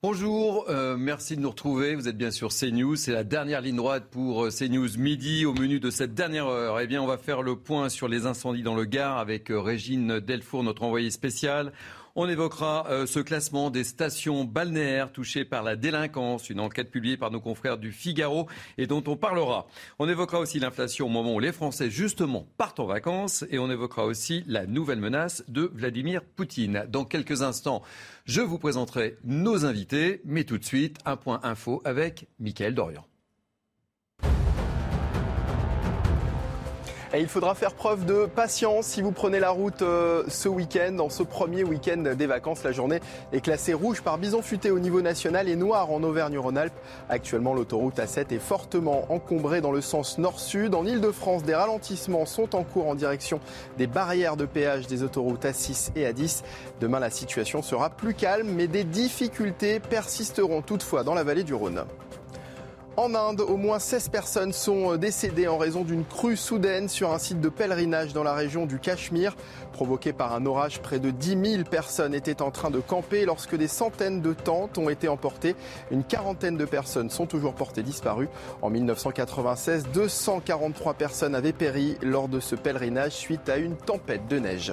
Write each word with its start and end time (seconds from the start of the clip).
Bonjour, 0.00 0.66
euh, 0.68 0.96
merci 0.96 1.34
de 1.34 1.40
nous 1.40 1.50
retrouver. 1.50 1.96
Vous 1.96 2.06
êtes 2.06 2.16
bien 2.16 2.30
sur 2.30 2.50
CNews. 2.50 2.94
C'est 2.94 3.10
la 3.10 3.24
dernière 3.24 3.60
ligne 3.60 3.74
droite 3.74 4.04
pour 4.12 4.44
euh, 4.44 4.50
CNews 4.50 4.96
midi. 4.96 5.44
Au 5.44 5.52
menu 5.52 5.80
de 5.80 5.90
cette 5.90 6.14
dernière 6.14 6.46
heure, 6.46 6.78
eh 6.78 6.86
bien, 6.86 7.02
on 7.02 7.06
va 7.08 7.18
faire 7.18 7.42
le 7.42 7.56
point 7.56 7.88
sur 7.88 8.06
les 8.06 8.24
incendies 8.24 8.62
dans 8.62 8.76
le 8.76 8.84
Gard 8.84 9.18
avec 9.18 9.50
euh, 9.50 9.58
Régine 9.60 10.20
Delfour, 10.20 10.62
notre 10.62 10.84
envoyée 10.84 11.10
spéciale. 11.10 11.72
On 12.20 12.28
évoquera 12.28 12.84
euh, 12.90 13.06
ce 13.06 13.20
classement 13.20 13.70
des 13.70 13.84
stations 13.84 14.42
balnéaires 14.42 15.12
touchées 15.12 15.44
par 15.44 15.62
la 15.62 15.76
délinquance, 15.76 16.50
une 16.50 16.58
enquête 16.58 16.90
publiée 16.90 17.16
par 17.16 17.30
nos 17.30 17.38
confrères 17.38 17.78
du 17.78 17.92
Figaro 17.92 18.48
et 18.76 18.88
dont 18.88 19.04
on 19.06 19.16
parlera. 19.16 19.68
On 20.00 20.08
évoquera 20.08 20.40
aussi 20.40 20.58
l'inflation 20.58 21.06
au 21.06 21.10
moment 21.10 21.36
où 21.36 21.38
les 21.38 21.52
Français 21.52 21.90
justement 21.90 22.48
partent 22.56 22.80
en 22.80 22.86
vacances 22.86 23.44
et 23.50 23.60
on 23.60 23.70
évoquera 23.70 24.04
aussi 24.04 24.42
la 24.48 24.66
nouvelle 24.66 24.98
menace 24.98 25.44
de 25.46 25.70
Vladimir 25.72 26.24
Poutine. 26.24 26.86
Dans 26.88 27.04
quelques 27.04 27.42
instants, 27.42 27.84
je 28.24 28.40
vous 28.40 28.58
présenterai 28.58 29.16
nos 29.22 29.64
invités, 29.64 30.20
mais 30.24 30.42
tout 30.42 30.58
de 30.58 30.64
suite, 30.64 30.98
un 31.04 31.14
point 31.14 31.38
info 31.44 31.80
avec 31.84 32.26
Mickaël 32.40 32.74
Dorian. 32.74 33.06
Il 37.16 37.26
faudra 37.26 37.54
faire 37.54 37.72
preuve 37.72 38.04
de 38.04 38.26
patience 38.26 38.84
si 38.84 39.00
vous 39.00 39.12
prenez 39.12 39.40
la 39.40 39.48
route 39.48 39.80
euh, 39.80 40.24
ce 40.28 40.46
week-end. 40.46 40.92
Dans 40.92 41.08
ce 41.08 41.22
premier 41.22 41.64
week-end 41.64 42.14
des 42.14 42.26
vacances, 42.26 42.62
la 42.64 42.72
journée 42.72 43.00
est 43.32 43.40
classée 43.40 43.72
rouge 43.72 44.02
par 44.02 44.18
bison 44.18 44.42
futé 44.42 44.70
au 44.70 44.78
niveau 44.78 45.00
national 45.00 45.48
et 45.48 45.56
noire 45.56 45.90
en 45.90 46.02
Auvergne-Rhône-Alpes. 46.02 46.78
Actuellement, 47.08 47.54
l'autoroute 47.54 47.96
A7 47.96 48.34
est 48.34 48.38
fortement 48.38 49.10
encombrée 49.10 49.62
dans 49.62 49.72
le 49.72 49.80
sens 49.80 50.18
nord-sud. 50.18 50.74
En 50.74 50.84
Ile-de-France, 50.84 51.44
des 51.44 51.54
ralentissements 51.54 52.26
sont 52.26 52.54
en 52.54 52.62
cours 52.62 52.88
en 52.88 52.94
direction 52.94 53.40
des 53.78 53.86
barrières 53.86 54.36
de 54.36 54.44
péage 54.44 54.86
des 54.86 55.02
autoroutes 55.02 55.46
A6 55.46 55.92
et 55.96 56.04
A10. 56.04 56.42
Demain, 56.82 56.98
la 56.98 57.10
situation 57.10 57.62
sera 57.62 57.88
plus 57.88 58.12
calme, 58.12 58.48
mais 58.54 58.66
des 58.66 58.84
difficultés 58.84 59.80
persisteront 59.80 60.60
toutefois 60.60 61.04
dans 61.04 61.14
la 61.14 61.24
vallée 61.24 61.44
du 61.44 61.54
Rhône. 61.54 61.84
En 62.98 63.14
Inde, 63.14 63.42
au 63.42 63.56
moins 63.56 63.78
16 63.78 64.08
personnes 64.08 64.52
sont 64.52 64.96
décédées 64.96 65.46
en 65.46 65.56
raison 65.56 65.84
d'une 65.84 66.04
crue 66.04 66.36
soudaine 66.36 66.88
sur 66.88 67.12
un 67.12 67.20
site 67.20 67.40
de 67.40 67.48
pèlerinage 67.48 68.12
dans 68.12 68.24
la 68.24 68.34
région 68.34 68.66
du 68.66 68.80
Cachemire. 68.80 69.36
Provoqué 69.72 70.12
par 70.12 70.34
un 70.34 70.44
orage, 70.46 70.80
près 70.80 70.98
de 70.98 71.12
10 71.12 71.50
000 71.58 71.62
personnes 71.62 72.12
étaient 72.12 72.42
en 72.42 72.50
train 72.50 72.70
de 72.70 72.80
camper 72.80 73.24
lorsque 73.24 73.54
des 73.54 73.68
centaines 73.68 74.20
de 74.20 74.32
tentes 74.32 74.78
ont 74.78 74.88
été 74.88 75.06
emportées. 75.06 75.54
Une 75.92 76.02
quarantaine 76.02 76.56
de 76.56 76.64
personnes 76.64 77.08
sont 77.08 77.26
toujours 77.26 77.54
portées 77.54 77.84
disparues. 77.84 78.28
En 78.62 78.70
1996, 78.70 79.86
243 79.94 80.94
personnes 80.94 81.36
avaient 81.36 81.52
péri 81.52 81.96
lors 82.02 82.26
de 82.26 82.40
ce 82.40 82.56
pèlerinage 82.56 83.12
suite 83.12 83.48
à 83.48 83.58
une 83.58 83.76
tempête 83.76 84.26
de 84.26 84.40
neige. 84.40 84.72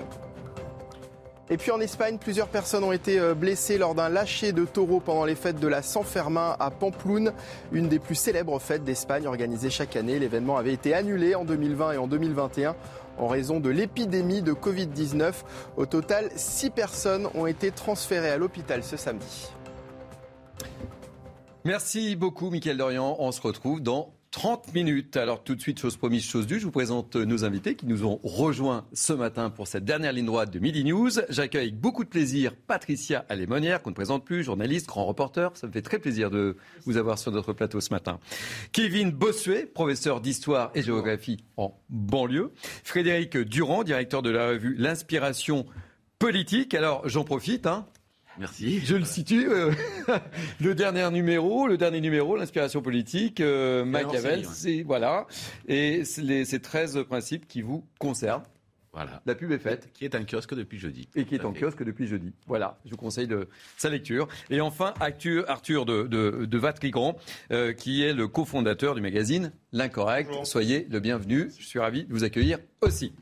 Et 1.52 1.58
puis 1.58 1.70
en 1.70 1.80
Espagne, 1.80 2.18
plusieurs 2.18 2.48
personnes 2.48 2.84
ont 2.84 2.92
été 2.92 3.20
euh, 3.20 3.36
blessées 3.36 3.78
lors 3.78 3.94
d'un 3.94 4.10
lâcher 4.10 4.52
de 4.52 4.66
taureaux 4.66 5.00
pendant 5.00 5.26
les 5.26 5.36
fêtes 5.36 5.60
de 5.60 5.68
la 5.68 5.84
San 5.84 6.04
Fermin 6.04 6.56
à 6.60 6.72
Pamplune, 6.72 7.34
une 7.72 7.88
des 7.88 8.00
plus 8.00 8.16
célèbres 8.16 8.58
fêtes 8.58 8.84
d'Espagne 8.84 9.28
organisées 9.28 9.70
chaque 9.70 9.96
année. 9.96 10.18
L'événement 10.18 10.58
avait 10.58 10.74
été 10.74 10.96
annulé 10.96 11.36
en 11.36 11.46
2020 11.46 11.92
et 11.92 11.98
en 11.98 12.08
2021 12.08 12.76
en 13.20 13.28
raison 13.28 13.60
de 13.60 13.70
l'épidémie 13.70 14.42
de 14.42 14.54
Covid-19. 14.54 15.34
Au 15.78 15.86
total, 15.86 16.32
six 16.36 16.72
personnes 16.72 17.30
ont 17.36 17.46
été 17.46 17.72
transférées 17.72 18.32
à 18.32 18.38
l'hôpital 18.38 18.84
ce 18.84 18.98
samedi. 18.98 19.50
Merci 21.64 22.16
beaucoup, 22.16 22.50
Mickaël 22.50 22.78
Dorian. 22.78 23.16
On 23.20 23.32
se 23.32 23.42
retrouve 23.42 23.82
dans 23.82 24.14
30 24.36 24.74
minutes. 24.74 25.16
Alors 25.16 25.46
tout 25.46 25.56
de 25.56 25.62
suite, 25.62 25.80
chose 25.80 25.96
promise, 25.96 26.26
chose 26.26 26.46
due, 26.46 26.60
je 26.60 26.66
vous 26.66 26.72
présente 26.72 27.16
nos 27.16 27.46
invités 27.46 27.76
qui 27.76 27.86
nous 27.86 28.04
ont 28.04 28.20
rejoints 28.22 28.86
ce 28.92 29.14
matin 29.14 29.50
pour 29.50 29.66
cette 29.66 29.86
dernière 29.86 30.12
ligne 30.12 30.26
droite 30.26 30.52
de 30.52 30.60
Midi 30.60 30.84
News. 30.84 31.10
J'accueille 31.30 31.68
avec 31.68 31.80
beaucoup 31.80 32.04
de 32.04 32.10
plaisir 32.10 32.54
Patricia 32.54 33.24
Alémonière, 33.30 33.82
qu'on 33.82 33.92
ne 33.92 33.96
présente 33.96 34.26
plus, 34.26 34.44
journaliste, 34.44 34.88
grand 34.88 35.06
reporter. 35.06 35.56
Ça 35.56 35.68
me 35.68 35.72
fait 35.72 35.82
très 35.82 36.00
plaisir 36.00 36.30
de 36.32 36.58
vous 36.84 36.98
avoir 36.98 37.18
sur 37.18 37.32
notre 37.32 37.54
plateau 37.54 37.80
ce 37.80 37.92
matin. 37.92 38.20
Kevin 38.74 39.10
Bossuet, 39.10 39.68
professeur 39.68 40.20
d'histoire 40.20 40.70
et 40.76 40.84
géographie 40.84 41.38
en 41.56 41.74
banlieue. 41.90 42.52
Frédéric 42.84 43.38
Durand, 43.38 43.84
directeur 43.86 44.22
de 44.22 44.32
la 44.32 44.50
revue 44.50 44.76
L'Inspiration 44.78 45.66
politique. 46.20 46.74
Alors 46.74 47.08
j'en 47.08 47.24
profite, 47.24 47.68
hein, 47.68 47.86
Merci. 48.38 48.80
je 48.86 48.96
le 48.96 49.06
situe. 49.06 49.48
euh, 49.50 49.72
le 50.62 50.76
dernier 50.76 51.10
numéro, 51.12 51.68
le 51.68 51.78
dernier 51.78 52.02
numéro, 52.02 52.36
l'inspiration 52.36 52.82
politique, 52.82 53.40
euh, 53.42 53.86
Machiavel, 53.86 54.46
c'est 54.54 54.84
voilà, 54.84 55.26
et 55.68 56.04
c'est 56.06 56.22
les- 56.22 56.46
ces 56.46 56.60
13 56.60 57.04
principes 57.08 57.48
qui 57.48 57.62
vous 57.62 57.84
concernent. 58.00 58.44
Voilà. 58.96 59.22
La 59.26 59.36
pub 59.36 59.52
est 59.52 59.60
faite 59.60 59.90
Qui 59.94 60.06
est 60.06 60.16
un 60.16 60.24
kiosque 60.24 60.56
depuis 60.56 60.80
jeudi. 60.80 61.10
et 61.16 61.26
qui 61.26 61.36
est 61.36 61.44
en 61.44 61.54
fait. 61.54 61.60
kiosque 61.60 61.84
depuis 61.84 62.08
jeudi. 62.08 62.34
Voilà, 62.48 62.80
je 62.86 62.92
vous 62.92 62.98
conseille 62.98 63.28
de, 63.28 63.50
sa 63.78 63.90
lecture. 63.90 64.30
Et 64.50 64.62
enfin, 64.62 64.94
Arthur 65.00 65.86
de, 65.86 66.04
de, 66.04 66.46
de 66.46 66.58
Vatrigan, 66.58 67.18
euh, 67.52 67.74
qui 67.74 68.04
est 68.04 68.14
le 68.14 68.30
cofondateur 68.30 68.96
du 68.96 69.02
magazine 69.02 69.52
L'Incorrect. 69.74 70.32
Soyez 70.46 70.88
le 70.90 71.02
bienvenu. 71.02 71.52
Je 71.60 71.66
suis 71.66 71.80
ravi 71.80 72.06
de 72.06 72.14
vous 72.14 72.24
accueillir 72.24 72.60
aussi. 72.82 73.14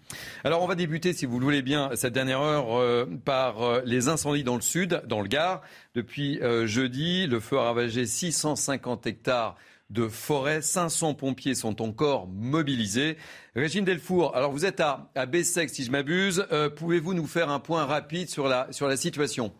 Alors, 0.43 0.61
on 0.61 0.67
va 0.67 0.75
débuter, 0.75 1.11
si 1.11 1.25
vous 1.25 1.39
le 1.39 1.45
voulez 1.45 1.63
bien, 1.63 1.89
cette 1.95 2.13
dernière 2.13 2.41
heure 2.41 2.79
euh, 2.79 3.07
par 3.25 3.63
euh, 3.63 3.81
les 3.85 4.07
incendies 4.07 4.43
dans 4.43 4.53
le 4.53 4.61
sud, 4.61 5.01
dans 5.07 5.21
le 5.21 5.27
Gard. 5.27 5.61
Depuis 5.95 6.39
euh, 6.41 6.67
jeudi, 6.67 7.25
le 7.25 7.39
feu 7.39 7.57
a 7.57 7.63
ravagé 7.63 8.05
650 8.05 9.07
hectares 9.07 9.55
de 9.89 10.07
forêt. 10.07 10.61
500 10.61 11.13
pompiers 11.13 11.55
sont 11.55 11.81
encore 11.81 12.27
mobilisés. 12.27 13.17
Régine 13.55 13.85
Delfour, 13.85 14.35
alors 14.35 14.51
vous 14.51 14.65
êtes 14.65 14.79
à, 14.79 15.11
à 15.15 15.25
Bessec, 15.25 15.69
si 15.69 15.83
je 15.83 15.91
m'abuse. 15.91 16.45
Euh, 16.51 16.69
Pouvez-vous 16.69 17.13
nous 17.13 17.27
faire 17.27 17.49
un 17.49 17.59
point 17.59 17.85
rapide 17.85 18.29
sur 18.29 18.47
la, 18.47 18.67
sur 18.71 18.87
la 18.87 18.97
situation? 18.97 19.53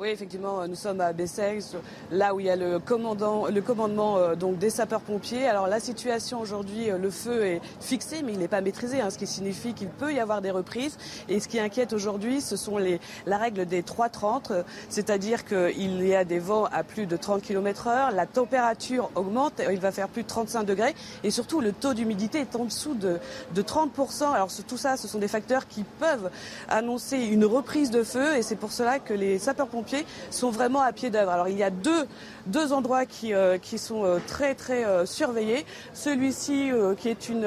Oui, 0.00 0.10
effectivement, 0.10 0.64
nous 0.68 0.76
sommes 0.76 1.00
à 1.00 1.12
Bessèges, 1.12 1.76
là 2.12 2.32
où 2.32 2.38
il 2.38 2.46
y 2.46 2.50
a 2.50 2.54
le, 2.54 2.78
commandant, 2.78 3.48
le 3.48 3.60
commandement 3.60 4.16
euh, 4.16 4.36
donc 4.36 4.56
des 4.56 4.70
sapeurs-pompiers. 4.70 5.48
Alors 5.48 5.66
la 5.66 5.80
situation 5.80 6.40
aujourd'hui, 6.40 6.88
euh, 6.88 6.98
le 6.98 7.10
feu 7.10 7.44
est 7.44 7.60
fixé, 7.80 8.22
mais 8.22 8.32
il 8.32 8.38
n'est 8.38 8.46
pas 8.46 8.60
maîtrisé, 8.60 9.00
hein, 9.00 9.10
ce 9.10 9.18
qui 9.18 9.26
signifie 9.26 9.74
qu'il 9.74 9.88
peut 9.88 10.14
y 10.14 10.20
avoir 10.20 10.40
des 10.40 10.52
reprises. 10.52 10.96
Et 11.28 11.40
ce 11.40 11.48
qui 11.48 11.58
inquiète 11.58 11.92
aujourd'hui, 11.92 12.40
ce 12.40 12.54
sont 12.54 12.78
les, 12.78 13.00
la 13.26 13.38
règle 13.38 13.66
des 13.66 13.82
3,30, 13.82 14.52
euh, 14.52 14.62
c'est-à-dire 14.88 15.44
qu'il 15.44 16.06
y 16.06 16.14
a 16.14 16.24
des 16.24 16.38
vents 16.38 16.66
à 16.66 16.84
plus 16.84 17.06
de 17.06 17.16
30 17.16 17.42
km 17.42 17.88
heure, 17.88 18.12
la 18.12 18.26
température 18.26 19.10
augmente, 19.16 19.60
il 19.68 19.80
va 19.80 19.90
faire 19.90 20.06
plus 20.06 20.22
de 20.22 20.28
35 20.28 20.62
degrés, 20.62 20.94
et 21.24 21.32
surtout 21.32 21.60
le 21.60 21.72
taux 21.72 21.94
d'humidité 21.94 22.38
est 22.38 22.54
en 22.54 22.66
dessous 22.66 22.94
de, 22.94 23.18
de 23.52 23.62
30%. 23.62 24.32
Alors 24.32 24.48
tout 24.68 24.76
ça, 24.76 24.96
ce 24.96 25.08
sont 25.08 25.18
des 25.18 25.26
facteurs 25.26 25.66
qui 25.66 25.82
peuvent 25.82 26.30
annoncer 26.68 27.16
une 27.18 27.44
reprise 27.44 27.90
de 27.90 28.04
feu, 28.04 28.36
et 28.36 28.42
c'est 28.42 28.54
pour 28.54 28.70
cela 28.70 29.00
que 29.00 29.12
les 29.12 29.40
sapeurs-pompiers 29.40 29.87
sont 30.30 30.50
vraiment 30.50 30.80
à 30.80 30.92
pied 30.92 31.10
d'œuvre. 31.10 31.30
Alors 31.30 31.48
il 31.48 31.56
y 31.56 31.62
a 31.62 31.70
deux, 31.70 32.06
deux 32.46 32.72
endroits 32.72 33.06
qui, 33.06 33.34
euh, 33.34 33.58
qui 33.58 33.78
sont 33.78 34.04
euh, 34.04 34.18
très 34.26 34.54
très 34.54 34.84
euh, 34.84 35.06
surveillés. 35.06 35.64
Celui-ci 35.94 36.70
qui 36.98 37.08
est 37.08 37.28
une, 37.28 37.46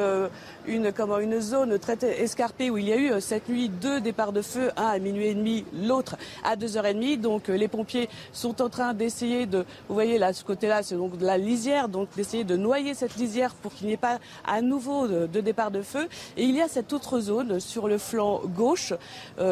une, 0.67 0.91
comment, 0.91 1.19
une 1.19 1.39
zone 1.39 1.77
très 1.79 1.97
escarpée 2.03 2.69
où 2.69 2.77
il 2.77 2.89
y 2.89 2.93
a 2.93 2.97
eu 2.97 3.21
cette 3.21 3.49
nuit 3.49 3.69
deux 3.69 4.01
départs 4.01 4.31
de 4.31 4.41
feu, 4.41 4.71
un 4.77 4.87
à 4.87 4.99
minuit 4.99 5.27
et 5.27 5.33
demi, 5.33 5.65
l'autre 5.73 6.17
à 6.43 6.55
deux 6.55 6.77
heures 6.77 6.85
et 6.85 6.93
demie. 6.93 7.17
Donc 7.17 7.47
les 7.47 7.67
pompiers 7.67 8.09
sont 8.31 8.61
en 8.61 8.69
train 8.69 8.93
d'essayer 8.93 9.45
de, 9.45 9.65
vous 9.87 9.93
voyez 9.93 10.17
là, 10.17 10.33
ce 10.33 10.43
côté-là, 10.43 10.83
c'est 10.83 10.95
donc 10.95 11.17
de 11.17 11.25
la 11.25 11.37
lisière, 11.37 11.89
donc 11.89 12.09
d'essayer 12.15 12.43
de 12.43 12.57
noyer 12.57 12.93
cette 12.93 13.15
lisière 13.15 13.53
pour 13.55 13.73
qu'il 13.73 13.87
n'y 13.87 13.93
ait 13.93 13.97
pas 13.97 14.19
à 14.45 14.61
nouveau 14.61 15.07
de, 15.07 15.27
de 15.27 15.41
départ 15.41 15.71
de 15.71 15.81
feu. 15.81 16.07
Et 16.37 16.43
il 16.43 16.55
y 16.55 16.61
a 16.61 16.67
cette 16.67 16.93
autre 16.93 17.19
zone 17.19 17.59
sur 17.59 17.87
le 17.87 17.97
flanc 17.97 18.41
gauche 18.45 18.93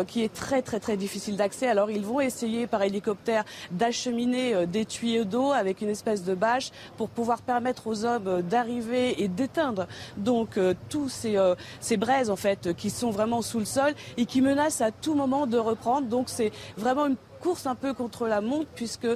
qui 0.08 0.24
est 0.24 0.34
très 0.34 0.62
très 0.62 0.80
très 0.80 0.98
difficile 0.98 1.38
d'accès. 1.38 1.68
Alors 1.68 1.92
ils 1.92 2.06
vont 2.06 2.20
essayer 2.20 2.68
par 2.68 2.79
hélicoptère 2.86 3.44
d'acheminer 3.72 4.54
euh, 4.54 4.66
des 4.66 4.86
tuyaux 4.86 5.24
d'eau 5.24 5.52
avec 5.52 5.82
une 5.82 5.90
espèce 5.90 6.24
de 6.24 6.34
bâche 6.34 6.72
pour 6.98 7.10
pouvoir 7.10 7.42
permettre 7.42 7.88
aux 7.88 8.06
hommes 8.06 8.28
euh, 8.28 8.42
d'arriver 8.42 9.22
et 9.22 9.28
d'éteindre 9.28 9.88
donc 10.18 10.58
euh, 10.58 10.74
tous 10.90 11.10
ces, 11.10 11.98
braises 11.98 12.30
en 12.30 12.36
fait 12.36 12.74
qui 12.76 12.90
sont 12.90 13.12
vraiment 13.12 13.42
sous 13.42 13.60
le 13.60 13.66
sol 13.66 13.94
et 14.18 14.26
qui 14.26 14.42
menacent 14.42 14.82
à 14.82 14.92
tout 14.92 15.16
moment 15.16 15.48
de 15.48 15.58
reprendre. 15.58 16.08
Donc 16.08 16.30
c'est 16.30 16.52
vraiment 16.78 17.08
une 17.08 17.16
course 17.42 17.66
un 17.68 17.76
peu 17.76 17.94
contre 17.94 18.28
la 18.28 18.42
montre 18.42 18.70
puisque 18.76 19.08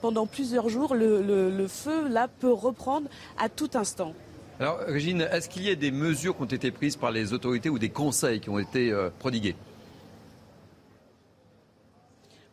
pendant 0.00 0.26
plusieurs 0.26 0.68
jours 0.68 0.94
le, 0.94 1.66
feu 1.68 2.08
là 2.08 2.28
peut 2.28 2.52
reprendre 2.52 3.08
à 3.38 3.48
tout 3.48 3.70
instant. 3.74 4.12
Alors, 4.60 4.78
Régine, 4.86 5.26
est-ce 5.32 5.48
qu'il 5.48 5.64
y 5.64 5.70
a 5.70 5.74
des 5.74 5.90
mesures 5.90 6.36
qui 6.36 6.42
ont 6.42 6.46
été 6.46 6.70
prises 6.70 6.96
par 6.96 7.10
les 7.10 7.32
autorités 7.32 7.68
ou 7.68 7.78
des 7.78 7.90
conseils 7.90 8.40
qui 8.40 8.50
ont 8.50 8.58
été 8.58 8.92
prodigués? 9.18 9.56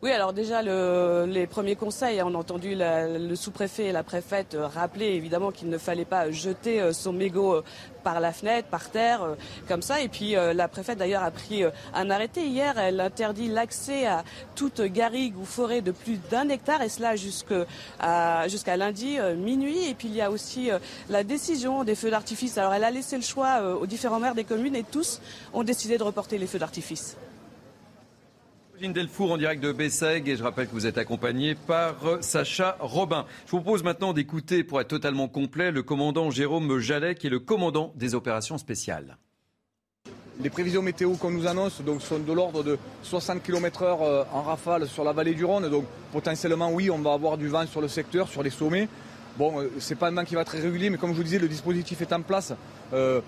Oui, 0.02 0.10
alors 0.12 0.32
déjà, 0.32 0.62
le- 0.62 1.26
les 1.28 1.46
premiers 1.46 1.76
conseils, 1.76 2.22
on 2.22 2.34
a 2.34 2.38
entendu 2.38 2.74
le 2.74 3.34
sous-préfet 3.34 3.84
et 3.88 3.92
la 3.92 4.02
préfète 4.02 4.54
euh, 4.54 4.66
rappeler 4.66 5.08
évidemment 5.08 5.50
qu'il 5.50 5.68
ne 5.68 5.76
fallait 5.76 6.06
pas 6.06 6.30
jeter 6.30 6.80
euh, 6.80 6.94
son 6.94 7.12
mégot 7.12 7.56
euh, 7.56 7.64
par 8.02 8.18
la 8.18 8.32
fenêtre, 8.32 8.66
par 8.68 8.88
terre, 8.88 9.36
comme 9.68 9.82
ça. 9.82 10.00
Et 10.00 10.08
puis 10.08 10.32
la 10.32 10.68
préfète 10.68 10.96
d'ailleurs 10.96 11.22
a 11.22 11.30
pris 11.30 11.64
un 11.92 12.08
arrêté 12.08 12.46
hier. 12.46 12.78
Elle 12.78 12.98
interdit 12.98 13.48
l'accès 13.48 14.06
à 14.06 14.24
toute 14.54 14.80
garrigue 14.80 15.36
ou 15.38 15.44
forêt 15.44 15.82
de 15.82 15.90
plus 15.90 16.16
d'un 16.30 16.48
hectare, 16.48 16.80
et 16.80 16.88
cela 16.88 17.14
jusqu'à 17.16 18.76
lundi 18.78 19.18
minuit. 19.36 19.86
Et 19.86 19.92
puis 19.92 20.08
il 20.08 20.14
y 20.14 20.22
a 20.22 20.30
aussi 20.30 20.70
la 21.10 21.24
décision 21.24 21.84
des 21.84 21.94
feux 21.94 22.10
d'artifice. 22.10 22.56
Alors 22.56 22.72
elle 22.72 22.84
a 22.84 22.90
laissé 22.90 23.16
le 23.16 23.22
choix 23.22 23.60
aux 23.78 23.84
différents 23.86 24.18
maires 24.18 24.34
des 24.34 24.44
communes 24.44 24.76
et 24.76 24.82
tous 24.82 25.20
ont 25.52 25.62
décidé 25.62 25.98
de 25.98 26.02
reporter 26.02 26.38
les 26.38 26.46
feux 26.46 26.58
d'artifice. 26.58 27.18
Delfour 28.88 29.32
en 29.32 29.36
direct 29.36 29.62
de 29.62 29.72
Besseg 29.72 30.26
et 30.26 30.36
je 30.36 30.42
rappelle 30.42 30.66
que 30.66 30.72
vous 30.72 30.86
êtes 30.86 30.96
accompagné 30.96 31.54
par 31.54 31.96
Sacha 32.22 32.78
Robin. 32.80 33.26
Je 33.44 33.50
vous 33.50 33.60
propose 33.60 33.84
maintenant 33.84 34.14
d'écouter, 34.14 34.64
pour 34.64 34.80
être 34.80 34.88
totalement 34.88 35.28
complet, 35.28 35.70
le 35.70 35.82
commandant 35.82 36.30
Jérôme 36.30 36.78
Jallet 36.78 37.14
qui 37.14 37.26
est 37.26 37.30
le 37.30 37.40
commandant 37.40 37.92
des 37.96 38.14
opérations 38.14 38.56
spéciales. 38.56 39.18
Les 40.42 40.48
prévisions 40.48 40.80
météo 40.80 41.12
qu'on 41.16 41.30
nous 41.30 41.46
annonce 41.46 41.82
sont 42.00 42.18
de 42.18 42.32
l'ordre 42.32 42.62
de 42.62 42.78
60 43.02 43.42
km/h 43.42 43.98
euh, 44.00 44.24
en 44.32 44.42
rafale 44.42 44.88
sur 44.88 45.04
la 45.04 45.12
vallée 45.12 45.34
du 45.34 45.44
Rhône. 45.44 45.68
Donc 45.68 45.84
potentiellement, 46.10 46.72
oui, 46.72 46.90
on 46.90 46.98
va 46.98 47.12
avoir 47.12 47.36
du 47.36 47.48
vent 47.48 47.66
sur 47.66 47.82
le 47.82 47.88
secteur, 47.88 48.28
sur 48.28 48.42
les 48.42 48.50
sommets. 48.50 48.88
Bon, 49.36 49.60
euh, 49.60 49.70
c'est 49.78 49.96
pas 49.96 50.08
un 50.08 50.12
vent 50.12 50.24
qui 50.24 50.34
va 50.34 50.40
être 50.40 50.48
très 50.48 50.60
régulier, 50.60 50.88
mais 50.88 50.96
comme 50.96 51.10
je 51.10 51.16
vous 51.16 51.24
disais, 51.24 51.38
le 51.38 51.48
dispositif 51.48 52.00
est 52.00 52.12
en 52.14 52.22
place. 52.22 52.54
Euh, 52.94 53.20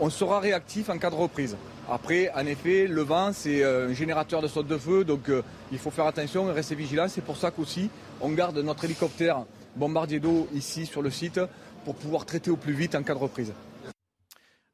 on 0.00 0.08
sera 0.08 0.38
réactif 0.38 0.88
en 0.88 0.98
cas 0.98 1.10
de 1.10 1.16
reprise. 1.16 1.56
Après, 1.88 2.30
en 2.34 2.46
effet, 2.46 2.86
le 2.86 3.02
vent, 3.02 3.32
c'est 3.32 3.64
un 3.64 3.92
générateur 3.92 4.42
de 4.42 4.48
saute 4.48 4.66
de 4.66 4.76
feu, 4.76 5.04
donc 5.04 5.30
il 5.70 5.78
faut 5.78 5.90
faire 5.90 6.06
attention 6.06 6.48
et 6.48 6.52
rester 6.52 6.74
vigilant. 6.74 7.06
C'est 7.08 7.24
pour 7.24 7.36
ça 7.36 7.50
qu'aussi, 7.50 7.90
on 8.20 8.30
garde 8.30 8.58
notre 8.58 8.84
hélicoptère 8.84 9.44
bombardier 9.76 10.18
d'eau 10.18 10.48
ici 10.54 10.86
sur 10.86 11.02
le 11.02 11.10
site 11.10 11.40
pour 11.84 11.94
pouvoir 11.94 12.26
traiter 12.26 12.50
au 12.50 12.56
plus 12.56 12.72
vite 12.72 12.94
en 12.94 13.02
cas 13.02 13.14
de 13.14 13.20
reprise. 13.20 13.52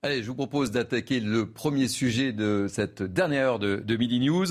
Allez, 0.05 0.23
je 0.25 0.27
vous 0.27 0.35
propose 0.35 0.73
d'attaquer 0.73 1.21
le 1.21 1.53
premier 1.53 1.87
sujet 1.87 2.33
de 2.33 2.67
cette 2.69 3.05
dernière 3.05 3.47
heure 3.47 3.59
de, 3.61 3.97
Midi 3.97 4.19
News. 4.19 4.47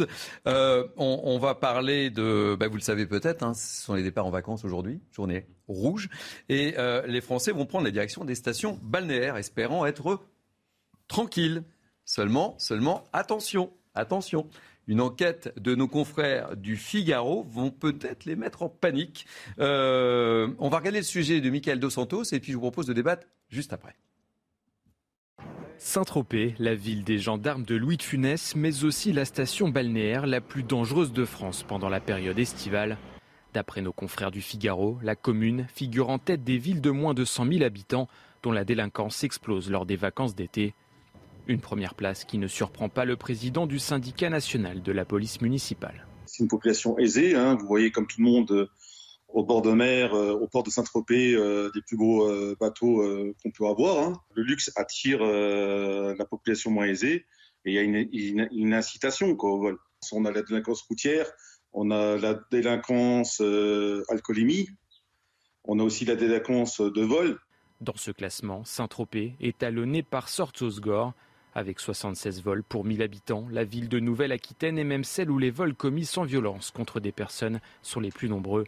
Euh, 0.48 0.88
on, 0.96 1.38
va 1.40 1.56
parler 1.56 2.10
de, 2.10 2.56
bah, 2.58 2.70
vous 2.70 2.76
le 2.76 2.82
savez 2.82 3.06
peut-être, 3.06 3.44
hein, 3.44 3.54
ce 3.54 3.84
sont 3.84 3.96
les 3.96 4.04
départs 4.04 4.26
en 4.26 4.32
vacances 4.32 4.64
aujourd'hui, 4.64 5.02
journée 5.12 5.48
rouge, 5.68 6.08
et 6.48 6.76
euh, 6.78 7.06
les 7.06 7.20
Français 7.20 7.52
vont 7.52 7.66
prendre 7.66 7.84
la 7.84 7.92
direction 7.92 8.24
des 8.24 8.36
stations 8.36 8.80
balnéaires, 8.82 9.36
espérant 9.36 9.86
être 9.86 10.22
tranquilles. 11.10 11.64
Seulement, 12.14 12.56
seulement, 12.58 13.06
attention, 13.14 13.72
attention. 13.96 14.50
Une 14.86 15.00
enquête 15.00 15.54
de 15.58 15.76
nos 15.76 15.88
confrères 15.88 16.58
du 16.58 16.76
Figaro 16.76 17.44
vont 17.50 17.72
peut-être 17.72 18.26
les 18.26 18.36
mettre 18.36 18.64
en 18.64 18.68
panique. 18.68 19.26
Euh, 19.60 20.50
on 20.60 20.68
va 20.68 20.80
regarder 20.80 20.98
le 20.98 21.06
sujet 21.06 21.40
de 21.40 21.50
Michael 21.50 21.80
Dos 21.80 21.92
Santos 21.92 22.24
et 22.34 22.42
puis 22.42 22.52
je 22.52 22.58
vous 22.58 22.64
propose 22.64 22.86
de 22.86 22.92
débattre 22.92 23.28
juste 23.48 23.72
après. 23.72 23.96
Saint-Tropez, 25.78 26.54
la 26.60 26.76
ville 26.76 27.06
des 27.06 27.18
gendarmes 27.18 27.64
de 27.64 27.76
Louis 27.76 27.96
de 27.96 28.04
Funès, 28.04 28.58
mais 28.58 28.84
aussi 28.84 29.14
la 29.14 29.24
station 29.24 29.70
balnéaire 29.70 30.28
la 30.28 30.42
plus 30.42 30.64
dangereuse 30.64 31.14
de 31.14 31.24
France 31.24 31.64
pendant 31.64 31.88
la 31.88 32.02
période 32.02 32.40
estivale. 32.40 32.98
D'après 33.54 33.80
nos 33.80 33.94
confrères 33.94 34.32
du 34.32 34.42
Figaro, 34.42 35.00
la 35.02 35.16
commune 35.16 35.66
figure 35.74 36.10
en 36.10 36.20
tête 36.20 36.44
des 36.44 36.58
villes 36.58 36.82
de 36.82 36.92
moins 36.92 37.14
de 37.14 37.24
100 37.24 37.54
000 37.54 37.64
habitants 37.64 38.10
dont 38.44 38.52
la 38.52 38.66
délinquance 38.66 39.24
explose 39.24 39.72
lors 39.72 39.86
des 39.86 39.96
vacances 39.96 40.36
d'été. 40.36 40.74
Une 41.48 41.60
première 41.60 41.96
place 41.96 42.24
qui 42.24 42.38
ne 42.38 42.48
surprend 42.48 42.90
pas 42.90 43.06
le 43.06 43.16
président 43.16 43.68
du 43.68 43.80
syndicat 43.80 44.30
national 44.30 44.82
de 44.82 44.92
la 44.92 45.06
police 45.06 45.42
municipale. 45.42 46.08
C'est 46.26 46.44
une 46.44 46.50
population 46.50 46.98
aisée, 46.98 47.36
hein. 47.36 47.56
vous 47.56 47.68
voyez 47.68 47.92
comme 47.92 48.08
tout 48.08 48.22
le 48.22 48.26
monde 48.26 48.70
au 49.34 49.44
bord 49.44 49.62
de 49.62 49.72
mer, 49.72 50.14
euh, 50.14 50.34
au 50.34 50.48
port 50.48 50.64
de 50.64 50.70
Saint-Tropez, 50.70 51.34
euh, 51.34 51.72
des 51.74 51.82
plus 51.82 51.98
beaux 51.98 52.28
euh, 52.28 52.56
bateaux 52.60 53.04
qu'on 53.42 53.52
peut 53.52 53.66
avoir. 53.66 54.00
Hein. 54.00 54.22
Le 54.34 54.44
luxe 54.44 54.72
attire 54.76 55.20
la 55.22 56.26
population 56.26 56.72
moins 56.72 56.86
aisée 56.86 57.26
et 57.66 57.72
il 57.72 57.74
y 57.74 57.78
a 57.78 57.82
une, 57.82 58.50
une, 58.52 58.74
incitation 58.74 59.38
au 59.38 59.60
vol. 59.60 59.78
On 60.12 60.26
a 60.26 60.32
la 60.32 60.42
délinquance 60.42 60.82
routière, 60.82 61.28
on 61.74 61.92
a 61.92 62.18
la 62.18 62.40
délinquance 62.52 63.42
alcoolémie, 64.10 64.70
on 65.64 65.80
a 65.80 65.84
aussi 65.84 66.06
la 66.06 66.16
délinquance 66.16 66.82
de 66.82 67.02
vol. 67.02 67.40
Dans 67.82 67.96
ce 67.96 68.12
classement, 68.12 68.64
Saint-Tropez 68.64 69.36
est 69.40 69.60
talonné 69.60 70.04
par 70.04 70.30
Sortzosgor. 70.30 71.14
Avec 71.54 71.82
76 71.82 72.42
vols 72.44 72.64
pour 72.64 72.86
1000 72.86 73.02
habitants, 73.02 73.46
la 73.52 73.66
ville 73.66 73.90
de 73.90 74.00
Nouvelle-Aquitaine 74.00 74.80
est 74.80 74.86
même 74.86 75.04
celle 75.04 75.30
où 75.30 75.38
les 75.38 75.52
vols 75.52 75.74
commis 75.74 76.06
sans 76.06 76.24
violence 76.24 76.72
contre 76.72 77.02
des 77.02 77.12
personnes 77.12 77.60
sont 77.82 78.00
les 78.00 78.12
plus 78.12 78.30
nombreux. 78.30 78.66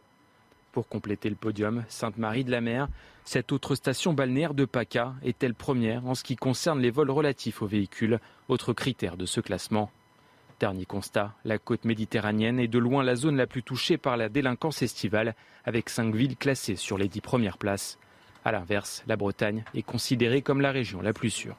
Pour 0.73 0.89
compléter 0.89 1.29
le 1.29 1.35
podium, 1.35 1.85
Sainte-Marie 1.87 2.43
de 2.43 2.51
la 2.51 2.59
Mer, 2.59 2.89
cette 3.23 3.53
autre 3.53 3.75
station 3.75 4.11
balnéaire 4.11 4.53
de 4.53 4.65
PACA 4.65 5.13
est-elle 5.23 5.53
première 5.53 6.05
en 6.05 6.13
ce 6.13 6.25
qui 6.25 6.35
concerne 6.35 6.81
les 6.81 6.91
vols 6.91 7.11
relatifs 7.11 7.61
aux 7.61 7.67
véhicules, 7.67 8.19
autre 8.49 8.73
critère 8.73 9.15
de 9.15 9.25
ce 9.25 9.39
classement. 9.39 9.89
Dernier 10.59 10.85
constat, 10.85 11.33
la 11.45 11.59
côte 11.59 11.85
méditerranéenne 11.85 12.59
est 12.59 12.67
de 12.67 12.79
loin 12.79 13.01
la 13.01 13.15
zone 13.15 13.37
la 13.37 13.47
plus 13.47 13.63
touchée 13.63 13.97
par 13.97 14.17
la 14.17 14.27
délinquance 14.27 14.81
estivale, 14.81 15.35
avec 15.63 15.89
cinq 15.89 16.13
villes 16.13 16.35
classées 16.35 16.75
sur 16.75 16.97
les 16.97 17.07
dix 17.07 17.21
premières 17.21 17.57
places. 17.57 17.97
A 18.43 18.51
l'inverse, 18.51 19.03
la 19.07 19.15
Bretagne 19.15 19.63
est 19.73 19.83
considérée 19.83 20.41
comme 20.41 20.59
la 20.59 20.71
région 20.71 21.01
la 21.01 21.13
plus 21.13 21.29
sûre. 21.29 21.55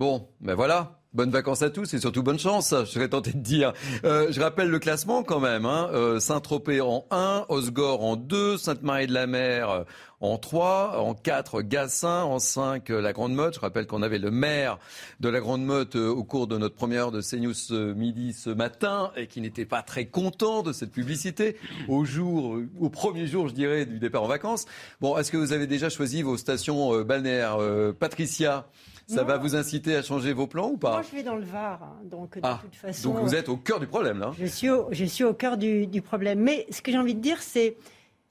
Bon, 0.00 0.26
ben 0.40 0.54
voilà, 0.54 1.00
Bonnes 1.12 1.30
vacances 1.30 1.62
à 1.62 1.70
tous 1.70 1.92
et 1.92 1.98
surtout 1.98 2.22
bonne 2.22 2.38
chance, 2.38 2.72
je 2.72 2.84
serais 2.84 3.08
tenté 3.08 3.32
de 3.32 3.40
dire. 3.40 3.72
Euh, 4.04 4.28
je 4.30 4.40
rappelle 4.40 4.68
le 4.68 4.78
classement 4.78 5.24
quand 5.24 5.40
même. 5.40 5.66
Hein. 5.66 5.90
Euh, 5.92 6.20
Saint-Tropez 6.20 6.80
en 6.80 7.04
1, 7.10 7.46
Osgore 7.48 8.04
en 8.04 8.14
2, 8.14 8.56
Sainte-Marie-de-la-Mer 8.56 9.70
euh, 9.70 9.84
en 10.20 10.38
3, 10.38 11.00
en 11.00 11.14
4, 11.14 11.62
Gassin, 11.62 12.22
en 12.22 12.38
5, 12.38 12.90
la 12.90 13.12
Grande 13.12 13.34
Motte. 13.34 13.56
Je 13.56 13.60
rappelle 13.60 13.88
qu'on 13.88 14.02
avait 14.02 14.20
le 14.20 14.30
maire 14.30 14.78
de 15.18 15.28
la 15.28 15.40
Grande 15.40 15.64
Motte 15.64 15.96
au 15.96 16.22
cours 16.22 16.46
de 16.46 16.56
notre 16.56 16.76
première 16.76 17.06
heure 17.06 17.10
de 17.10 17.22
CNews 17.22 17.94
midi 17.94 18.32
ce 18.32 18.50
matin 18.50 19.10
et 19.16 19.26
qui 19.26 19.40
n'était 19.40 19.66
pas 19.66 19.82
très 19.82 20.06
content 20.06 20.62
de 20.62 20.72
cette 20.72 20.92
publicité 20.92 21.56
au 21.88 22.04
jour, 22.04 22.56
au 22.78 22.88
premier 22.88 23.26
jour, 23.26 23.48
je 23.48 23.54
dirais, 23.54 23.84
du 23.84 23.98
départ 23.98 24.22
en 24.22 24.28
vacances. 24.28 24.64
Bon, 25.00 25.18
est-ce 25.18 25.32
que 25.32 25.36
vous 25.36 25.52
avez 25.52 25.66
déjà 25.66 25.88
choisi 25.88 26.22
vos 26.22 26.36
stations 26.36 27.02
balnéaires 27.02 27.58
Patricia? 27.98 28.66
Ça 29.14 29.24
va 29.24 29.36
vous 29.36 29.56
inciter 29.56 29.96
à 29.96 30.02
changer 30.02 30.32
vos 30.32 30.46
plans 30.46 30.70
ou 30.70 30.76
pas 30.76 30.92
Moi, 30.92 31.02
je 31.10 31.16
vais 31.16 31.22
dans 31.22 31.36
le 31.36 31.44
Var, 31.44 31.82
hein, 31.82 31.96
donc 32.04 32.36
de 32.36 32.40
ah, 32.42 32.60
toute 32.62 32.74
façon. 32.74 33.10
Donc 33.10 33.22
vous 33.22 33.34
êtes 33.34 33.48
au 33.48 33.56
cœur 33.56 33.80
du 33.80 33.86
problème 33.86 34.18
là. 34.18 34.32
Je 34.38 34.46
suis 34.46 34.70
au, 34.70 34.88
je 34.90 35.04
suis 35.04 35.24
au 35.24 35.34
cœur 35.34 35.56
du, 35.56 36.02
problème. 36.02 36.40
Mais 36.40 36.66
ce 36.70 36.82
que 36.82 36.92
j'ai 36.92 36.98
envie 36.98 37.14
de 37.14 37.20
dire, 37.20 37.42
c'est 37.42 37.76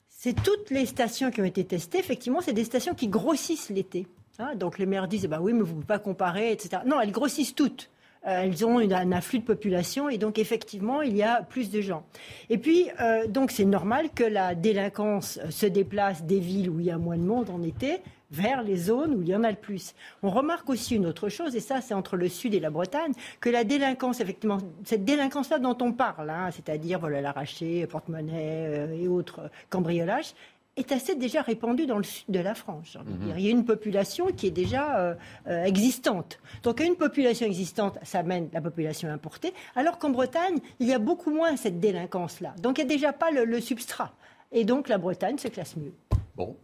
c'est 0.08 0.34
toutes 0.42 0.70
les 0.70 0.86
stations 0.86 1.30
qui 1.30 1.40
ont 1.40 1.44
été 1.44 1.64
testées. 1.64 1.98
Effectivement, 1.98 2.40
c'est 2.40 2.52
des 2.52 2.64
stations 2.64 2.94
qui 2.94 3.08
grossissent 3.08 3.70
l'été. 3.70 4.06
Hein. 4.38 4.54
donc 4.54 4.78
les 4.78 4.86
maires 4.86 5.06
disent, 5.06 5.26
bah 5.26 5.38
oui, 5.40 5.52
mais 5.52 5.60
vous 5.60 5.68
ne 5.68 5.72
pouvez 5.74 5.86
pas 5.86 5.98
comparer, 5.98 6.52
etc. 6.52 6.82
Non, 6.86 6.98
elles 7.00 7.12
grossissent 7.12 7.54
toutes. 7.54 7.90
Euh, 8.26 8.42
elles 8.42 8.66
ont 8.66 8.78
un 8.78 9.12
afflux 9.12 9.38
de 9.38 9.44
population 9.44 10.10
et 10.10 10.18
donc 10.18 10.38
effectivement 10.38 11.00
il 11.00 11.16
y 11.16 11.22
a 11.22 11.42
plus 11.42 11.70
de 11.70 11.80
gens. 11.80 12.04
Et 12.50 12.58
puis 12.58 12.88
euh, 13.00 13.26
donc 13.26 13.50
c'est 13.50 13.64
normal 13.64 14.10
que 14.14 14.24
la 14.24 14.54
délinquance 14.54 15.38
se 15.48 15.64
déplace 15.64 16.24
des 16.24 16.38
villes 16.38 16.68
où 16.68 16.80
il 16.80 16.86
y 16.86 16.90
a 16.90 16.98
moins 16.98 17.16
de 17.16 17.22
monde 17.22 17.48
en 17.48 17.62
été 17.62 18.00
vers 18.30 18.62
les 18.62 18.76
zones 18.76 19.14
où 19.14 19.22
il 19.22 19.28
y 19.28 19.34
en 19.34 19.44
a 19.44 19.50
le 19.50 19.56
plus. 19.56 19.94
On 20.22 20.30
remarque 20.30 20.68
aussi 20.70 20.96
une 20.96 21.06
autre 21.06 21.28
chose, 21.28 21.56
et 21.56 21.60
ça 21.60 21.80
c'est 21.80 21.94
entre 21.94 22.16
le 22.16 22.28
Sud 22.28 22.54
et 22.54 22.60
la 22.60 22.70
Bretagne, 22.70 23.12
que 23.40 23.50
la 23.50 23.64
délinquance, 23.64 24.20
effectivement, 24.20 24.58
cette 24.84 25.04
délinquance-là 25.04 25.58
dont 25.58 25.76
on 25.80 25.92
parle, 25.92 26.30
hein, 26.30 26.50
c'est-à-dire 26.52 26.98
vol 26.98 27.14
à 27.14 27.20
l'arraché, 27.20 27.86
porte-monnaie 27.86 28.66
euh, 28.68 29.00
et 29.00 29.08
autres 29.08 29.50
cambriolages, 29.68 30.34
est 30.76 30.92
assez 30.92 31.14
déjà 31.16 31.42
répandue 31.42 31.86
dans 31.86 31.98
le 31.98 32.04
sud 32.04 32.24
de 32.28 32.38
la 32.38 32.54
France. 32.54 32.96
Mhm. 32.96 33.34
Il 33.36 33.44
y 33.44 33.48
a 33.48 33.50
une 33.50 33.64
population 33.64 34.26
qui 34.28 34.46
est 34.46 34.52
déjà 34.52 34.98
euh, 34.98 35.14
euh, 35.48 35.64
existante. 35.64 36.38
Donc 36.62 36.80
une 36.80 36.96
population 36.96 37.46
existante, 37.46 37.98
ça 38.02 38.22
mène 38.22 38.48
la 38.52 38.60
population 38.60 39.08
importée, 39.10 39.52
alors 39.74 39.98
qu'en 39.98 40.10
Bretagne, 40.10 40.58
il 40.78 40.86
y 40.86 40.94
a 40.94 40.98
beaucoup 40.98 41.30
moins 41.30 41.56
cette 41.56 41.80
délinquance-là. 41.80 42.54
Donc 42.62 42.78
il 42.78 42.86
n'y 42.86 42.92
a 42.92 42.94
déjà 42.94 43.12
pas 43.12 43.30
le, 43.30 43.44
le, 43.44 43.60
substrat. 43.60 44.12
Et 44.52 44.64
donc 44.64 44.88
la 44.88 44.98
Bretagne 44.98 45.38
se 45.38 45.48
classe 45.48 45.76
mieux. 45.76 45.92
Bon. 46.36 46.56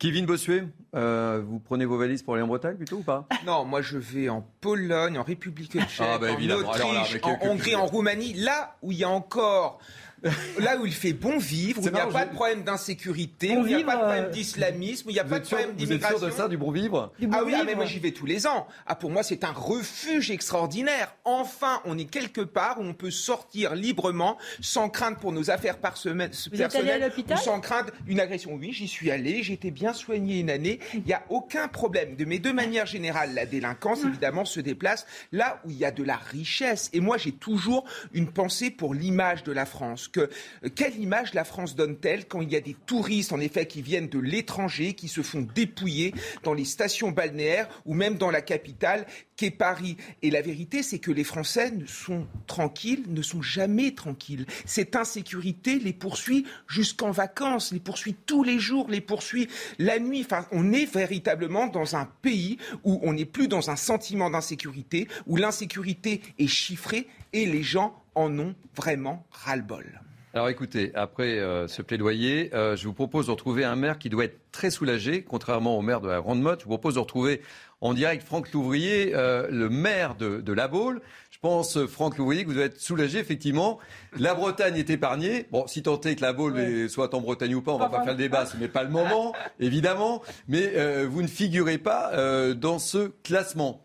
Kevin 0.00 0.24
Bossuet, 0.24 0.64
euh, 0.96 1.42
vous 1.46 1.58
prenez 1.58 1.84
vos 1.84 1.98
valises 1.98 2.22
pour 2.22 2.32
aller 2.32 2.42
en 2.42 2.46
Bretagne 2.46 2.74
plutôt 2.74 2.96
ou 2.96 3.02
pas? 3.02 3.28
Non, 3.46 3.66
moi 3.66 3.82
je 3.82 3.98
vais 3.98 4.30
en 4.30 4.40
Pologne, 4.62 5.18
en 5.18 5.22
République 5.22 5.72
tchèque, 5.72 6.00
ah, 6.00 6.16
bah, 6.18 6.28
en 6.32 6.50
Autriche, 6.52 7.18
en 7.22 7.38
Hongrie, 7.42 7.74
en 7.74 7.84
Roumanie, 7.84 8.32
là 8.32 8.78
où 8.80 8.92
il 8.92 8.98
y 8.98 9.04
a 9.04 9.10
encore 9.10 9.78
là 10.58 10.76
où 10.78 10.86
il 10.86 10.92
fait 10.92 11.12
bon 11.12 11.38
vivre, 11.38 11.82
où 11.82 11.86
il 11.86 11.92
n'y 11.92 12.00
a 12.00 12.06
pas 12.06 12.26
de 12.26 12.34
problème 12.34 12.62
d'insécurité, 12.62 13.56
où 13.56 13.66
il 13.66 13.76
n'y 13.76 13.82
a 13.82 13.86
pas 13.86 13.96
de 13.96 14.00
problème 14.00 14.24
euh, 14.24 14.30
d'islamisme, 14.30 15.08
où 15.08 15.10
il 15.10 15.14
n'y 15.14 15.20
a 15.20 15.24
pas 15.24 15.38
de 15.38 15.44
problème 15.44 15.72
d'immigration. 15.74 16.18
Vous 16.18 16.24
êtes 16.24 16.32
sûr 16.32 16.36
de 16.36 16.42
ça, 16.42 16.48
du 16.48 16.56
bon 16.56 16.70
vivre 16.70 17.12
Ah 17.32 17.42
oui, 17.44 17.54
ah, 17.56 17.64
mais 17.64 17.74
moi 17.74 17.86
j'y 17.86 17.98
vais 17.98 18.12
tous 18.12 18.26
les 18.26 18.46
ans. 18.46 18.66
Ah, 18.86 18.94
pour 18.94 19.10
moi, 19.10 19.22
c'est 19.22 19.44
un 19.44 19.52
refuge 19.52 20.30
extraordinaire. 20.30 21.14
Enfin, 21.24 21.80
on 21.84 21.96
est 21.96 22.04
quelque 22.04 22.40
part 22.40 22.80
où 22.80 22.84
on 22.84 22.94
peut 22.94 23.10
sortir 23.10 23.74
librement, 23.74 24.36
sans 24.60 24.88
crainte 24.88 25.18
pour 25.18 25.32
nos 25.32 25.50
affaires 25.50 25.78
personnelles, 25.78 26.32
ou 26.52 27.36
sans 27.36 27.60
crainte 27.60 27.90
d'une 28.04 28.20
agression. 28.20 28.54
Oui, 28.54 28.72
j'y 28.72 28.88
suis 28.88 29.10
allé, 29.10 29.42
j'ai 29.42 29.54
été 29.54 29.70
bien 29.70 29.92
soigné 29.92 30.40
une 30.40 30.50
année. 30.50 30.80
Il 30.94 31.02
n'y 31.04 31.12
a 31.12 31.22
aucun 31.30 31.68
problème. 31.68 32.16
De, 32.16 32.24
mais 32.24 32.38
de 32.38 32.52
manière 32.52 32.86
générale, 32.86 33.34
la 33.34 33.46
délinquance, 33.46 34.04
évidemment, 34.04 34.44
se 34.44 34.60
déplace 34.60 35.06
là 35.32 35.60
où 35.64 35.70
il 35.70 35.78
y 35.78 35.84
a 35.84 35.90
de 35.90 36.02
la 36.02 36.16
richesse. 36.16 36.90
Et 36.92 37.00
moi, 37.00 37.16
j'ai 37.16 37.32
toujours 37.32 37.84
une 38.12 38.30
pensée 38.30 38.70
pour 38.70 38.94
l'image 38.94 39.44
de 39.44 39.52
la 39.52 39.64
France 39.64 40.09
euh, 40.16 40.28
quelle 40.74 40.98
image 40.98 41.34
la 41.34 41.44
France 41.44 41.74
donne-t-elle 41.76 42.26
quand 42.26 42.40
il 42.40 42.50
y 42.50 42.56
a 42.56 42.60
des 42.60 42.76
touristes, 42.86 43.32
en 43.32 43.40
effet, 43.40 43.66
qui 43.66 43.82
viennent 43.82 44.08
de 44.08 44.18
l'étranger, 44.18 44.94
qui 44.94 45.08
se 45.08 45.22
font 45.22 45.46
dépouiller 45.54 46.14
dans 46.42 46.54
les 46.54 46.64
stations 46.64 47.10
balnéaires 47.10 47.68
ou 47.86 47.94
même 47.94 48.16
dans 48.16 48.30
la 48.30 48.42
capitale 48.42 49.06
qu'est 49.36 49.50
Paris? 49.50 49.96
Et 50.22 50.30
la 50.30 50.42
vérité, 50.42 50.82
c'est 50.82 50.98
que 50.98 51.10
les 51.10 51.24
Français 51.24 51.70
ne 51.70 51.86
sont 51.86 52.26
tranquilles, 52.46 53.04
ne 53.08 53.22
sont 53.22 53.42
jamais 53.42 53.92
tranquilles. 53.92 54.46
Cette 54.64 54.96
insécurité 54.96 55.78
les 55.78 55.92
poursuit 55.92 56.46
jusqu'en 56.68 57.10
vacances, 57.10 57.72
les 57.72 57.80
poursuit 57.80 58.16
tous 58.26 58.42
les 58.42 58.58
jours, 58.58 58.88
les 58.88 59.00
poursuit 59.00 59.48
la 59.78 59.98
nuit. 59.98 60.22
Enfin, 60.24 60.46
on 60.52 60.72
est 60.72 60.90
véritablement 60.92 61.66
dans 61.66 61.96
un 61.96 62.06
pays 62.22 62.58
où 62.84 63.00
on 63.02 63.12
n'est 63.12 63.24
plus 63.24 63.48
dans 63.48 63.70
un 63.70 63.76
sentiment 63.76 64.30
d'insécurité, 64.30 65.08
où 65.26 65.36
l'insécurité 65.36 66.22
est 66.38 66.46
chiffrée 66.46 67.08
et 67.32 67.46
les 67.46 67.62
gens 67.62 67.99
en 68.14 68.38
ont 68.38 68.54
vraiment 68.74 69.26
ras-le-bol. 69.30 70.00
Alors 70.32 70.48
écoutez, 70.48 70.92
après 70.94 71.40
euh, 71.40 71.66
ce 71.66 71.82
plaidoyer, 71.82 72.54
euh, 72.54 72.76
je 72.76 72.86
vous 72.86 72.94
propose 72.94 73.26
de 73.26 73.32
retrouver 73.32 73.64
un 73.64 73.74
maire 73.74 73.98
qui 73.98 74.08
doit 74.10 74.26
être 74.26 74.38
très 74.52 74.70
soulagé, 74.70 75.24
contrairement 75.24 75.76
au 75.76 75.82
maire 75.82 76.00
de 76.00 76.06
la 76.06 76.20
Grande 76.20 76.40
Motte. 76.40 76.60
Je 76.60 76.66
vous 76.66 76.70
propose 76.70 76.94
de 76.94 77.00
retrouver 77.00 77.40
en 77.80 77.94
direct 77.94 78.24
Franck 78.24 78.52
Louvrier, 78.52 79.10
euh, 79.16 79.48
le 79.50 79.68
maire 79.68 80.14
de, 80.14 80.40
de 80.40 80.52
La 80.52 80.68
Baule. 80.68 81.00
Je 81.32 81.38
pense, 81.40 81.84
Franck 81.86 82.16
Louvrier, 82.16 82.44
que 82.44 82.48
vous 82.48 82.54
devez 82.54 82.66
être 82.66 82.80
soulagé, 82.80 83.18
effectivement. 83.18 83.80
La 84.16 84.34
Bretagne 84.34 84.76
est 84.76 84.90
épargnée. 84.90 85.48
Bon, 85.50 85.66
si 85.66 85.82
tant 85.82 86.00
est 86.02 86.14
que 86.14 86.22
La 86.22 86.32
Baule 86.32 86.88
soit 86.88 87.12
en 87.12 87.20
Bretagne 87.20 87.56
ou 87.56 87.62
pas, 87.62 87.72
on 87.72 87.78
va 87.78 87.88
pas 87.88 88.04
faire 88.04 88.12
le 88.12 88.18
débat, 88.18 88.46
ce 88.46 88.56
n'est 88.56 88.68
pas 88.68 88.84
le 88.84 88.90
moment, 88.90 89.34
évidemment. 89.58 90.22
Mais 90.46 91.04
vous 91.06 91.22
ne 91.22 91.28
figurez 91.28 91.78
pas 91.78 92.12
dans 92.54 92.78
ce 92.78 93.08
classement. 93.24 93.84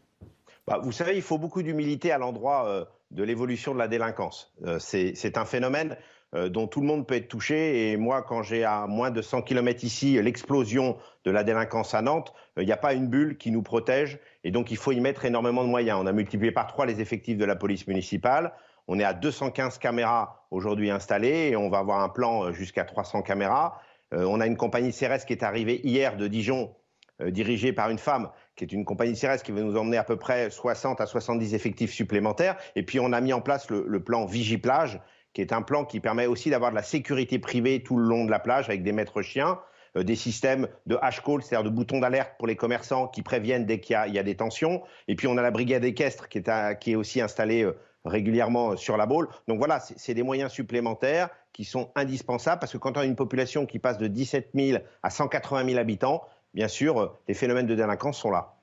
Bah, 0.68 0.80
vous 0.84 0.92
savez, 0.92 1.16
il 1.16 1.22
faut 1.24 1.38
beaucoup 1.38 1.64
d'humilité 1.64 2.12
à 2.12 2.18
l'endroit 2.18 2.88
de 3.16 3.24
l'évolution 3.24 3.74
de 3.74 3.80
la 3.80 3.88
délinquance. 3.88 4.54
C'est 4.80 5.38
un 5.38 5.46
phénomène 5.46 5.98
euh, 6.36 6.50
dont 6.50 6.68
tout 6.68 6.82
le 6.82 6.88
monde 6.88 7.08
peut 7.08 7.16
être 7.16 7.28
touché. 7.28 7.92
Et 7.92 7.98
moi, 7.98 8.22
quand 8.22 8.44
j'ai 8.44 8.64
à 8.64 8.88
moins 8.88 9.10
de 9.10 9.22
100 9.22 9.44
km 9.44 9.84
ici 9.84 10.22
l'explosion 10.22 10.98
de 11.24 11.32
la 11.32 11.44
délinquance 11.44 11.94
à 11.94 12.02
Nantes, 12.02 12.34
euh, 12.58 12.64
il 12.64 12.66
n'y 12.66 12.72
a 12.72 12.78
pas 12.78 12.94
une 12.94 13.08
bulle 13.08 13.38
qui 13.38 13.52
nous 13.52 13.62
protège. 13.62 14.20
Et 14.44 14.52
donc, 14.52 14.72
il 14.72 14.78
faut 14.78 14.92
y 14.92 15.00
mettre 15.00 15.24
énormément 15.24 15.64
de 15.64 15.70
moyens. 15.70 16.00
On 16.02 16.08
a 16.08 16.12
multiplié 16.12 16.52
par 16.52 16.68
trois 16.68 16.86
les 16.86 17.00
effectifs 17.00 17.38
de 17.38 17.46
la 17.46 17.56
police 17.56 17.88
municipale. 17.88 18.54
On 18.88 19.00
est 19.00 19.04
à 19.04 19.14
215 19.14 19.78
caméras 19.78 20.46
aujourd'hui 20.52 20.90
installées 20.90 21.50
et 21.52 21.56
on 21.56 21.70
va 21.70 21.78
avoir 21.80 22.02
un 22.02 22.10
plan 22.10 22.46
euh, 22.46 22.52
jusqu'à 22.52 22.84
300 22.84 23.22
caméras. 23.22 23.80
on 24.12 24.40
a 24.40 24.46
une 24.46 24.58
compagnie 24.58 24.92
CRS 24.92 25.26
qui 25.26 25.34
est 25.34 25.44
arrivée 25.44 25.82
hier 25.84 26.16
de 26.16 26.28
Dijon, 26.28 26.74
dirigée 27.20 27.74
par 27.74 27.90
une 27.90 27.98
femme, 27.98 28.30
qui 28.56 28.64
est 28.64 28.72
une 28.72 28.86
compagnie 28.86 29.14
CRS 29.14 29.44
qui 29.44 29.52
va 29.52 29.62
nous 29.62 29.78
emmener 29.78 29.98
à 29.98 30.04
peu 30.04 30.18
près 30.18 30.50
60 30.50 31.02
à 31.02 31.06
70 31.06 31.54
effectifs 31.54 31.92
supplémentaires. 31.92 32.56
Et 32.76 32.84
puis 32.84 33.00
on 33.00 33.12
a 33.14 33.22
mis 33.22 33.34
en 33.34 33.42
place 33.42 33.70
le, 33.70 33.86
le 33.88 34.04
plan 34.04 34.26
Vigiplage, 34.26 35.00
qui 35.34 35.42
est 35.42 35.54
un 35.54 35.62
plan 35.62 35.86
qui 35.86 36.00
permet 36.00 36.28
aussi 36.28 36.50
d'avoir 36.50 36.72
de 36.72 36.76
la 36.76 36.84
sécurité 36.84 37.40
privée 37.40 37.84
tout 37.84 37.98
le 37.98 38.06
long 38.06 38.26
de 38.26 38.32
la 38.32 38.40
plage 38.40 38.70
avec 38.70 38.84
des 38.84 38.94
maîtres 38.94 39.22
chiens, 39.22 39.60
euh, 39.98 40.04
des 40.04 40.16
systèmes 40.16 40.68
de 40.86 40.96
H-call, 40.96 41.42
c'est-à-dire 41.42 41.70
de 41.70 41.76
boutons 41.76 42.00
d'alerte 42.00 42.34
pour 42.38 42.48
les 42.48 42.56
commerçants 42.56 43.08
qui 43.08 43.22
préviennent 43.22 43.66
dès 43.66 43.80
qu'il 43.80 43.96
y, 43.96 44.20
a 44.20 44.24
des 44.24 44.36
tensions. 44.36 44.82
Et 45.08 45.16
puis 45.16 45.28
on 45.28 45.38
a 45.38 45.42
la 45.42 45.52
brigade 45.52 45.84
équestre 45.84 46.30
qui 46.30 46.40
est, 46.40 46.80
qui 46.80 46.94
est 46.94 46.96
aussi 46.96 47.22
installée 47.22 47.64
euh, 47.64 47.78
régulièrement 48.06 48.78
sur 48.78 48.98
la 48.98 49.06
Baule. 49.06 49.28
Donc 49.48 49.58
voilà, 49.58 49.80
c'est 49.80 50.14
des 50.14 50.24
moyens 50.24 50.52
supplémentaires 50.52 51.30
qui 51.54 51.64
sont 51.64 51.92
indispensables 51.96 52.60
parce 52.60 52.72
que 52.72 52.78
quand 52.78 52.98
on 52.98 53.02
a 53.02 53.06
une 53.06 53.16
population 53.16 53.66
qui 53.66 53.80
passe 53.80 53.98
de 53.98 54.08
17 54.08 54.50
000 54.54 54.80
à 55.04 55.10
180 55.10 55.66
000 55.66 55.80
habitants, 55.80 56.22
bien 56.56 56.68
sûr, 56.68 57.00
euh, 57.00 57.08
les 57.28 57.36
phénomènes 57.36 57.68
de 57.68 57.76
délinquance 57.76 58.18
sont 58.18 58.32
là. 58.32 58.54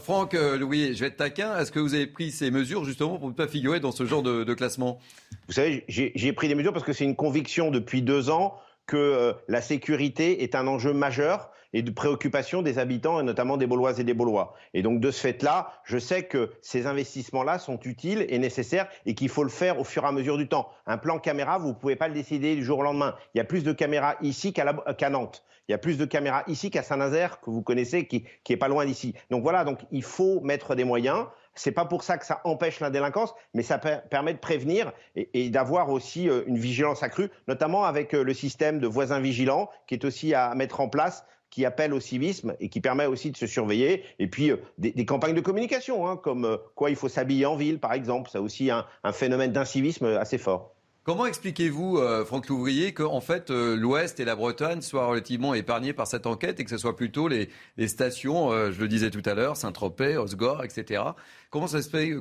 Franck, 0.00 0.32
euh, 0.32 0.56
Louis, 0.56 0.94
je 0.94 1.00
vais 1.00 1.08
être 1.08 1.18
taquin. 1.18 1.58
Est-ce 1.58 1.70
que 1.70 1.78
vous 1.78 1.94
avez 1.94 2.06
pris 2.06 2.30
ces 2.30 2.50
mesures 2.50 2.84
justement 2.84 3.18
pour 3.18 3.28
ne 3.28 3.34
pas 3.34 3.46
figurer 3.46 3.80
dans 3.80 3.92
ce 3.92 4.06
genre 4.06 4.22
de, 4.22 4.54
classement? 4.54 4.98
Vous 5.46 5.52
savez, 5.52 5.84
j'ai 5.88 6.32
pris 6.32 6.48
des 6.48 6.54
mesures 6.54 6.72
parce 6.72 6.86
que 6.86 6.94
c'est 6.94 7.04
une 7.04 7.16
conviction 7.16 7.70
depuis 7.70 8.00
deux 8.00 8.30
ans 8.30 8.56
que 8.86 8.96
euh, 8.96 9.32
la 9.46 9.60
sécurité 9.60 10.42
est 10.42 10.54
un 10.54 10.66
enjeu 10.66 10.94
majeur 10.94 11.50
et 11.74 11.82
de 11.82 11.90
préoccupation 11.90 12.62
des 12.62 12.78
habitants 12.78 13.20
et 13.20 13.24
notamment 13.24 13.56
des 13.56 13.66
Bauloises 13.66 14.00
et 14.00 14.04
des 14.04 14.14
Baulois. 14.14 14.54
Et 14.72 14.82
donc 14.82 15.00
de 15.00 15.10
ce 15.10 15.20
fait-là, 15.20 15.72
je 15.84 15.98
sais 15.98 16.22
que 16.22 16.52
ces 16.62 16.86
investissements-là 16.86 17.58
sont 17.58 17.80
utiles 17.80 18.24
et 18.28 18.38
nécessaires 18.38 18.88
et 19.06 19.14
qu'il 19.14 19.28
faut 19.28 19.42
le 19.42 19.50
faire 19.50 19.78
au 19.80 19.84
fur 19.84 20.04
et 20.04 20.06
à 20.06 20.12
mesure 20.12 20.38
du 20.38 20.48
temps. 20.48 20.70
Un 20.86 20.98
plan 20.98 21.18
caméra, 21.18 21.58
vous 21.58 21.68
ne 21.68 21.74
pouvez 21.74 21.96
pas 21.96 22.08
le 22.08 22.14
décider 22.14 22.54
du 22.54 22.64
jour 22.64 22.78
au 22.78 22.82
lendemain. 22.82 23.14
Il 23.34 23.38
y 23.38 23.40
a 23.40 23.44
plus 23.44 23.64
de 23.64 23.72
caméras 23.72 24.16
ici 24.22 24.52
qu'à 24.52 25.10
Nantes. 25.10 25.44
Il 25.68 25.72
y 25.72 25.74
a 25.74 25.78
plus 25.78 25.96
de 25.96 26.04
caméras 26.04 26.44
ici 26.46 26.70
qu'à 26.70 26.82
Saint-Nazaire, 26.82 27.40
que 27.40 27.50
vous 27.50 27.62
connaissez, 27.62 28.06
qui, 28.06 28.24
qui 28.42 28.52
est 28.52 28.56
pas 28.58 28.68
loin 28.68 28.84
d'ici. 28.84 29.14
Donc 29.30 29.42
voilà, 29.42 29.64
donc 29.64 29.80
il 29.90 30.02
faut 30.02 30.40
mettre 30.40 30.74
des 30.74 30.84
moyens. 30.84 31.26
C'est 31.54 31.72
pas 31.72 31.84
pour 31.84 32.02
ça 32.02 32.18
que 32.18 32.26
ça 32.26 32.40
empêche 32.44 32.80
la 32.80 32.90
délinquance, 32.90 33.34
mais 33.54 33.62
ça 33.62 33.78
permet 33.78 34.34
de 34.34 34.38
prévenir 34.38 34.92
et, 35.14 35.50
d'avoir 35.50 35.90
aussi 35.90 36.28
euh, 36.28 36.42
une 36.46 36.58
vigilance 36.58 37.02
accrue, 37.02 37.30
notamment 37.48 37.84
avec 37.84 38.12
euh, 38.14 38.24
le 38.24 38.34
système 38.34 38.80
de 38.80 38.86
voisins 38.86 39.20
vigilants 39.20 39.70
qui 39.86 39.94
est 39.94 40.04
aussi 40.04 40.34
à 40.34 40.54
mettre 40.54 40.80
en 40.80 40.88
place 40.88 41.24
qui 41.50 41.64
appelle 41.64 41.94
au 41.94 42.00
civisme 42.00 42.56
et 42.58 42.68
qui 42.68 42.80
permet 42.80 43.06
aussi 43.06 43.30
de 43.30 43.36
se 43.36 43.46
surveiller. 43.46 44.02
Et 44.18 44.26
puis 44.26 44.50
euh, 44.50 44.56
des, 44.78 45.06
campagnes 45.06 45.36
de 45.36 45.40
communication, 45.40 46.08
hein, 46.08 46.16
comme 46.16 46.58
quoi 46.74 46.90
il 46.90 46.96
faut 46.96 47.08
s'habiller 47.08 47.46
en 47.46 47.54
ville, 47.54 47.78
par 47.78 47.92
exemple. 47.92 48.28
C'est 48.32 48.38
aussi 48.38 48.70
un 48.70 49.12
phénomène 49.12 49.52
d'incivisme 49.52 50.06
assez 50.06 50.38
fort. 50.38 50.73
Comment 51.04 51.26
expliquez-vous, 51.26 51.98
euh, 51.98 52.24
Franck 52.24 52.48
Louvrier, 52.48 52.94
qu'en 52.94 53.20
fait 53.20 53.50
euh, 53.50 53.76
l'Ouest 53.76 54.20
et 54.20 54.24
la 54.24 54.34
Bretagne 54.34 54.80
soient 54.80 55.04
relativement 55.04 55.52
épargnés 55.52 55.92
par 55.92 56.06
cette 56.06 56.26
enquête 56.26 56.60
et 56.60 56.64
que 56.64 56.70
ce 56.70 56.78
soit 56.78 56.96
plutôt 56.96 57.28
les, 57.28 57.50
stations, 57.88 58.50
euh, 58.50 58.72
je 58.72 58.80
le 58.80 58.88
disais 58.88 59.10
tout 59.10 59.20
à 59.26 59.34
l'heure, 59.34 59.58
Saint-Tropez, 59.58 60.16
Osgore, 60.16 60.64
etc. 60.64 61.02
Comment, 61.50 61.66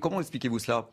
comment 0.02 0.20
expliquez-vous 0.20 0.60
cela? 0.60 0.90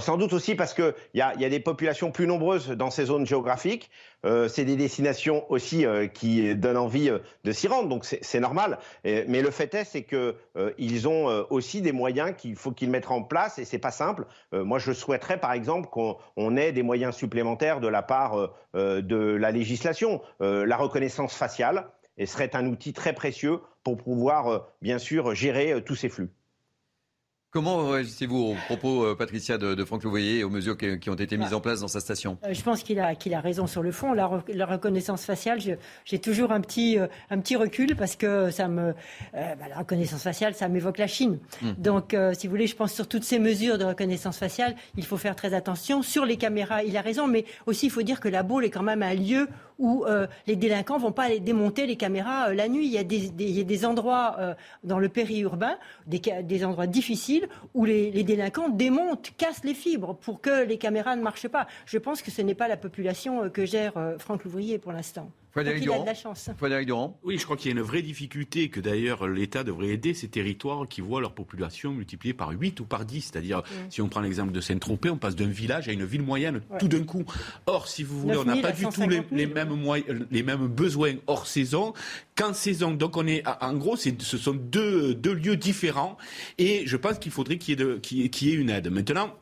Sans 0.00 0.18
doute 0.18 0.32
aussi 0.32 0.54
parce 0.54 0.74
qu'il 0.74 0.94
y 1.14 1.20
a, 1.20 1.34
y 1.36 1.44
a 1.44 1.48
des 1.48 1.60
populations 1.60 2.10
plus 2.10 2.26
nombreuses 2.26 2.68
dans 2.68 2.90
ces 2.90 3.06
zones 3.06 3.26
géographiques. 3.26 3.90
Euh, 4.26 4.48
c'est 4.48 4.64
des 4.64 4.76
destinations 4.76 5.50
aussi 5.50 5.86
euh, 5.86 6.08
qui 6.08 6.54
donnent 6.56 6.76
envie 6.76 7.08
euh, 7.08 7.18
de 7.44 7.52
s'y 7.52 7.68
rendre, 7.68 7.88
donc 7.88 8.04
c'est 8.04 8.40
normal. 8.40 8.78
mais 9.04 9.42
le 9.42 9.50
fait 9.50 9.72
est, 9.74 9.84
c'est 9.84 10.04
qu'ils 10.04 11.08
ont 11.08 11.46
aussi 11.50 11.80
des 11.80 11.92
moyens 11.92 12.34
qu'il 12.36 12.56
faut 12.56 12.72
qu'ils 12.72 12.90
mettent 12.90 13.10
en 13.10 13.22
place 13.22 13.58
et 13.58 13.64
c'est 13.64 13.78
pas 13.78 13.90
simple. 13.90 14.26
moi, 14.52 14.78
je 14.78 14.92
souhaiterais 14.92 15.38
par 15.38 15.52
exemple 15.52 15.88
qu'on 15.88 16.56
ait 16.56 16.72
des 16.72 16.82
moyens 16.82 17.14
supplémentaires 17.14 17.80
de 17.80 17.88
la 17.88 18.02
part 18.02 18.50
de 18.74 19.16
la 19.16 19.50
législation. 19.50 20.20
la 20.40 20.76
reconnaissance 20.76 21.34
faciale 21.34 21.88
et 22.16 22.26
serait 22.26 22.54
un 22.54 22.66
outil 22.66 22.92
très 22.92 23.12
précieux 23.12 23.60
pour 23.84 23.96
pouvoir, 23.96 24.68
bien 24.82 24.98
sûr, 24.98 25.34
gérer 25.34 25.82
tous 25.84 25.94
ces 25.94 26.08
flux. 26.08 26.30
Comment 27.50 27.88
réagissez-vous 27.88 28.36
aux 28.36 28.56
propos, 28.66 29.04
euh, 29.04 29.14
Patricia, 29.14 29.56
de, 29.56 29.82
Franck 29.82 30.04
Louvoyer 30.04 30.40
et 30.40 30.44
aux 30.44 30.50
mesures 30.50 30.76
qui, 30.76 31.08
ont 31.08 31.14
été 31.14 31.38
mises 31.38 31.54
en 31.54 31.60
place 31.60 31.80
dans 31.80 31.88
sa 31.88 32.00
station? 32.00 32.36
Euh, 32.44 32.52
Je 32.52 32.62
pense 32.62 32.82
qu'il 32.82 33.00
a, 33.00 33.14
qu'il 33.14 33.32
a 33.32 33.40
raison 33.40 33.66
sur 33.66 33.82
le 33.82 33.90
fond. 33.90 34.12
La, 34.12 34.26
reconnaissance 34.66 35.24
faciale, 35.24 35.58
j'ai 36.04 36.18
toujours 36.18 36.52
un 36.52 36.60
petit, 36.60 36.98
euh, 36.98 37.06
un 37.30 37.38
petit 37.38 37.56
recul 37.56 37.96
parce 37.96 38.16
que 38.16 38.50
ça 38.50 38.68
me, 38.68 38.92
bah, 39.32 39.66
la 39.66 39.78
reconnaissance 39.78 40.22
faciale, 40.22 40.54
ça 40.54 40.68
m'évoque 40.68 40.98
la 40.98 41.06
Chine. 41.06 41.38
Hum. 41.62 41.74
Donc, 41.78 42.14
si 42.34 42.46
vous 42.46 42.50
voulez, 42.50 42.66
je 42.66 42.76
pense 42.76 42.92
sur 42.92 43.08
toutes 43.08 43.24
ces 43.24 43.38
mesures 43.38 43.78
de 43.78 43.84
reconnaissance 43.84 44.36
faciale, 44.36 44.76
il 44.98 45.06
faut 45.06 45.16
faire 45.16 45.34
très 45.34 45.54
attention. 45.54 46.02
Sur 46.02 46.26
les 46.26 46.36
caméras, 46.36 46.82
il 46.82 46.98
a 46.98 47.00
raison, 47.00 47.26
mais 47.26 47.46
aussi 47.64 47.86
il 47.86 47.90
faut 47.90 48.02
dire 48.02 48.20
que 48.20 48.28
la 48.28 48.42
Baule 48.42 48.66
est 48.66 48.70
quand 48.70 48.82
même 48.82 49.02
un 49.02 49.14
lieu 49.14 49.48
où 49.78 50.04
les 50.46 50.56
délinquants 50.56 50.98
vont 50.98 51.12
pas 51.12 51.24
aller 51.24 51.40
démonter 51.40 51.86
les 51.86 51.96
caméras 51.96 52.52
la 52.52 52.68
nuit. 52.68 52.86
Il 52.86 52.92
y 52.92 52.98
a 52.98 53.64
des, 53.64 53.84
endroits 53.84 54.56
dans 54.84 54.98
le 54.98 55.08
périurbain, 55.08 55.78
des, 56.06 56.20
des 56.42 56.64
endroits 56.64 56.86
difficiles 56.86 57.48
où 57.74 57.84
les, 57.84 58.24
délinquants 58.24 58.68
démontent, 58.68 59.30
cassent 59.36 59.64
les 59.64 59.74
fibres 59.74 60.14
pour 60.14 60.40
que 60.40 60.64
les 60.64 60.78
caméras 60.78 61.16
ne 61.16 61.22
marchent 61.22 61.48
pas. 61.48 61.66
Je 61.86 61.98
pense 61.98 62.22
que 62.22 62.30
ce 62.30 62.42
n'est 62.42 62.54
pas 62.54 62.68
la 62.68 62.76
population 62.76 63.44
euh, 63.44 63.48
que 63.48 63.64
gère 63.64 63.96
euh, 63.96 64.18
Franck 64.18 64.44
Louvrier 64.44 64.78
pour 64.78 64.92
l'instant. 64.92 65.30
Frédéric 65.50 65.82
Durand. 65.82 66.04
la 66.04 66.14
chance. 66.14 66.50
Durand. 66.84 67.18
Oui, 67.24 67.38
je 67.38 67.44
crois 67.44 67.56
qu'il 67.56 67.70
y 67.70 67.74
a 67.74 67.76
une 67.76 67.84
vraie 67.84 68.02
difficulté 68.02 68.68
que 68.68 68.80
d'ailleurs 68.80 69.26
l'État 69.26 69.64
devrait 69.64 69.88
aider 69.88 70.14
ces 70.14 70.28
territoires 70.28 70.86
qui 70.88 71.00
voient 71.00 71.20
leur 71.20 71.32
population 71.32 71.92
multipliée 71.92 72.34
par 72.34 72.50
8 72.50 72.80
ou 72.80 72.84
par 72.84 73.04
10. 73.04 73.30
C'est-à-dire, 73.32 73.62
si 73.90 74.02
on 74.02 74.08
prend 74.08 74.20
l'exemple 74.20 74.52
de 74.52 74.60
Saint-Tropez, 74.60 75.10
on 75.10 75.16
passe 75.16 75.36
d'un 75.36 75.46
village 75.46 75.88
à 75.88 75.92
une 75.92 76.04
ville 76.04 76.22
moyenne 76.22 76.60
tout 76.78 76.88
d'un 76.88 77.04
coup. 77.04 77.24
Or, 77.66 77.88
si 77.88 78.02
vous 78.02 78.20
voulez, 78.20 78.36
on 78.36 78.44
n'a 78.44 78.56
pas 78.56 78.72
du 78.72 78.84
tout 78.84 79.02
les, 79.30 79.46
mêmes 79.46 79.74
moyens, 79.74 80.26
les 80.30 80.42
mêmes 80.42 80.66
besoins 80.66 81.14
hors 81.26 81.46
saison 81.46 81.92
qu'en 82.36 82.52
saison. 82.52 82.92
Donc, 82.92 83.16
on 83.16 83.26
est, 83.26 83.42
en 83.60 83.74
gros, 83.74 83.96
ce 83.96 84.38
sont 84.38 84.54
deux, 84.54 85.14
deux 85.14 85.34
lieux 85.34 85.56
différents 85.56 86.16
et 86.58 86.82
je 86.86 86.96
pense 86.96 87.18
qu'il 87.18 87.32
faudrait 87.32 87.58
qu'il 87.58 87.78
y, 87.78 88.50
ait 88.50 88.54
une 88.54 88.70
aide. 88.70 88.90
Maintenant, 88.90 89.34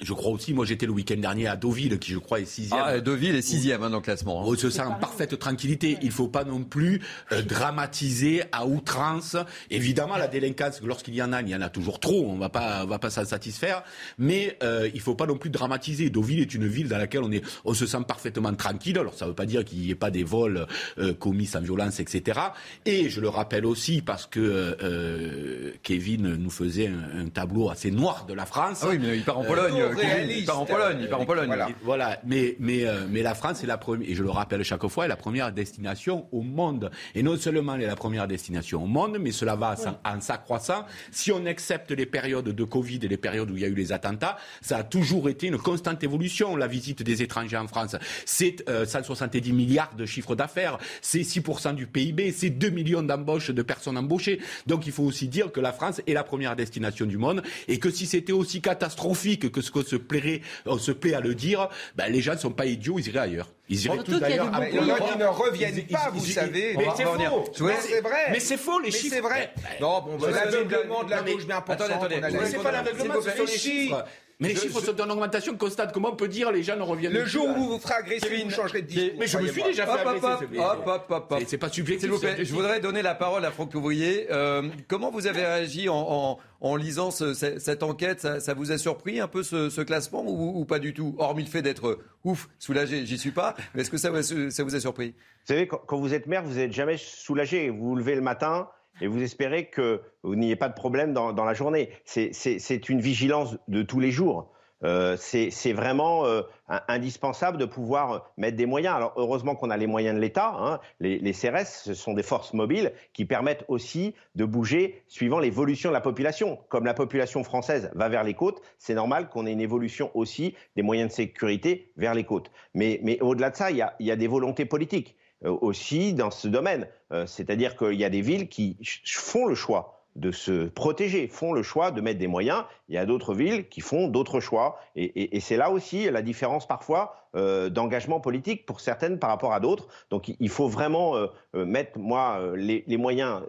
je 0.00 0.12
crois 0.12 0.30
aussi, 0.30 0.52
moi 0.52 0.66
j'étais 0.66 0.84
le 0.84 0.92
week-end 0.92 1.16
dernier 1.16 1.46
à 1.46 1.56
Deauville, 1.56 1.98
qui 1.98 2.12
je 2.12 2.18
crois 2.18 2.40
est 2.40 2.44
sixième. 2.44 2.80
Ah, 2.84 3.00
Deauville 3.00 3.34
est 3.34 3.42
sixième 3.42 3.82
hein, 3.82 3.88
dans 3.88 3.96
le 3.96 4.02
classement. 4.02 4.42
Hein. 4.42 4.44
On 4.46 4.54
se 4.54 4.68
sent 4.68 4.82
en 4.82 4.94
parfaite 4.94 5.38
tranquillité. 5.38 5.96
Il 6.02 6.08
ne 6.08 6.12
faut 6.12 6.28
pas 6.28 6.44
non 6.44 6.64
plus 6.64 7.00
euh, 7.32 7.40
dramatiser 7.40 8.42
à 8.52 8.66
outrance. 8.66 9.36
Évidemment, 9.70 10.16
la 10.16 10.28
délinquance, 10.28 10.82
lorsqu'il 10.82 11.14
y 11.14 11.22
en 11.22 11.32
a, 11.32 11.40
il 11.40 11.48
y 11.48 11.56
en 11.56 11.62
a 11.62 11.70
toujours 11.70 11.98
trop. 11.98 12.26
On 12.28 12.36
va 12.36 12.50
pas, 12.50 12.84
on 12.84 12.88
va 12.88 12.98
pas 12.98 13.08
s'en 13.08 13.24
satisfaire. 13.24 13.84
Mais 14.18 14.58
euh, 14.62 14.88
il 14.92 14.96
ne 14.96 15.02
faut 15.02 15.14
pas 15.14 15.26
non 15.26 15.38
plus 15.38 15.48
dramatiser. 15.48 16.10
Deauville 16.10 16.40
est 16.40 16.54
une 16.54 16.66
ville 16.66 16.88
dans 16.88 16.98
laquelle 16.98 17.22
on 17.22 17.32
est, 17.32 17.42
on 17.64 17.72
se 17.72 17.86
sent 17.86 18.04
parfaitement 18.06 18.54
tranquille. 18.54 18.98
Alors 18.98 19.14
ça 19.14 19.24
ne 19.24 19.30
veut 19.30 19.34
pas 19.34 19.46
dire 19.46 19.64
qu'il 19.64 19.78
n'y 19.78 19.90
ait 19.90 19.94
pas 19.94 20.10
des 20.10 20.24
vols 20.24 20.66
euh, 20.98 21.14
commis 21.14 21.46
sans 21.46 21.60
violence, 21.60 22.00
etc. 22.00 22.38
Et 22.84 23.08
je 23.08 23.20
le 23.20 23.30
rappelle 23.30 23.64
aussi 23.64 24.02
parce 24.02 24.26
que 24.26 25.74
Kevin 25.82 26.36
nous 26.36 26.50
faisait 26.50 26.88
un, 26.88 27.28
tableau 27.28 27.70
assez 27.70 27.90
noir 27.90 28.26
de 28.26 28.34
la 28.34 28.46
France. 28.46 28.80
Ah 28.82 28.88
oui, 28.90 28.98
mais 29.00 29.16
il 29.16 29.24
part 29.24 29.38
en 29.38 29.44
Pologne. 29.44 29.85
Il 30.28 30.44
part 30.44 30.60
en 30.60 30.66
Pologne. 30.66 30.98
Il 31.00 31.08
part 31.08 31.20
en 31.20 31.26
Pologne. 31.26 31.54
Voilà. 31.82 32.20
Mais, 32.24 32.56
mais, 32.58 32.84
mais 33.08 33.22
la 33.22 33.34
France 33.34 33.62
est 33.62 33.66
la 33.66 33.78
première, 33.78 34.08
et 34.08 34.14
je 34.14 34.22
le 34.22 34.30
rappelle 34.30 34.62
chaque 34.64 34.86
fois, 34.86 35.04
est 35.04 35.08
la 35.08 35.16
première 35.16 35.52
destination 35.52 36.26
au 36.32 36.42
monde. 36.42 36.90
Et 37.14 37.22
non 37.22 37.36
seulement 37.36 37.74
elle 37.74 37.82
est 37.82 37.86
la 37.86 37.96
première 37.96 38.26
destination 38.26 38.82
au 38.82 38.86
monde, 38.86 39.18
mais 39.20 39.32
cela 39.32 39.56
va 39.56 39.76
en 40.04 40.20
s'accroissant. 40.20 40.84
Si 41.10 41.32
on 41.32 41.46
accepte 41.46 41.90
les 41.90 42.06
périodes 42.06 42.48
de 42.48 42.64
Covid 42.64 43.00
et 43.02 43.08
les 43.08 43.16
périodes 43.16 43.50
où 43.50 43.56
il 43.56 43.62
y 43.62 43.64
a 43.64 43.68
eu 43.68 43.74
les 43.74 43.92
attentats, 43.92 44.36
ça 44.60 44.78
a 44.78 44.84
toujours 44.84 45.28
été 45.28 45.46
une 45.46 45.58
constante 45.58 46.02
évolution, 46.02 46.56
la 46.56 46.66
visite 46.66 47.02
des 47.02 47.22
étrangers 47.22 47.56
en 47.56 47.68
France. 47.68 47.96
C'est 48.24 48.64
170 48.68 49.52
milliards 49.52 49.94
de 49.96 50.06
chiffre 50.06 50.34
d'affaires, 50.34 50.78
c'est 51.00 51.20
6% 51.20 51.74
du 51.74 51.86
PIB, 51.86 52.32
c'est 52.32 52.50
2 52.50 52.70
millions 52.70 53.02
d'embauches 53.02 53.50
de 53.50 53.62
personnes 53.62 53.98
embauchées. 53.98 54.40
Donc 54.66 54.86
il 54.86 54.92
faut 54.92 55.04
aussi 55.04 55.28
dire 55.28 55.52
que 55.52 55.60
la 55.60 55.72
France 55.72 56.00
est 56.06 56.12
la 56.12 56.24
première 56.24 56.56
destination 56.56 57.06
du 57.06 57.18
monde 57.18 57.42
et 57.68 57.78
que 57.78 57.90
si 57.90 58.06
c'était 58.06 58.32
aussi 58.32 58.60
catastrophique 58.60 59.50
que 59.50 59.60
ce 59.60 59.70
qu'on 59.76 59.88
se 59.88 59.96
plairait, 59.96 60.40
on 60.64 60.78
se 60.78 60.92
plaît 60.92 61.14
à 61.14 61.20
le 61.20 61.34
dire, 61.34 61.68
ben, 61.94 62.10
les 62.10 62.20
gens 62.20 62.32
ne 62.32 62.38
sont 62.38 62.52
pas 62.52 62.66
idiots, 62.66 62.98
ils 62.98 63.08
iraient 63.08 63.20
ailleurs. 63.20 63.48
Ils 63.68 63.84
iraient 63.84 64.02
tous 64.02 64.18
d'ailleurs. 64.18 64.50
Il 64.70 64.74
y 64.74 64.78
en 64.78 64.94
a 64.94 65.00
qui 65.00 65.18
ne 65.18 65.26
reviennent 65.26 65.86
pas, 65.88 66.10
vous 66.12 66.24
savez. 66.24 66.76
Mais 66.76 66.86
c'est 66.96 67.04
faux. 67.04 67.64
Mais 67.64 67.76
c'est 67.80 68.00
vrai. 68.00 68.26
Mais 68.30 68.40
c'est 68.40 68.56
faux, 68.56 68.80
les 68.80 68.90
chiffres. 68.90 69.14
c'est 69.14 69.20
vrai. 69.20 69.52
Non, 69.80 70.02
bon, 70.02 70.18
l'aveuglement 70.26 71.04
de 71.04 71.10
la 71.10 71.22
gauche 71.22 71.46
bien 71.46 71.62
Attendez, 71.66 71.92
attendez. 71.92 72.46
C'est 72.46 72.62
pas 72.62 72.72
l'aveuglement, 72.72 73.14
ce 73.20 73.30
sont 73.30 73.44
les 73.44 73.58
chiffres. 73.58 74.04
Mais 74.38 74.48
les 74.48 74.56
chiffres 74.56 74.82
sont 74.82 75.00
en 75.00 75.08
augmentation 75.08 75.56
constante. 75.56 75.92
Comment 75.92 76.10
on 76.10 76.16
peut 76.16 76.28
dire 76.28 76.52
les 76.52 76.62
gens 76.62 76.76
ne 76.76 76.82
reviennent 76.82 77.12
Le 77.12 77.24
jour 77.24 77.48
où 77.48 77.54
vous 77.54 77.68
vous 77.70 77.78
ferez 77.78 77.94
agresser, 77.94 78.44
vous 78.44 78.50
changerez 78.50 78.82
de 78.82 78.86
discours. 78.86 79.18
Mais 79.18 79.26
je 79.26 79.38
me 79.38 79.46
suis 79.46 79.62
déjà 79.62 79.86
fait 79.86 80.06
agresser. 80.06 81.46
C'est 81.46 81.58
pas 81.58 81.70
subjectif. 81.70 82.02
S'il 82.02 82.10
vous 82.10 82.20
plaît, 82.20 82.44
je 82.44 82.52
voudrais 82.52 82.80
donner 82.80 83.00
la 83.00 83.14
parole 83.14 83.44
à 83.44 83.50
Franck 83.50 83.74
Ouvrier. 83.74 84.26
Euh, 84.30 84.68
comment 84.88 85.10
vous 85.10 85.26
avez 85.26 85.40
réagi 85.40 85.88
en, 85.88 86.38
lisant 86.76 87.10
cette 87.10 87.82
enquête? 87.82 88.20
Ça, 88.40 88.54
vous 88.54 88.72
a 88.72 88.78
surpris 88.78 89.20
un 89.20 89.28
peu 89.28 89.42
ce, 89.42 89.80
classement 89.80 90.22
ou, 90.26 90.64
pas 90.66 90.78
du 90.78 90.92
tout? 90.92 91.14
Hormis 91.18 91.44
le 91.44 91.48
fait 91.48 91.62
d'être 91.62 91.98
ouf, 92.24 92.48
soulagé, 92.58 93.06
j'y 93.06 93.18
suis 93.18 93.30
pas. 93.30 93.54
Mais 93.74 93.82
est-ce 93.82 93.90
que 93.90 93.96
ça, 93.96 94.10
ça 94.22 94.64
vous 94.64 94.74
a 94.74 94.80
surpris? 94.80 95.14
Vous 95.46 95.54
savez, 95.54 95.66
quand 95.66 95.96
vous 95.96 96.12
êtes 96.12 96.26
maire, 96.26 96.42
vous 96.42 96.56
n'êtes 96.56 96.72
jamais 96.72 96.96
soulagé. 96.98 97.70
Vous 97.70 97.90
vous 97.90 97.96
levez 97.96 98.14
le 98.14 98.20
matin 98.20 98.68
et 99.00 99.06
vous 99.06 99.22
espérez 99.22 99.66
que 99.66 100.00
vous 100.22 100.36
n'ayez 100.36 100.56
pas 100.56 100.68
de 100.68 100.74
problème 100.74 101.12
dans, 101.12 101.44
la 101.44 101.54
journée. 101.54 101.90
C'est 102.04 102.88
une 102.88 103.00
vigilance 103.00 103.56
de 103.68 103.82
tous 103.82 104.00
les 104.00 104.10
jours. 104.10 104.50
Euh, 104.84 105.16
c'est 105.18 105.72
vraiment 105.72 106.26
euh, 106.26 106.42
indispensable 106.86 107.56
de 107.56 107.64
pouvoir 107.64 108.30
mettre 108.36 108.56
des 108.56 108.66
moyens. 108.66 108.94
Alors 108.94 109.14
heureusement 109.16 109.54
qu'on 109.54 109.70
a 109.70 109.76
les 109.76 109.86
moyens 109.86 110.14
de 110.14 110.20
l'État. 110.20 110.54
Hein. 110.58 110.80
Les, 111.00 111.32
CRS, 111.32 111.94
sont 111.94 112.12
des 112.12 112.22
forces 112.22 112.52
mobiles 112.52 112.92
qui 113.14 113.24
permettent 113.24 113.64
aussi 113.68 114.14
de 114.34 114.44
bouger 114.44 115.02
suivant 115.08 115.38
l'évolution 115.38 115.90
de 115.90 115.94
la 115.94 116.02
population. 116.02 116.58
Comme 116.68 116.84
la 116.84 116.94
population 116.94 117.42
française 117.42 117.90
va 117.94 118.08
vers 118.08 118.22
les 118.22 118.34
côtes, 118.34 118.60
c'est 118.78 118.94
normal 118.94 119.28
qu'on 119.28 119.46
ait 119.46 119.52
une 119.52 119.60
évolution 119.60 120.10
aussi 120.14 120.54
des 120.76 120.82
moyens 120.82 121.10
de 121.10 121.14
sécurité 121.14 121.90
vers 121.96 122.14
les 122.14 122.24
côtes. 122.24 122.50
Mais, 122.74 123.00
au-delà 123.22 123.50
de 123.50 123.56
ça, 123.56 123.70
il 123.70 123.78
y 123.78 124.10
a 124.10 124.16
des 124.16 124.28
volontés 124.28 124.66
politiques. 124.66 125.16
Euh, 125.44 125.54
aussi 125.60 126.14
dans 126.14 126.30
ce 126.30 126.48
domaine. 126.48 126.88
Euh, 127.12 127.26
c'est-à-dire 127.26 127.76
qu'il 127.76 127.92
y 127.92 128.04
a 128.04 128.08
des 128.08 128.22
villes 128.22 128.48
qui 128.48 128.78
font 129.04 129.44
le 129.44 129.54
choix 129.54 130.02
de 130.14 130.32
se 130.32 130.66
protéger, 130.68 131.28
font 131.28 131.52
le 131.52 131.62
choix 131.62 131.90
de 131.90 132.00
mettre 132.00 132.18
des 132.18 132.26
moyens. 132.26 132.64
Il 132.88 132.94
y 132.94 132.98
a 132.98 133.04
d'autres 133.04 133.34
villes 133.34 133.68
qui 133.68 133.82
font 133.82 134.08
d'autres 134.08 134.40
choix. 134.40 134.80
Et, 134.94 135.38
c'est 135.40 135.58
là 135.58 135.70
aussi 135.70 136.10
la 136.10 136.22
différence 136.22 136.66
parfois 136.66 137.28
euh, 137.34 137.68
d'engagement 137.68 138.18
politique 138.18 138.64
pour 138.64 138.80
certaines 138.80 139.18
par 139.18 139.28
rapport 139.28 139.52
à 139.52 139.60
d'autres. 139.60 139.88
Donc 140.08 140.32
il 140.40 140.48
faut 140.48 140.68
vraiment 140.68 141.16
mettre, 141.52 141.98
moi, 141.98 142.40
les, 142.56 142.96
moyens, 142.96 143.42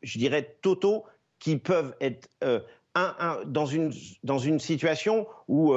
je 0.00 0.18
dirais, 0.18 0.56
totaux 0.62 1.04
qui 1.38 1.58
peuvent 1.58 1.94
être 2.00 2.30
dans, 3.44 3.66
une, 3.66 3.92
dans 4.24 4.38
une 4.38 4.58
situation 4.58 5.26
où 5.48 5.74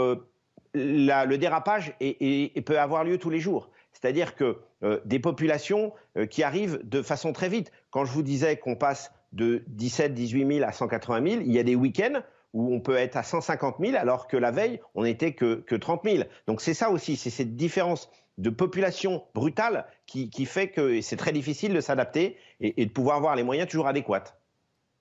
le 0.74 1.36
dérapage 1.36 1.94
peut 2.00 2.80
avoir 2.80 3.04
lieu 3.04 3.18
tous 3.18 3.30
les 3.30 3.42
jours. 3.42 3.70
C'est-à-dire 3.92 4.36
que 4.36 4.56
euh, 4.84 5.00
des 5.06 5.20
populations 5.20 5.94
euh, 6.18 6.26
qui 6.26 6.44
arrivent 6.44 6.80
de 6.84 7.02
façon 7.02 7.34
très 7.34 7.50
vite. 7.50 7.72
Quand 7.90 8.06
je 8.06 8.12
vous 8.12 8.24
disais 8.24 8.58
qu'on 8.58 8.76
passe 8.76 9.12
de 9.34 9.64
17, 9.68 10.14
18 10.14 10.56
000 10.60 10.68
à 10.68 10.72
180 10.72 11.30
000, 11.30 11.42
il 11.46 11.52
y 11.52 11.60
a 11.60 11.64
des 11.64 11.76
week-ends 11.76 12.22
où 12.54 12.74
on 12.74 12.80
peut 12.80 12.96
être 12.96 13.16
à 13.16 13.24
150 13.24 13.76
000 13.80 13.96
alors 13.96 14.28
que 14.28 14.38
la 14.38 14.52
veille, 14.52 14.80
on 14.96 15.04
n'était 15.04 15.34
que, 15.34 15.56
que 15.56 15.76
30 15.76 16.02
000. 16.04 16.24
Donc 16.48 16.62
c'est 16.62 16.74
ça 16.74 16.90
aussi, 16.90 17.16
c'est 17.16 17.30
cette 17.30 17.56
différence 17.56 18.10
de 18.40 18.50
population 18.50 19.24
brutale 19.36 19.86
qui, 20.06 20.46
fait 20.46 20.70
que 20.70 21.02
c'est 21.02 21.18
très 21.18 21.34
difficile 21.34 21.74
de 21.74 21.82
s'adapter 21.82 22.38
et, 22.62 22.86
de 22.86 22.92
pouvoir 22.92 23.18
avoir 23.18 23.36
les 23.36 23.44
moyens 23.44 23.70
toujours 23.70 23.88
adéquats. 23.88 24.24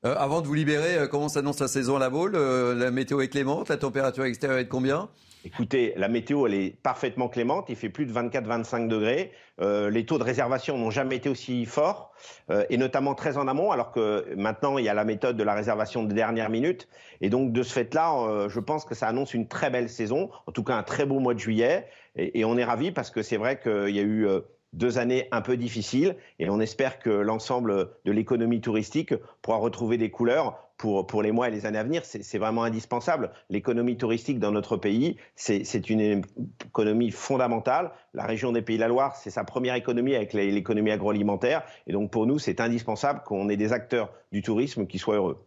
Euh, 0.05 0.15
avant 0.17 0.41
de 0.41 0.47
vous 0.47 0.55
libérer, 0.55 1.09
comment 1.11 1.29
s'annonce 1.29 1.61
la 1.61 1.69
saison 1.69 1.97
à 1.97 1.99
la 1.99 2.11
Baule 2.11 2.37
La 2.37 2.91
météo 2.91 3.21
est 3.21 3.29
clémente, 3.29 3.69
la 3.69 3.77
température 3.77 4.25
extérieure 4.25 4.59
est 4.59 4.65
de 4.65 4.69
combien? 4.69 5.09
Écoutez, 5.45 5.95
la 5.97 6.09
météo, 6.09 6.47
elle 6.47 6.55
est 6.55 6.71
parfaitement 6.83 7.29
clémente. 7.29 7.67
Il 7.69 7.77
fait 7.77 7.89
plus 7.89 8.07
de 8.07 8.13
24-25 8.13 8.89
degrés. 8.89 9.33
Euh, 9.61 9.89
les 9.89 10.05
taux 10.05 10.19
de 10.19 10.25
réservation 10.25 10.77
n'ont 10.77 10.91
jamais 10.91 11.17
été 11.17 11.29
aussi 11.29 11.65
forts, 11.65 12.13
euh, 12.51 12.65
et 12.71 12.77
notamment 12.77 13.15
très 13.15 13.37
en 13.37 13.47
amont, 13.47 13.71
alors 13.71 13.93
que 13.93 14.27
maintenant, 14.37 14.79
il 14.79 14.85
y 14.85 14.89
a 14.89 14.95
la 14.95 15.05
méthode 15.05 15.37
de 15.37 15.45
la 15.45 15.55
réservation 15.55 16.03
de 16.03 16.13
dernière 16.13 16.51
minute. 16.51 16.89
Et 17.21 17.31
donc, 17.31 17.53
de 17.53 17.63
ce 17.63 17.73
fait-là, 17.73 18.15
euh, 18.15 18.49
je 18.49 18.59
pense 18.59 18.85
que 18.85 18.95
ça 18.95 19.07
annonce 19.07 19.33
une 19.33 19.47
très 19.47 19.71
belle 19.71 19.89
saison, 19.89 20.29
en 20.47 20.53
tout 20.53 20.65
cas 20.65 20.75
un 20.75 20.83
très 20.83 21.07
beau 21.07 21.21
mois 21.21 21.35
de 21.35 21.39
juillet. 21.39 21.87
Et, 22.17 22.41
et 22.41 22.45
on 22.45 22.59
est 22.59 22.65
ravis 22.65 22.91
parce 22.91 23.11
que 23.11 23.23
c'est 23.23 23.37
vrai 23.37 23.61
qu'il 23.61 23.95
y 23.95 24.01
a 24.01 24.03
eu 24.03 24.27
deux 24.73 24.99
années 24.99 25.29
un 25.33 25.41
peu 25.41 25.57
difficiles 25.57 26.17
et 26.39 26.51
on 26.51 26.61
espère 26.61 26.99
que 26.99 27.11
l'ensemble 27.11 27.91
de 28.05 28.13
l'économie 28.13 28.61
touristique 28.61 29.15
pourra 29.43 29.59
retrouver 29.59 29.97
des 29.97 30.11
couleurs 30.11 30.59
pour, 30.77 31.07
pour 31.07 31.23
les 31.23 31.33
mois 31.33 31.49
et 31.49 31.51
les 31.51 31.67
années 31.67 31.79
à 31.79 31.85
venir. 31.85 32.03
C'est 32.05 32.39
vraiment 32.39 32.65
indispensable. 32.65 33.31
L'économie 33.51 33.97
touristique 33.97 34.39
dans 34.39 34.53
notre 34.53 34.77
pays, 34.77 35.17
c'est 35.35 35.91
une 35.91 36.23
économie 36.65 37.11
fondamentale. 37.11 37.91
La 38.15 38.25
région 38.25 38.53
des 38.53 38.63
Pays 38.63 38.77
de 38.77 38.83
la 38.83 38.89
Loire, 38.89 39.17
c'est 39.17 39.31
sa 39.31 39.45
première 39.45 39.75
économie 39.75 40.15
avec 40.15 40.33
l'économie 40.33 40.91
agroalimentaire. 40.91 41.63
Et 41.87 41.93
donc 41.93 42.11
pour 42.11 42.27
nous, 42.27 42.39
c'est 42.39 42.61
indispensable 42.61 43.23
qu'on 43.25 43.49
ait 43.49 43.57
des 43.57 43.73
acteurs 43.73 44.13
du 44.33 44.43
tourisme 44.43 44.87
qui 44.87 44.99
soient 44.99 45.17
heureux. 45.17 45.45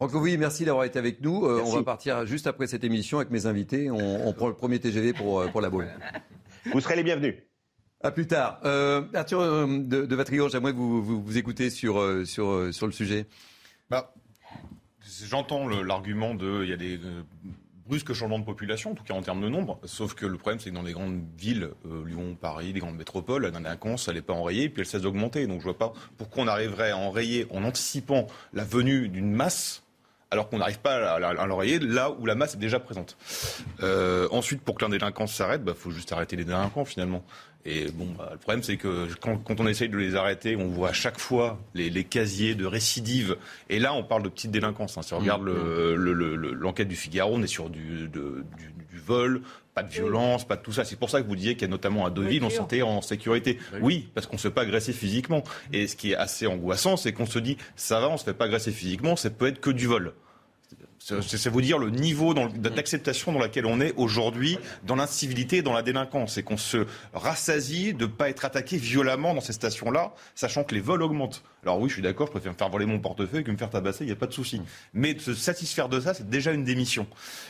Donc 0.00 0.10
oui, 0.14 0.36
merci 0.36 0.64
d'avoir 0.64 0.84
été 0.84 0.98
avec 0.98 1.20
nous. 1.20 1.44
Euh, 1.44 1.62
on 1.64 1.76
va 1.76 1.84
partir 1.84 2.26
juste 2.26 2.48
après 2.48 2.66
cette 2.66 2.82
émission 2.82 3.18
avec 3.18 3.30
mes 3.30 3.46
invités. 3.46 3.88
On, 3.88 4.32
prend 4.32 4.48
le 4.48 4.54
premier 4.54 4.80
TGV 4.80 5.12
pour, 5.12 5.38
euh, 5.38 5.46
pour 5.46 5.60
la 5.60 5.70
boule. 5.70 5.86
Vous 6.72 6.80
serez 6.80 6.96
les 6.96 7.04
bienvenus. 7.04 7.36
À 8.04 8.10
plus 8.10 8.26
tard. 8.26 8.58
Euh, 8.64 9.02
Arthur 9.14 9.40
euh, 9.40 9.66
de, 9.66 10.06
de 10.06 10.48
j'aimerais 10.50 10.72
vous, 10.72 11.02
vous, 11.02 11.22
vous 11.22 11.38
écoutez 11.38 11.70
sur, 11.70 12.00
euh, 12.00 12.24
sur, 12.24 12.74
sur 12.74 12.86
le 12.86 12.92
sujet. 12.92 13.26
Bah, 13.90 14.12
J'entends 15.24 15.68
l'argument 15.68 16.34
de 16.34 16.64
il 16.64 16.70
y 16.70 16.72
a 16.72 16.76
des 16.76 16.98
brusques 17.86 18.12
changements 18.12 18.40
de 18.40 18.44
population, 18.44 18.92
en 18.92 18.94
tout 18.94 19.04
cas 19.04 19.14
en 19.14 19.22
termes 19.22 19.40
de 19.40 19.48
nombre. 19.48 19.78
Sauf 19.84 20.14
que 20.14 20.26
le 20.26 20.36
problème, 20.36 20.58
c'est 20.58 20.70
que 20.70 20.74
dans 20.74 20.82
les 20.82 20.92
grandes 20.92 21.22
villes, 21.36 21.70
Lyon, 22.06 22.36
Paris, 22.40 22.72
les 22.72 22.80
grandes 22.80 22.96
métropoles, 22.96 23.42
la 23.42 23.50
délinquance, 23.50 24.08
elle 24.08 24.14
n'est 24.14 24.22
pas 24.22 24.32
enrayée, 24.32 24.68
puis 24.68 24.80
elle 24.80 24.86
cesse 24.86 25.02
d'augmenter. 25.02 25.46
Donc 25.46 25.60
je 25.60 25.64
vois 25.64 25.78
pas 25.78 25.92
pourquoi 26.16 26.44
on 26.44 26.48
arriverait 26.48 26.90
à 26.90 26.96
enrayer 26.96 27.46
en 27.50 27.62
anticipant 27.62 28.26
la 28.52 28.64
venue 28.64 29.08
d'une 29.08 29.32
masse 29.32 29.82
alors 30.30 30.48
qu'on 30.48 30.58
n'arrive 30.58 30.78
pas 30.78 31.12
à, 31.12 31.46
l'enrayer 31.46 31.78
là 31.78 32.10
où 32.10 32.24
la 32.24 32.34
masse 32.34 32.54
est 32.54 32.58
déjà 32.58 32.80
présente. 32.80 33.18
Ensuite, 34.30 34.62
pour 34.62 34.76
que 34.76 34.84
la 34.84 34.90
délinquance 34.90 35.34
s'arrête, 35.34 35.60
il 35.62 35.66
bah, 35.66 35.74
faut 35.76 35.90
juste 35.90 36.10
arrêter 36.10 36.36
les 36.36 36.44
délinquants 36.44 36.86
finalement. 36.86 37.22
Et 37.64 37.90
bon, 37.92 38.08
bah, 38.18 38.30
le 38.32 38.38
problème, 38.38 38.62
c'est 38.62 38.76
que 38.76 39.08
quand, 39.20 39.60
on 39.60 39.66
essaye 39.68 39.88
de 39.88 39.96
les 39.96 40.16
arrêter, 40.16 40.56
on 40.56 40.68
voit 40.68 40.88
à 40.88 40.92
chaque 40.92 41.18
fois 41.18 41.60
les, 41.74 42.04
casiers 42.04 42.54
de 42.54 42.66
récidive. 42.66 43.36
Et 43.68 43.78
là, 43.78 43.94
on 43.94 44.02
parle 44.02 44.24
de 44.24 44.28
petite 44.28 44.50
délinquance. 44.50 44.98
Hein. 44.98 45.02
Si 45.02 45.14
on 45.14 45.20
regarde 45.20 45.42
mmh. 45.42 46.52
l'enquête 46.54 46.88
du 46.88 46.96
Figaro, 46.96 47.34
on 47.36 47.42
est 47.42 47.46
sur 47.46 47.70
du, 47.70 48.10
vol, 48.94 49.42
pas 49.74 49.82
de 49.82 49.90
violence, 49.90 50.46
pas 50.46 50.56
de 50.56 50.62
tout 50.62 50.72
ça. 50.72 50.84
C'est 50.84 50.98
pour 50.98 51.10
ça 51.10 51.22
que 51.22 51.28
vous 51.28 51.36
disiez 51.36 51.54
qu'il 51.54 51.62
y 51.62 51.64
a 51.64 51.68
notamment 51.70 52.04
à 52.04 52.10
Deauville, 52.10 52.42
on 52.44 52.50
se 52.50 52.56
sentait 52.56 52.82
en 52.82 53.00
sécurité. 53.00 53.58
Oui, 53.80 54.08
parce 54.14 54.26
qu'on 54.26 54.34
ne 54.34 54.40
se 54.40 54.48
fait 54.48 54.54
pas 54.54 54.62
agresser 54.62 54.92
physiquement. 54.92 55.44
Et 55.72 55.86
ce 55.86 55.94
qui 55.94 56.12
est 56.12 56.16
assez 56.16 56.48
angoissant, 56.48 56.96
c'est 56.96 57.12
qu'on 57.12 57.26
se 57.26 57.38
dit, 57.38 57.58
ça 57.76 58.00
va, 58.00 58.08
on 58.08 58.14
ne 58.14 58.18
se 58.18 58.24
fait 58.24 58.34
pas 58.34 58.46
agresser 58.46 58.72
physiquement, 58.72 59.14
ça 59.14 59.30
peut 59.30 59.46
être 59.46 59.60
que 59.60 59.70
du 59.70 59.86
vol. 59.86 60.14
C'est 61.04 61.48
vous 61.48 61.60
dire 61.60 61.78
le 61.78 61.90
niveau 61.90 62.34
d'acceptation 62.34 63.32
dans 63.32 63.40
lequel 63.40 63.66
on 63.66 63.80
est 63.80 63.92
aujourd'hui 63.96 64.58
dans 64.86 64.94
l'incivilité 64.94 65.58
et 65.58 65.62
dans 65.62 65.72
la 65.72 65.82
délinquance. 65.82 66.38
Et 66.38 66.42
qu'on 66.42 66.56
se 66.56 66.86
rassasie 67.12 67.94
de 67.94 68.06
ne 68.06 68.10
pas 68.10 68.28
être 68.28 68.44
attaqué 68.44 68.76
violemment 68.76 69.34
dans 69.34 69.40
ces 69.40 69.52
stations-là, 69.52 70.14
sachant 70.34 70.64
que 70.64 70.74
les 70.74 70.80
vols 70.80 71.02
augmentent. 71.02 71.42
Alors 71.62 71.78
oui, 71.80 71.88
je 71.88 71.94
suis 71.94 72.02
d'accord, 72.02 72.26
je 72.26 72.32
préfère 72.32 72.52
me 72.52 72.56
faire 72.56 72.70
voler 72.70 72.86
mon 72.86 72.98
portefeuille 72.98 73.44
que 73.44 73.50
me 73.50 73.56
faire 73.56 73.70
tabasser, 73.70 74.04
il 74.04 74.08
n'y 74.08 74.12
a 74.12 74.16
pas 74.16 74.26
de 74.26 74.32
souci. 74.32 74.60
Mais 74.94 75.14
de 75.14 75.20
se 75.20 75.34
satisfaire 75.34 75.88
de 75.88 76.00
ça, 76.00 76.14
c'est 76.14 76.28
déjà 76.28 76.52
une 76.52 76.64
démission. 76.64 77.06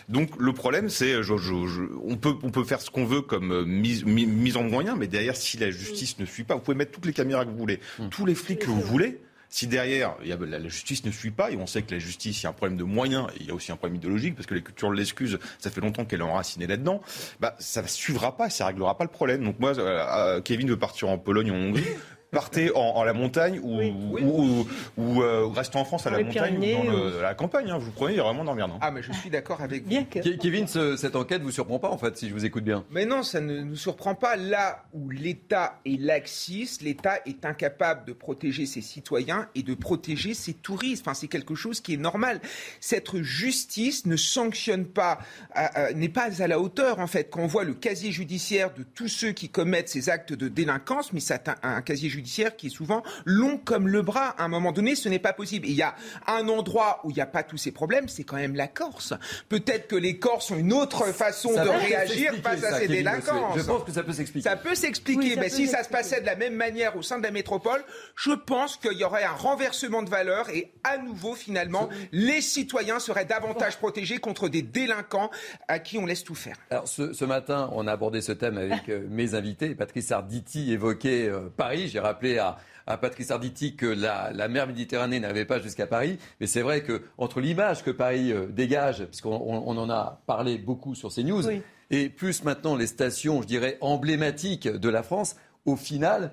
Donc 0.09 0.31
le 0.39 0.53
problème, 0.53 0.89
c'est, 0.89 1.17
on, 1.17 2.17
peut, 2.17 2.35
on 2.43 2.51
peut 2.51 2.65
faire 2.65 2.81
ce 2.81 2.91
qu'on 2.91 3.05
veut 3.05 3.23
comme 3.23 3.53
euh, 3.53 3.65
mise, 3.65 4.05
mise 4.05 4.57
en 4.57 4.65
moyen, 4.65 4.97
mais 4.97 5.07
derrière, 5.07 5.37
si 5.37 5.57
la 5.57 5.71
justice 5.71 6.19
ne 6.19 6.27
suit 6.27 6.45
pas, 6.45 6.55
vous 6.55 6.61
pouvez 6.61 6.77
mettre 6.77 6.93
toutes 6.93 7.07
les 7.07 7.13
caméras 7.13 7.45
que 7.45 7.51
vous 7.51 7.59
voulez, 7.59 7.81
hum. 7.99 8.11
tous 8.11 8.27
les 8.27 8.35
flics 8.35 8.61
que 8.61 8.71
vous 8.71 8.81
voulez. 8.81 9.21
Si 9.55 9.67
derrière, 9.67 10.17
la, 10.25 10.67
justice 10.69 11.05
ne 11.05 11.11
suit 11.11 11.31
pas, 11.31 11.51
et 11.51 11.59
on 11.59 11.67
sait 11.67 11.83
que 11.83 11.93
la 11.93 11.99
justice, 11.99 12.41
il 12.41 12.45
y 12.45 12.47
a 12.47 12.49
un 12.49 12.55
problème 12.55 12.79
de 12.79 12.85
moyens, 12.85 13.27
il 13.39 13.45
y 13.45 13.51
a 13.51 13.55
aussi 13.55 13.71
un 13.71 13.77
problème 13.77 13.97
idéologique, 13.97 14.35
parce 14.35 14.47
que 14.47 14.55
la 14.55 14.63
culture 14.63 14.89
de 14.89 14.95
l'excuse, 14.95 15.39
ça 15.59 15.71
fait 15.71 15.83
longtemps 15.83 16.07
qu'elle 16.07 16.21
est 16.21 16.25
enracinée 16.25 16.67
là-dedans, 16.67 17.03
bah, 17.39 17.55
ça 17.59 17.83
ne 17.83 17.87
suivra 17.87 18.35
pas, 18.35 18.49
ça 18.49 18.65
ne 18.65 18.69
réglera 18.69 18.97
pas 18.97 19.05
le 19.05 19.11
problème. 19.11 19.45
Donc 19.45 19.61
moi, 19.61 19.79
euh, 19.79 20.07
euh, 20.09 20.41
Kevin 20.41 20.71
veut 20.71 20.79
partir 20.79 21.11
en 21.11 21.19
Pologne, 21.19 21.51
en 21.51 21.57
Hongrie. 21.57 21.85
Partez 22.33 22.71
en, 22.75 23.05
la 23.05 23.13
montagne 23.13 23.61
ou, 23.63 23.81
ou, 23.83 24.67
ou, 24.97 25.23
euh, 25.23 25.47
restez 25.55 25.77
en 25.77 25.85
France 25.85 26.07
à 26.07 26.11
la 26.11 26.23
montagne 26.25 26.59
ou 26.59 27.11
dans 27.11 27.21
la 27.21 27.35
campagne. 27.35 27.71
Hein. 27.71 27.79
vous 27.79 27.91
prenez 27.93 28.17
vraiment 28.17 28.43
dormir, 28.43 28.69
non 28.69 28.79
Ah, 28.81 28.91
mais 28.91 29.03
je 29.03 29.13
suis 29.13 29.29
d'accord 29.29 29.61
avec 29.61 29.85
vous. 29.87 30.05
Kevin, 30.41 30.67
cette 30.67 31.15
enquête 31.15 31.43
vous 31.43 31.51
surprend 31.51 31.79
pas, 31.79 31.91
en 31.91 31.99
fait, 31.99 32.17
si 32.17 32.29
je 32.29 32.35
vous 32.35 32.45
écoute 32.47 32.65
bien? 32.65 32.85
Mais 32.91 33.05
non, 33.05 33.23
ça 33.23 33.41
ne 33.41 33.61
nous 33.61 33.77
surprend 33.77 34.15
pas. 34.15 34.37
Là 34.37 34.85
où 34.95 35.11
l'État 35.11 35.79
est 35.85 36.01
laxiste, 36.01 36.81
l'État 36.81 37.19
est 37.27 37.45
incapable 37.45 38.07
de 38.07 38.15
protéger 38.15 38.65
ses 38.65 38.81
citoyens 38.81 39.49
et 39.55 39.63
de 39.63 39.75
protéger 39.75 40.33
ses 40.33 40.55
touristes. 40.55 41.03
Enfin, 41.07 41.15
c'est 41.15 41.29
quelque 41.29 41.55
chose 41.55 41.83
qui 41.83 41.95
est 41.95 41.99
normal. 41.99 42.41
Cette 42.81 43.15
justice 43.21 44.07
ne 44.07 44.17
sanctionne 44.17 44.87
pas, 44.87 45.19
euh, 45.59 45.93
n'est 45.93 46.09
pas 46.09 46.43
à 46.43 46.47
la 46.47 46.59
hauteur, 46.59 46.99
en 46.99 47.07
fait. 47.07 47.29
Quand 47.29 47.43
on 47.43 47.47
voit 47.47 47.65
le 47.65 47.75
casier 47.75 48.11
judiciaire 48.11 48.73
de 48.73 48.85
tous 48.85 49.09
ceux 49.09 49.33
qui 49.33 49.51
commettent 49.51 49.91
ces 49.91 50.09
actes 50.09 50.33
de 50.33 50.49
délinquance, 50.49 51.13
mais 51.13 51.21
c'est 51.21 51.49
un, 51.49 51.57
un 51.63 51.83
casier 51.83 52.09
judiciaire 52.09 52.22
qui 52.23 52.67
est 52.67 52.71
souvent 52.71 53.03
long 53.25 53.59
comme 53.59 53.89
le 53.89 54.03
bras. 54.03 54.35
À 54.39 54.45
un 54.45 54.49
moment 54.49 54.73
donné, 54.73 54.95
ce 54.95 55.09
n'est 55.09 55.19
pas 55.19 55.33
possible. 55.33 55.67
il 55.67 55.75
y 55.75 55.83
a 55.83 55.95
un 56.27 56.49
endroit 56.49 57.01
où 57.05 57.11
il 57.11 57.15
n'y 57.15 57.23
a 57.23 57.27
pas 57.27 57.43
tous 57.43 57.57
ces 57.57 57.73
problèmes, 57.73 58.09
c'est 58.09 58.25
quand 58.25 58.37
même 58.37 58.55
la 58.55 58.69
Corse. 58.69 59.15
Peut-être 59.49 59.89
que 59.89 59.97
les 59.97 60.19
Corses 60.19 60.51
ont 60.51 60.57
une 60.57 60.73
autre 60.73 61.07
façon 61.13 61.53
de 61.53 61.69
réagir 61.69 62.35
face 62.43 62.65
à 62.65 62.79
ces 62.79 62.89
délinquances. 62.89 63.57
Je 63.57 63.63
pense 63.63 63.85
que 63.85 63.93
ça 63.93 64.03
peut 64.03 64.13
s'expliquer. 64.13 64.49
Ça 64.49 64.57
peut 64.57 64.75
s'expliquer, 64.75 65.37
mais 65.37 65.49
si 65.49 65.67
ça 65.67 65.83
se 65.85 65.89
passait 65.89 66.21
de 66.21 66.27
la 66.27 66.37
même 66.37 66.55
manière 66.55 66.97
au 66.97 67.03
sein 67.03 67.19
de 67.19 67.23
la 67.23 67.31
métropole, 67.31 67.83
je 68.17 68.33
pense 68.33 68.77
qu'il 68.77 68.99
y 68.99 69.05
aurait 69.05 69.25
un 69.25 69.33
renversement 69.33 70.03
de 70.03 70.11
valeur 70.11 70.49
et 70.51 70.73
à 70.85 70.99
nouveau, 70.99 71.35
finalement, 71.35 71.89
les 72.13 72.41
citoyens 72.41 72.99
seraient 72.99 73.25
davantage 73.25 73.79
protégés 73.79 74.19
contre 74.19 74.49
des 74.49 74.63
délinquants 74.63 75.31
à 75.69 75.79
qui 75.79 75.99
on 75.99 76.07
laisse 76.07 76.25
tout 76.25 76.35
faire. 76.35 76.57
Alors, 76.71 76.89
ce, 76.89 77.25
matin, 77.25 77.71
on 77.73 77.87
a 77.87 77.93
abordé 77.93 78.21
ce 78.21 78.33
thème 78.33 78.59
avec 78.59 78.89
euh, 78.89 79.07
mes 79.09 79.35
invités. 79.35 79.75
Patrice 79.75 80.13
Arditi 80.13 80.73
évoquait 80.73 81.29
euh, 81.29 81.49
Paris. 81.57 81.89
J'ai 81.89 82.01
rappelé 82.13 82.39
à 82.39 82.59
à 82.87 82.97
Patrice 82.97 83.31
Arditi 83.31 83.77
que 83.77 83.87
la, 83.87 84.49
mer 84.49 84.67
Méditerranée 84.67 85.21
n'avait 85.21 85.45
pas 85.45 85.61
jusqu'à 85.61 85.87
Paris. 85.87 86.19
Mais 86.41 86.47
c'est 86.47 86.63
vrai 86.63 86.83
que 86.83 87.03
entre 87.19 87.41
l'image 87.41 87.83
que 87.83 87.91
Paris 87.91 88.33
euh, 88.33 88.47
dégage, 88.47 89.05
puisqu'on 89.07 89.31
on 89.31 89.77
en 89.77 89.91
a 89.91 90.23
parlé 90.27 90.59
beaucoup 90.59 90.95
sur 90.95 91.13
ces 91.13 91.25
news, 91.25 91.43
et 91.91 92.09
plus 92.09 92.45
maintenant 92.45 92.77
les 92.77 92.87
stations, 92.87 93.43
je 93.43 93.47
dirais, 93.47 93.79
emblématiques 93.81 94.69
de 94.69 94.89
la 94.89 95.03
France, 95.03 95.37
au 95.65 95.77
final, 95.77 96.33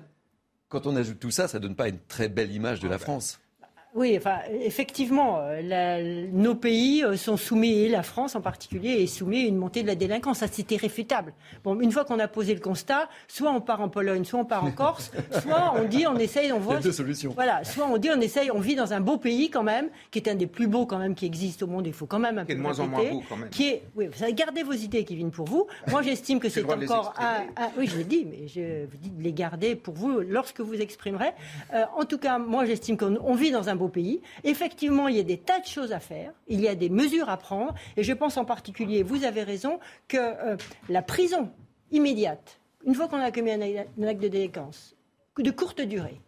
quand 0.68 0.86
on 0.86 0.96
ajoute 0.96 1.20
tout 1.20 1.30
ça, 1.30 1.48
ça 1.48 1.58
ne 1.58 1.64
donne 1.64 1.76
pas 1.76 1.88
une 1.88 1.98
très 2.08 2.28
belle 2.28 2.52
image 2.52 2.80
de 2.80 2.88
la 2.88 2.94
ah 2.94 2.98
bah. 2.98 3.04
France. 3.04 3.40
Oui, 3.94 4.14
enfin, 4.16 4.38
effectivement, 4.48 5.40
euh, 5.40 6.26
nos 6.32 6.54
pays 6.54 7.02
euh, 7.02 7.16
sont 7.16 7.36
soumis, 7.36 7.80
et 7.80 7.88
la 7.88 8.04
France 8.04 8.36
en 8.36 8.40
particulier, 8.40 9.02
est 9.02 9.06
soumis 9.08 9.44
à 9.44 9.46
une 9.48 9.56
montée 9.56 9.82
de 9.82 9.88
la 9.88 9.96
délinquance. 9.96 10.38
Ça, 10.38 10.46
c'est 10.50 10.70
irréfutable. 10.70 11.32
Bon, 11.64 11.78
une 11.80 11.90
fois 11.90 12.04
qu'on 12.04 12.20
a 12.20 12.28
posé 12.28 12.54
le 12.54 12.60
constat, 12.60 13.08
soit 13.26 13.50
on 13.50 13.60
part 13.60 13.80
en 13.80 13.88
Pologne, 13.88 14.24
soit 14.24 14.38
on 14.38 14.44
part 14.44 14.64
en 14.64 14.70
Corse, 14.70 15.10
soit 15.42 15.74
on 15.76 15.84
dit, 15.88 16.06
on 16.06 16.16
essaye, 16.16 16.52
on 16.52 16.60
voit. 16.60 16.74
Il 16.74 16.76
y 16.76 16.80
a 16.80 16.82
deux 16.82 16.92
solutions. 16.92 17.32
Voilà, 17.34 17.64
soit 17.64 17.86
on 17.86 17.96
dit, 17.96 18.10
on 18.14 18.20
essaye, 18.20 18.50
on 18.52 18.60
vit 18.60 18.76
dans 18.76 18.92
un 18.92 19.00
beau 19.00 19.16
pays 19.16 19.50
quand 19.50 19.64
même, 19.64 19.88
qui 20.12 20.20
est 20.20 20.28
un 20.28 20.36
des 20.36 20.46
plus 20.46 20.68
beaux 20.68 20.86
quand 20.86 20.98
même 20.98 21.16
qui 21.16 21.26
existe 21.26 21.64
au 21.64 21.66
monde. 21.66 21.86
Il 21.88 21.92
faut 21.92 22.06
quand 22.06 22.20
même 22.20 22.38
un 22.38 22.42
qui 22.42 22.48
peu. 22.48 22.52
Est 22.52 22.56
de 22.56 22.62
moins 22.62 22.78
en 22.78 22.86
moins 22.86 23.10
beau 23.10 23.22
quand 23.28 23.36
même. 23.36 23.50
Qui 23.50 23.70
est, 23.70 23.82
oui, 23.96 24.06
gardez 24.34 24.62
vos 24.62 24.72
idées, 24.72 25.04
Kevin, 25.04 25.32
pour 25.32 25.46
vous. 25.46 25.66
Moi, 25.90 26.02
j'estime 26.02 26.38
que 26.38 26.48
c'est 26.48 26.64
encore. 26.64 27.14
oui, 27.76 27.88
je 27.88 27.96
l'ai 27.96 28.04
dit, 28.04 28.24
mais 28.24 28.46
je 28.46 28.84
vous 28.84 28.98
dis 28.98 29.10
de 29.10 29.22
les 29.22 29.32
garder 29.32 29.74
pour 29.74 29.94
vous 29.94 30.20
lorsque 30.20 30.60
vous 30.60 30.74
exprimerez. 30.74 31.32
Euh, 31.74 31.84
en 31.96 32.04
tout 32.04 32.18
cas, 32.18 32.38
moi, 32.38 32.64
j'estime 32.64 32.96
qu'on 32.96 33.34
vit 33.34 33.50
dans 33.50 33.68
un 33.68 33.76
beau 33.80 33.88
pays. 33.88 34.20
Effectivement, 34.44 35.08
il 35.08 35.16
y 35.16 35.20
a 35.20 35.24
des 35.24 35.38
tas 35.38 35.58
de 35.58 35.66
choses 35.66 35.92
à 35.92 36.00
faire, 36.00 36.32
il 36.46 36.60
y 36.60 36.68
a 36.68 36.74
des 36.74 36.90
mesures 36.90 37.28
à 37.28 37.36
prendre, 37.36 37.74
et 37.96 38.04
je 38.04 38.12
pense 38.12 38.36
en 38.36 38.44
particulier, 38.44 39.02
vous 39.02 39.24
avez 39.24 39.42
raison, 39.42 39.80
que 40.06 40.18
euh, 40.18 40.56
la 40.88 41.02
prison 41.02 41.50
immédiate, 41.90 42.60
une 42.86 42.94
fois 42.94 43.08
qu'on 43.08 43.20
a 43.20 43.32
commis 43.32 43.50
un, 43.50 43.60
acte 44.06 44.22
de 44.22 44.28
délinquance, 44.28 44.94
de 45.38 45.50
courte 45.50 45.80
durée, 45.80 46.20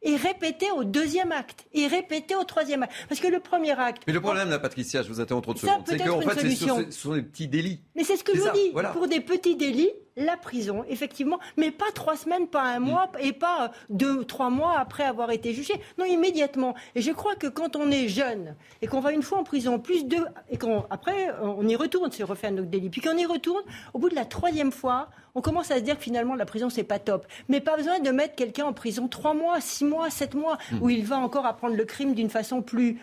et 0.00 0.16
répété 0.16 0.66
au 0.70 0.84
deuxième 0.84 1.32
acte, 1.32 1.66
et 1.72 1.86
répété 1.86 2.34
au 2.36 2.44
troisième 2.44 2.84
acte. 2.84 2.92
Parce 3.08 3.20
que 3.20 3.26
le 3.26 3.40
premier 3.40 3.78
acte. 3.78 4.04
Mais 4.06 4.12
le 4.12 4.20
problème, 4.20 4.48
là, 4.48 4.58
Patricia, 4.58 5.02
je 5.02 5.08
vous 5.08 5.20
interromps 5.20 5.44
trop 5.44 5.54
de 5.54 5.58
secondes, 5.58 5.82
c'est 5.86 5.98
qu'en 5.98 6.20
fait, 6.20 6.48
ce 6.50 6.90
sont 6.90 7.14
des 7.14 7.22
petits 7.22 7.48
délits. 7.48 7.80
Mais 7.96 8.04
c'est 8.04 8.16
ce 8.16 8.24
que 8.24 8.34
je 8.34 8.40
vous 8.40 8.52
dis. 8.52 8.72
Pour 8.92 9.08
des 9.08 9.20
petits 9.20 9.56
délits, 9.56 9.90
la 10.18 10.36
prison, 10.36 10.84
effectivement, 10.88 11.38
mais 11.56 11.70
pas 11.70 11.90
trois 11.94 12.16
semaines, 12.16 12.46
pas 12.46 12.62
un 12.62 12.80
mois, 12.80 13.10
et 13.20 13.32
pas 13.32 13.64
euh, 13.64 13.68
deux, 13.90 14.24
trois 14.24 14.50
mois 14.50 14.78
après 14.78 15.04
avoir 15.04 15.30
été 15.30 15.52
jugé. 15.52 15.74
Non, 15.96 16.04
immédiatement. 16.04 16.74
Et 16.94 17.00
je 17.00 17.12
crois 17.12 17.36
que 17.36 17.46
quand 17.46 17.76
on 17.76 17.90
est 17.90 18.08
jeune 18.08 18.54
et 18.82 18.86
qu'on 18.86 19.00
va 19.00 19.12
une 19.12 19.22
fois 19.22 19.38
en 19.38 19.44
prison, 19.44 19.78
plus 19.78 20.04
deux, 20.04 20.26
et 20.50 20.58
qu'après 20.58 21.30
on 21.40 21.66
y 21.66 21.76
retourne, 21.76 22.10
c'est 22.12 22.22
refait 22.24 22.48
un 22.48 22.58
autre 22.58 22.68
délit, 22.68 22.90
puis 22.90 23.00
qu'on 23.00 23.16
y 23.16 23.26
retourne, 23.26 23.62
au 23.94 23.98
bout 23.98 24.08
de 24.08 24.14
la 24.14 24.24
troisième 24.24 24.72
fois, 24.72 25.08
on 25.34 25.40
commence 25.40 25.70
à 25.70 25.76
se 25.76 25.80
dire 25.80 25.96
que 25.96 26.02
finalement 26.02 26.34
la 26.34 26.46
prison 26.46 26.68
c'est 26.70 26.84
pas 26.84 26.98
top. 26.98 27.26
Mais 27.48 27.60
pas 27.60 27.76
besoin 27.76 28.00
de 28.00 28.10
mettre 28.10 28.34
quelqu'un 28.34 28.66
en 28.66 28.72
prison 28.72 29.08
trois 29.08 29.34
mois, 29.34 29.60
six 29.60 29.84
mois, 29.84 30.10
sept 30.10 30.34
mois, 30.34 30.58
hmm. 30.72 30.82
où 30.82 30.90
il 30.90 31.04
va 31.04 31.18
encore 31.18 31.46
apprendre 31.46 31.76
le 31.76 31.84
crime 31.84 32.14
d'une 32.14 32.30
façon 32.30 32.62
plus 32.62 33.00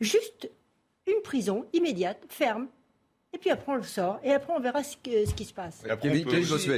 juste. 0.00 0.50
Une 1.06 1.22
prison 1.22 1.66
immédiate, 1.72 2.18
ferme, 2.28 2.66
et 3.36 3.38
puis 3.38 3.50
après 3.50 3.72
on 3.72 3.76
le 3.76 3.82
sort, 3.82 4.18
et 4.24 4.32
après 4.32 4.54
on 4.56 4.60
verra 4.60 4.82
ce, 4.82 4.96
qui 4.96 5.44
se 5.44 5.52
passe. 5.52 5.82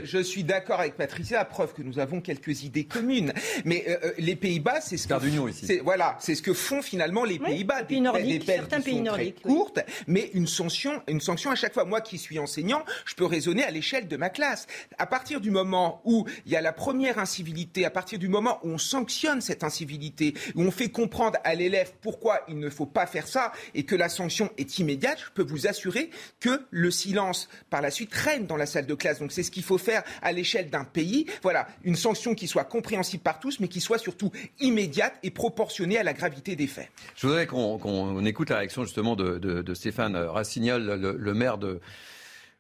je, 0.05 0.19
suis 0.19 0.43
d'accord 0.43 0.81
avec 0.81 0.97
Patricia, 0.97 1.39
à 1.39 1.45
preuve 1.45 1.73
que 1.73 1.83
nous 1.83 2.01
avons 2.01 2.21
quelques 2.21 2.65
idées 2.65 2.83
communes. 2.83 3.33
Mais 3.65 3.85
euh, 3.87 3.97
euh, 4.03 4.13
les 4.19 4.35
Pays-Bas, 4.35 4.81
c'est 4.81 4.97
ce 4.97 5.07
que 5.07 5.49
ici. 5.49 5.79
Voilà, 5.85 6.17
c'est 6.19 6.35
ce 6.35 6.43
que 6.43 6.53
font 6.53 6.83
finalement 6.83 7.23
les 7.23 7.39
Pays-Bas. 7.39 7.85
Des, 7.85 8.01
nordiques, 8.01 8.41
des 8.41 8.55
certains 8.55 8.81
pays 8.81 9.01
nordiques, 9.01 9.41
courtes, 9.41 9.79
mais 10.09 10.33
une 10.35 10.49
sanction, 10.49 11.01
une 11.07 11.21
sanction 11.21 11.53
à 11.53 11.55
chaque 11.55 11.75
fois. 11.75 11.85
Moi 11.85 12.01
qui 12.01 12.19
suis 12.19 12.41
enseignant, 12.41 12.85
je 13.05 13.15
peux 13.15 13.27
raisonner 13.27 13.63
à 13.63 13.71
l'échelle 13.71 14.09
de 14.09 14.17
ma 14.17 14.29
classe. 14.29 14.67
À 14.99 15.07
partir 15.07 15.41
du 15.41 15.53
moment 15.53 16.03
où 16.05 16.27
il 16.45 16.51
y 16.51 16.57
a 16.57 16.61
la 16.61 16.73
première 16.73 17.21
incivilité, 17.21 17.85
à 17.85 17.91
partir 17.91 18.19
du 18.19 18.27
moment 18.27 18.59
où 18.65 18.71
on 18.71 18.79
sanctionne 18.79 19.41
cette 19.43 19.63
incivilité, 19.63 20.35
où 20.57 20.63
on 20.63 20.73
fait 20.73 20.89
comprendre 20.89 21.39
à 21.45 21.55
l'élève 21.55 21.93
pourquoi 22.03 22.41
il 22.49 22.59
ne 22.59 22.69
faut 22.69 22.87
pas 22.87 23.07
faire 23.07 23.29
ça 23.29 23.53
et 23.77 23.85
que 23.85 23.95
la 23.95 24.09
sanction 24.09 24.51
est 24.59 24.81
immédiate, 24.81 25.21
je 25.25 25.31
peux 25.33 25.49
vous 25.49 25.69
assurer 25.69 26.11
que 26.41 26.48
que 26.49 26.63
le 26.71 26.91
silence 26.91 27.49
par 27.71 27.83
la 27.83 27.91
suite 27.91 28.13
règne 28.15 28.47
dans 28.47 28.57
la 28.57 28.67
salle 28.67 28.87
de 28.87 28.95
classe. 28.95 29.19
Donc 29.19 29.33
c'est 29.33 29.43
ce 29.43 29.51
qu'il 29.51 29.63
faut 29.63 29.79
faire 29.79 30.03
à 30.23 30.33
l'échelle 30.33 30.71
d'un 30.71 30.85
pays. 30.85 31.27
Voilà, 31.43 31.69
une 31.85 31.97
sanction 31.97 32.35
qui 32.35 32.47
soit 32.47 32.65
compréhensible 32.65 33.23
par 33.23 33.39
tous, 33.41 33.61
mais 33.61 33.69
qui 33.69 33.81
soit 33.81 33.99
surtout 33.99 34.31
immédiate 34.61 35.15
et 35.23 35.31
proportionnée 35.31 35.99
à 35.99 36.03
la 36.03 36.13
gravité 36.13 36.57
des 36.57 36.67
faits. 36.67 36.89
Je 37.17 37.27
voudrais 37.27 37.47
qu'on 37.47 38.25
écoute 38.25 38.51
la 38.51 38.59
réaction 38.59 38.85
justement 38.85 39.17
de, 39.17 39.75
Stéphane 39.75 40.17
Rassignol, 40.17 40.83
le 41.19 41.35
maire 41.35 41.59
de 41.59 41.81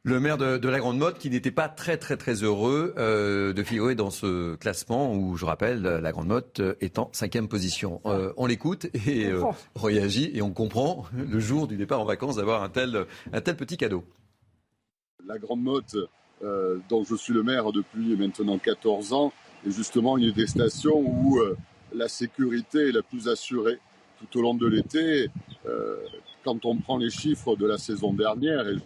le 0.05 0.21
maire 0.21 0.39
de, 0.39 0.69
la 0.69 0.79
Grande 0.79 0.99
Motte 0.99 1.19
qui 1.19 1.29
n'était 1.31 1.51
pas 1.51 1.69
très 1.69 1.97
très 1.97 2.17
très 2.17 2.43
heureux 2.43 2.95
euh, 2.99 3.53
de 3.53 3.63
figurer 3.63 3.95
dans 3.95 4.11
ce 4.11 4.55
classement 4.57 5.15
où, 5.15 5.37
je 5.37 5.45
rappelle, 5.45 5.83
la 5.83 6.13
Grande 6.13 6.29
Motte 6.29 6.61
est 6.81 6.99
en 6.99 7.11
cinquième 7.13 7.49
position. 7.49 8.01
Euh, 8.07 8.33
on 8.37 8.47
l'écoute 8.47 8.87
et 9.07 9.27
euh, 9.27 9.45
réagit 9.77 10.31
et 10.35 10.43
on 10.43 10.53
comprend 10.53 11.05
le 11.13 11.39
jour 11.39 11.67
du 11.67 11.77
départ 11.77 12.01
en 12.01 12.05
vacances 12.05 12.37
d'avoir 12.37 12.63
un 12.63 12.69
tel, 12.69 13.07
un 13.33 13.41
tel 13.41 13.57
petit 13.57 13.77
cadeau. 13.77 14.05
La 15.27 15.39
Grande 15.39 15.63
Motte, 15.63 15.97
dont 16.89 17.05
je 17.05 17.15
suis 17.17 17.35
le 17.35 17.43
maire 17.43 17.73
depuis 17.73 18.17
maintenant 18.17 18.59
14 18.59 19.13
ans, 19.13 19.33
est 19.67 19.71
justement 19.71 20.17
une 20.17 20.31
des 20.31 20.47
stations 20.47 20.99
où 20.99 21.39
la 21.93 22.09
sécurité 22.09 22.89
est 22.89 22.93
la 22.93 23.03
plus 23.03 23.29
assurée 23.29 23.79
tout 24.19 24.39
au 24.39 24.43
long 24.43 24.55
de 24.55 24.67
l'été. 24.67 25.29
quand 26.45 26.65
on 26.65 26.77
prend 26.77 26.97
les 26.97 27.11
chiffres 27.11 27.57
de 27.57 27.67
la 27.67 27.77
saison 27.77 28.15
dernière, 28.15 28.67
et 28.69 28.77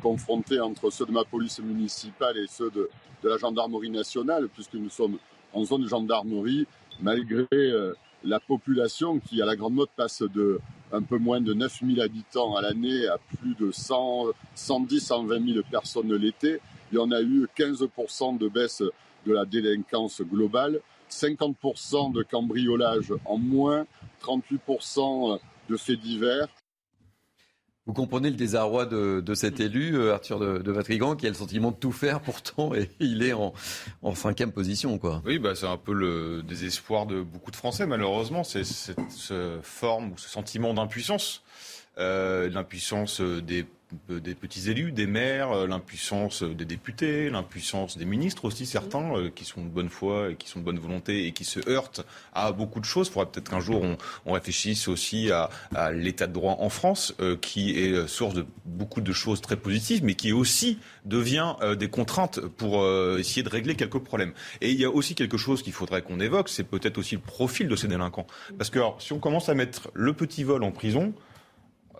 confronté 0.00 0.60
entre 0.60 0.90
ceux 0.90 1.06
de 1.06 1.12
ma 1.12 1.24
police 1.24 1.60
municipale 1.60 2.36
et 2.38 2.46
ceux 2.48 2.70
de, 2.70 2.88
la 3.24 3.36
gendarmerie 3.36 3.90
nationale, 3.90 4.48
puisque 4.48 4.74
nous 4.74 4.90
sommes 4.90 5.18
en 5.52 5.64
zone 5.64 5.82
de 5.82 5.88
gendarmerie, 5.88 6.66
malgré 7.00 7.46
euh, 7.52 7.94
la 8.24 8.38
population 8.38 9.18
qui, 9.18 9.42
à 9.42 9.46
la 9.46 9.56
Grande 9.56 9.74
Motte, 9.74 9.90
passe 9.96 10.22
de 10.22 10.60
un 10.92 11.02
peu 11.02 11.18
moins 11.18 11.40
de 11.40 11.52
9000 11.52 12.00
habitants 12.00 12.56
à 12.56 12.62
l'année 12.62 13.06
à 13.06 13.18
plus 13.18 13.54
de 13.54 13.70
100, 13.70 14.28
110, 14.54 15.00
120 15.00 15.52
000 15.52 15.64
personnes 15.70 16.14
l'été. 16.14 16.60
Il 16.92 16.96
y 16.96 16.98
en 16.98 17.10
a 17.10 17.20
eu 17.20 17.46
15% 17.56 18.38
de 18.38 18.48
baisse 18.48 18.82
de 19.26 19.32
la 19.32 19.44
délinquance 19.44 20.22
globale, 20.22 20.80
50% 21.10 22.12
de 22.12 22.22
cambriolage 22.22 23.12
en 23.24 23.36
moins, 23.36 23.86
38% 24.22 25.38
de 25.68 25.76
faits 25.76 26.00
divers. 26.00 26.48
Vous 27.88 27.94
comprenez 27.94 28.28
le 28.28 28.36
désarroi 28.36 28.84
de, 28.84 29.34
cet 29.34 29.60
élu, 29.60 29.96
euh, 29.96 30.12
Arthur 30.12 30.38
de, 30.38 30.58
de, 30.58 30.72
Vatrigan, 30.72 31.16
qui 31.16 31.24
a 31.24 31.30
le 31.30 31.34
sentiment 31.34 31.70
de 31.70 31.76
tout 31.76 31.90
faire 31.90 32.20
pourtant 32.20 32.74
et 32.74 32.90
il 33.00 33.22
est 33.22 33.32
en, 33.32 33.54
cinquième 34.14 34.52
position. 34.52 34.98
Quoi. 34.98 35.22
Oui, 35.24 35.38
bah, 35.38 35.54
c'est 35.54 35.66
un 35.66 35.78
peu 35.78 35.94
le 35.94 36.42
désespoir 36.42 37.06
de 37.06 37.22
beaucoup 37.22 37.50
de 37.50 37.56
Français, 37.56 37.86
malheureusement. 37.86 38.44
C'est 38.44 38.64
cette 38.64 39.00
forme 39.62 40.12
ou 40.12 40.18
ce 40.18 40.28
sentiment 40.28 40.74
d'impuissance. 40.74 41.42
Euh, 41.96 42.50
l'impuissance 42.50 43.22
des 43.22 43.64
des 44.08 44.34
petits 44.34 44.70
élus, 44.70 44.92
des 44.92 45.06
maires, 45.06 45.52
euh, 45.52 45.66
l'impuissance 45.66 46.42
des 46.42 46.64
députés, 46.66 47.30
l'impuissance 47.30 47.96
des 47.96 48.04
ministres 48.04 48.44
aussi, 48.44 48.66
certains, 48.66 49.16
euh, 49.16 49.30
qui 49.34 49.44
sont 49.44 49.62
de 49.62 49.68
bonne 49.68 49.88
foi 49.88 50.30
et 50.30 50.34
qui 50.34 50.48
sont 50.48 50.60
de 50.60 50.64
bonne 50.64 50.78
volonté 50.78 51.26
et 51.26 51.32
qui 51.32 51.44
se 51.44 51.60
heurtent 51.68 52.04
à 52.34 52.52
beaucoup 52.52 52.80
de 52.80 52.84
choses. 52.84 53.10
Il 53.14 53.24
peut-être 53.26 53.50
qu'un 53.50 53.60
jour 53.60 53.82
on, 54.26 54.32
réfléchisse 54.32 54.88
aussi 54.88 55.30
à, 55.30 55.48
l'état 55.92 56.26
de 56.26 56.32
droit 56.32 56.56
en 56.60 56.68
France, 56.68 57.14
euh, 57.20 57.36
qui 57.36 57.78
est 57.78 58.06
source 58.06 58.34
de 58.34 58.44
beaucoup 58.66 59.00
de 59.00 59.12
choses 59.12 59.40
très 59.40 59.56
positives, 59.56 60.04
mais 60.04 60.14
qui 60.14 60.32
aussi 60.32 60.78
devient 61.04 61.54
des 61.78 61.88
contraintes 61.88 62.40
pour 62.40 62.86
essayer 63.18 63.42
de 63.42 63.48
régler 63.48 63.74
quelques 63.74 63.98
problèmes. 63.98 64.32
Et 64.60 64.70
il 64.70 64.78
y 64.78 64.84
a 64.84 64.90
aussi 64.90 65.14
quelque 65.14 65.38
chose 65.38 65.62
qu'il 65.62 65.72
faudrait 65.72 66.02
qu'on 66.02 66.20
évoque, 66.20 66.48
c'est 66.48 66.64
peut-être 66.64 66.98
aussi 66.98 67.14
le 67.14 67.20
profil 67.20 67.68
de 67.68 67.76
ces 67.76 67.88
délinquants. 67.88 68.26
Parce 68.58 68.70
que 68.70 68.78
si 68.98 69.12
on 69.12 69.18
commence 69.18 69.48
à 69.48 69.54
mettre 69.54 69.90
le 69.94 70.12
petit 70.12 70.44
vol 70.44 70.62
en 70.62 70.70
prison, 70.70 71.14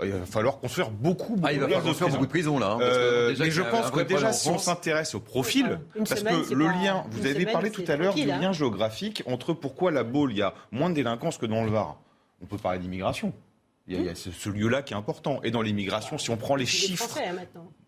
il 0.03 0.13
va 0.13 0.27
falloir 0.27 0.59
construire 0.59 0.91
beaucoup, 0.91 1.35
beaucoup, 1.35 1.47
ah, 1.47 1.53
il 1.53 1.61
va 1.61 1.67
falloir 1.67 1.83
construire 1.83 2.11
beaucoup 2.11 2.27
de 2.27 2.31
prisons 2.31 2.59
là. 2.59 2.73
Hein, 2.73 2.79
euh, 2.81 3.35
mais 3.39 3.51
je 3.51 3.63
pense 3.63 3.91
que 3.91 4.01
déjà, 4.01 4.33
si 4.33 4.49
on 4.49 4.59
s'intéresse 4.59 5.15
au 5.15 5.21
profil, 5.21 5.81
parce 5.97 6.23
que 6.23 6.55
le 6.55 6.67
lien, 6.67 7.05
vous 7.11 7.27
avez 7.27 7.47
parlé 7.47 7.71
tout 7.71 7.85
à 7.89 7.97
l'heure 7.97 8.15
du 8.15 8.31
hein. 8.31 8.39
lien 8.39 8.53
géographique 8.53 9.23
entre 9.27 9.53
pourquoi 9.53 9.91
la 9.91 10.05
Baule, 10.05 10.33
il 10.33 10.39
y 10.39 10.43
a 10.43 10.55
moins 10.71 10.91
de 10.91 10.95
délinquance 10.95 11.39
que 11.39 11.47
dans 11.47 11.65
le 11.65 11.71
Var. 11.71 11.99
On 12.41 12.47
peut 12.47 12.59
parler 12.59 12.79
d'immigration. 12.79 13.33
Il 13.91 14.03
y 14.03 14.09
a, 14.09 14.15
ce, 14.15 14.51
lieu-là 14.51 14.83
qui 14.83 14.93
est 14.93 14.97
important. 14.97 15.41
Et 15.43 15.51
dans 15.51 15.63
l'immigration, 15.63 16.19
si 16.19 16.29
on 16.29 16.37
prend 16.37 16.57
les 16.57 16.67
chiffres. 16.67 17.19
Hein, 17.19 17.37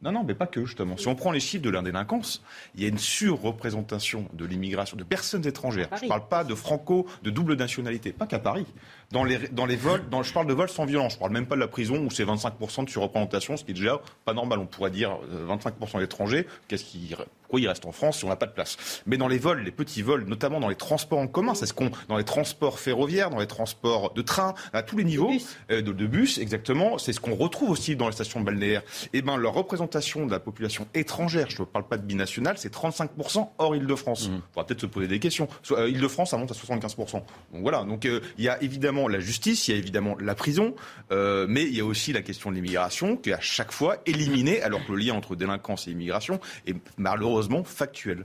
non, 0.00 0.12
non, 0.12 0.24
mais 0.24 0.34
pas 0.34 0.46
que, 0.46 0.64
justement. 0.64 0.96
Si 0.96 1.06
on 1.08 1.14
prend 1.14 1.30
les 1.30 1.40
chiffres 1.40 1.62
de 1.62 1.68
l'indélinquance, 1.68 2.42
il 2.74 2.82
y 2.82 2.86
a 2.86 2.88
une 2.88 2.98
surreprésentation 2.98 4.26
de 4.32 4.46
l'immigration, 4.46 4.96
de 4.96 5.04
personnes 5.04 5.46
étrangères. 5.46 5.90
Je 5.98 6.04
ne 6.04 6.08
parle 6.08 6.26
pas 6.26 6.42
de 6.42 6.54
franco, 6.54 7.06
de 7.22 7.28
double 7.28 7.54
nationalité. 7.54 8.12
Pas 8.12 8.26
qu'à 8.26 8.38
Paris. 8.38 8.64
Dans 9.12 9.24
les, 9.24 9.38
dans 9.48 9.66
les 9.66 9.74
vols, 9.74 10.08
dans, 10.08 10.22
je 10.22 10.32
parle 10.32 10.46
de 10.46 10.52
vols 10.52 10.68
sans 10.68 10.84
violence. 10.84 11.12
Je 11.12 11.16
ne 11.16 11.20
parle 11.20 11.32
même 11.32 11.46
pas 11.46 11.56
de 11.56 11.60
la 11.60 11.66
prison 11.66 11.98
où 12.04 12.10
c'est 12.12 12.24
25% 12.24 12.84
de 12.84 12.90
surreprésentation, 12.90 13.56
ce 13.56 13.64
qui 13.64 13.72
est 13.72 13.74
déjà 13.74 14.00
pas 14.24 14.34
normal. 14.34 14.60
On 14.60 14.66
pourrait 14.66 14.90
dire 14.90 15.18
25% 15.48 15.96
euh, 15.96 16.00
d'étrangers. 16.00 16.46
Qu'est-ce 16.68 16.84
qui 16.84 17.16
pourquoi 17.50 17.60
il 17.62 17.66
reste 17.66 17.84
en 17.84 17.90
France 17.90 18.18
si 18.18 18.24
on 18.24 18.28
n'a 18.28 18.36
pas 18.36 18.46
de 18.46 18.52
place? 18.52 19.02
Mais 19.06 19.16
dans 19.16 19.26
les 19.26 19.38
vols, 19.38 19.64
les 19.64 19.72
petits 19.72 20.02
vols, 20.02 20.24
notamment 20.26 20.60
dans 20.60 20.68
les 20.68 20.76
transports 20.76 21.18
en 21.18 21.26
commun, 21.26 21.54
c'est 21.56 21.66
ce 21.66 21.74
qu'on, 21.74 21.90
dans 22.06 22.16
les 22.16 22.22
transports 22.22 22.78
ferroviaires, 22.78 23.28
dans 23.28 23.40
les 23.40 23.48
transports 23.48 24.12
de 24.14 24.22
train, 24.22 24.54
à 24.72 24.84
tous 24.84 24.96
les 24.96 25.02
niveaux, 25.02 25.32
de 25.68 25.80
bus, 25.80 25.82
de, 25.82 26.06
bus 26.06 26.38
exactement, 26.38 26.96
c'est 26.98 27.12
ce 27.12 27.18
qu'on 27.18 27.34
retrouve 27.34 27.70
aussi 27.70 27.96
dans 27.96 28.06
les 28.06 28.12
stations 28.12 28.40
balnéaires. 28.40 28.82
Et 29.06 29.18
eh 29.18 29.22
ben 29.22 29.36
leur 29.36 29.54
représentation 29.54 30.26
de 30.26 30.30
la 30.30 30.38
population 30.38 30.86
étrangère, 30.94 31.50
je 31.50 31.60
ne 31.60 31.66
parle 31.66 31.88
pas 31.88 31.96
de 31.96 32.04
binationale, 32.04 32.56
c'est 32.56 32.72
35% 32.72 33.48
hors 33.58 33.74
Île-de-France. 33.74 34.28
Mmh. 34.28 34.34
On 34.34 34.52
pourra 34.52 34.66
peut-être 34.66 34.82
se 34.82 34.86
poser 34.86 35.08
des 35.08 35.18
questions. 35.18 35.48
Euh, 35.72 35.88
Île-de-France, 35.88 36.30
ça 36.30 36.36
monte 36.36 36.52
à 36.52 36.54
75%. 36.54 37.14
Donc 37.14 37.24
voilà. 37.54 37.82
Donc 37.82 38.06
euh, 38.06 38.20
il 38.38 38.44
y 38.44 38.48
a 38.48 38.62
évidemment 38.62 38.99
la 39.08 39.20
justice, 39.20 39.68
il 39.68 39.72
y 39.72 39.74
a 39.74 39.78
évidemment 39.78 40.16
la 40.20 40.34
prison, 40.34 40.74
euh, 41.12 41.46
mais 41.48 41.64
il 41.64 41.74
y 41.74 41.80
a 41.80 41.84
aussi 41.84 42.12
la 42.12 42.22
question 42.22 42.50
de 42.50 42.56
l'immigration 42.56 43.16
qui 43.16 43.30
est 43.30 43.34
à 43.34 43.40
chaque 43.40 43.72
fois 43.72 43.98
éliminée, 44.06 44.62
alors 44.62 44.84
que 44.84 44.92
le 44.92 44.98
lien 44.98 45.14
entre 45.14 45.36
délinquance 45.36 45.88
et 45.88 45.90
immigration 45.90 46.40
est 46.66 46.76
malheureusement 46.96 47.64
factuel. 47.64 48.24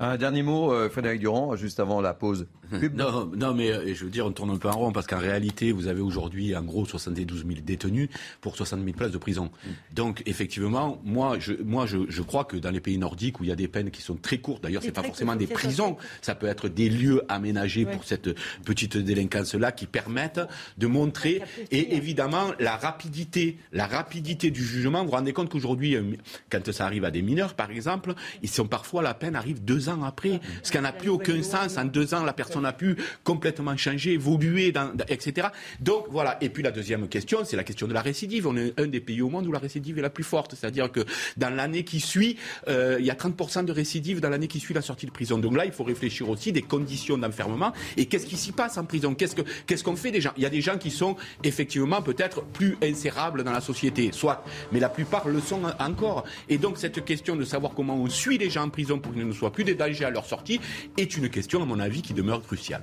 Un 0.00 0.16
dernier 0.16 0.42
mot, 0.42 0.72
euh, 0.72 0.88
Frédéric 0.88 1.20
Durand, 1.20 1.54
juste 1.56 1.80
avant 1.80 2.00
la 2.00 2.14
pause. 2.14 2.46
Non, 2.94 3.30
non, 3.36 3.54
mais 3.54 3.70
euh, 3.70 3.94
je 3.94 4.04
veux 4.04 4.10
dire, 4.10 4.26
on 4.26 4.32
tourne 4.32 4.50
un 4.50 4.56
peu 4.56 4.68
en 4.68 4.76
rond 4.76 4.92
parce 4.92 5.06
qu'en 5.06 5.18
réalité, 5.18 5.72
vous 5.72 5.86
avez 5.86 6.00
aujourd'hui 6.00 6.56
en 6.56 6.62
gros 6.62 6.84
72 6.84 7.44
000 7.46 7.60
détenus 7.62 8.08
pour 8.40 8.56
60 8.56 8.82
000 8.82 8.96
places 8.96 9.10
de 9.12 9.18
prison. 9.18 9.50
Donc, 9.94 10.22
effectivement, 10.26 11.00
moi, 11.04 11.36
je, 11.38 11.52
moi, 11.64 11.86
je, 11.86 11.98
je, 12.08 12.22
crois 12.22 12.44
que 12.44 12.56
dans 12.56 12.70
les 12.70 12.80
pays 12.80 12.98
nordiques 12.98 13.40
où 13.40 13.44
il 13.44 13.48
y 13.48 13.52
a 13.52 13.56
des 13.56 13.68
peines 13.68 13.90
qui 13.90 14.02
sont 14.02 14.16
très 14.16 14.38
courtes, 14.38 14.62
d'ailleurs, 14.62 14.82
c'est 14.82 14.92
pas 14.92 15.02
forcément 15.02 15.36
des 15.36 15.46
prisons, 15.46 15.96
ça 16.22 16.34
peut 16.34 16.46
être 16.46 16.68
des 16.68 16.88
lieux 16.88 17.22
aménagés 17.28 17.84
pour 17.84 18.04
cette 18.04 18.30
petite 18.64 18.96
délinquance-là 18.96 19.72
qui 19.72 19.86
permettent 19.86 20.40
de 20.78 20.86
montrer 20.86 21.42
et 21.70 21.96
évidemment 21.96 22.52
la 22.58 22.76
rapidité, 22.76 23.58
la 23.72 23.86
rapidité 23.86 24.50
du 24.50 24.64
jugement. 24.64 25.00
Vous 25.00 25.06
vous 25.06 25.16
rendez 25.16 25.32
compte 25.32 25.50
qu'aujourd'hui, 25.50 25.96
euh, 25.96 26.02
quand 26.50 26.72
ça 26.72 26.86
arrive 26.86 27.04
à 27.04 27.10
des 27.10 27.22
mineurs, 27.22 27.54
par 27.54 27.70
exemple, 27.70 28.14
ils 28.42 28.48
sont 28.48 28.66
parfois 28.66 29.02
la 29.02 29.14
peine 29.14 29.36
arrive 29.36 29.64
deux 29.64 29.83
ans 29.88 30.02
après, 30.02 30.40
ce 30.62 30.70
qui 30.70 30.78
n'a 30.78 30.92
plus 30.92 31.08
aucun 31.08 31.42
sens. 31.42 31.76
En 31.76 31.84
deux 31.84 32.14
ans, 32.14 32.24
la 32.24 32.32
personne 32.32 32.66
a 32.66 32.72
pu 32.72 32.96
complètement 33.22 33.76
changer, 33.76 34.12
évoluer, 34.12 34.72
etc. 35.08 35.48
Donc 35.80 36.06
voilà. 36.10 36.38
Et 36.40 36.48
puis 36.48 36.62
la 36.62 36.70
deuxième 36.70 37.08
question, 37.08 37.40
c'est 37.44 37.56
la 37.56 37.64
question 37.64 37.86
de 37.86 37.94
la 37.94 38.02
récidive. 38.02 38.46
On 38.46 38.56
est 38.56 38.78
un 38.78 38.86
des 38.86 39.00
pays 39.00 39.22
au 39.22 39.28
monde 39.28 39.46
où 39.46 39.52
la 39.52 39.58
récidive 39.58 39.98
est 39.98 40.02
la 40.02 40.10
plus 40.10 40.24
forte. 40.24 40.54
C'est-à-dire 40.54 40.90
que 40.90 41.00
dans 41.36 41.50
l'année 41.50 41.84
qui 41.84 42.00
suit, 42.00 42.36
euh, 42.68 42.96
il 42.98 43.06
y 43.06 43.10
a 43.10 43.14
30% 43.14 43.64
de 43.64 43.72
récidive 43.72 44.20
dans 44.20 44.30
l'année 44.30 44.48
qui 44.48 44.60
suit 44.60 44.74
la 44.74 44.82
sortie 44.82 45.06
de 45.06 45.10
prison. 45.10 45.38
Donc 45.38 45.56
là, 45.56 45.64
il 45.64 45.72
faut 45.72 45.84
réfléchir 45.84 46.28
aussi 46.28 46.52
des 46.52 46.62
conditions 46.62 47.18
d'enfermement 47.18 47.72
et 47.96 48.06
qu'est-ce 48.06 48.26
qui 48.26 48.36
s'y 48.36 48.52
passe 48.52 48.78
en 48.78 48.84
prison? 48.84 49.14
Qu'est-ce 49.14 49.36
qu'on 49.36 49.44
qu'est-ce 49.66 49.84
qu'on 49.84 49.96
fait 49.96 50.10
des 50.10 50.20
gens 50.20 50.32
Il 50.36 50.42
y 50.42 50.46
a 50.46 50.50
des 50.50 50.60
gens 50.60 50.78
qui 50.78 50.90
sont 50.90 51.16
effectivement 51.42 52.02
peut-être 52.02 52.42
plus 52.42 52.76
insérables 52.82 53.44
dans 53.44 53.52
la 53.52 53.60
société, 53.60 54.10
soit, 54.12 54.44
mais 54.72 54.80
la 54.80 54.88
plupart 54.88 55.28
le 55.28 55.40
sont 55.40 55.62
encore. 55.78 56.24
Et 56.48 56.58
donc 56.58 56.78
cette 56.78 57.04
question 57.04 57.36
de 57.36 57.44
savoir 57.44 57.72
comment 57.74 57.96
on 57.96 58.08
suit 58.08 58.38
les 58.38 58.50
gens 58.50 58.64
en 58.64 58.68
prison 58.68 58.98
pour 58.98 59.12
qu'ils 59.12 59.26
ne 59.26 59.32
soient 59.32 59.52
plus 59.52 59.64
des 59.64 59.73
dangers 59.74 60.04
à 60.04 60.10
leur 60.10 60.26
sortie 60.26 60.60
est 60.96 61.16
une 61.16 61.28
question, 61.28 61.62
à 61.62 61.66
mon 61.66 61.80
avis, 61.80 62.02
qui 62.02 62.14
demeure 62.14 62.42
crucial. 62.42 62.82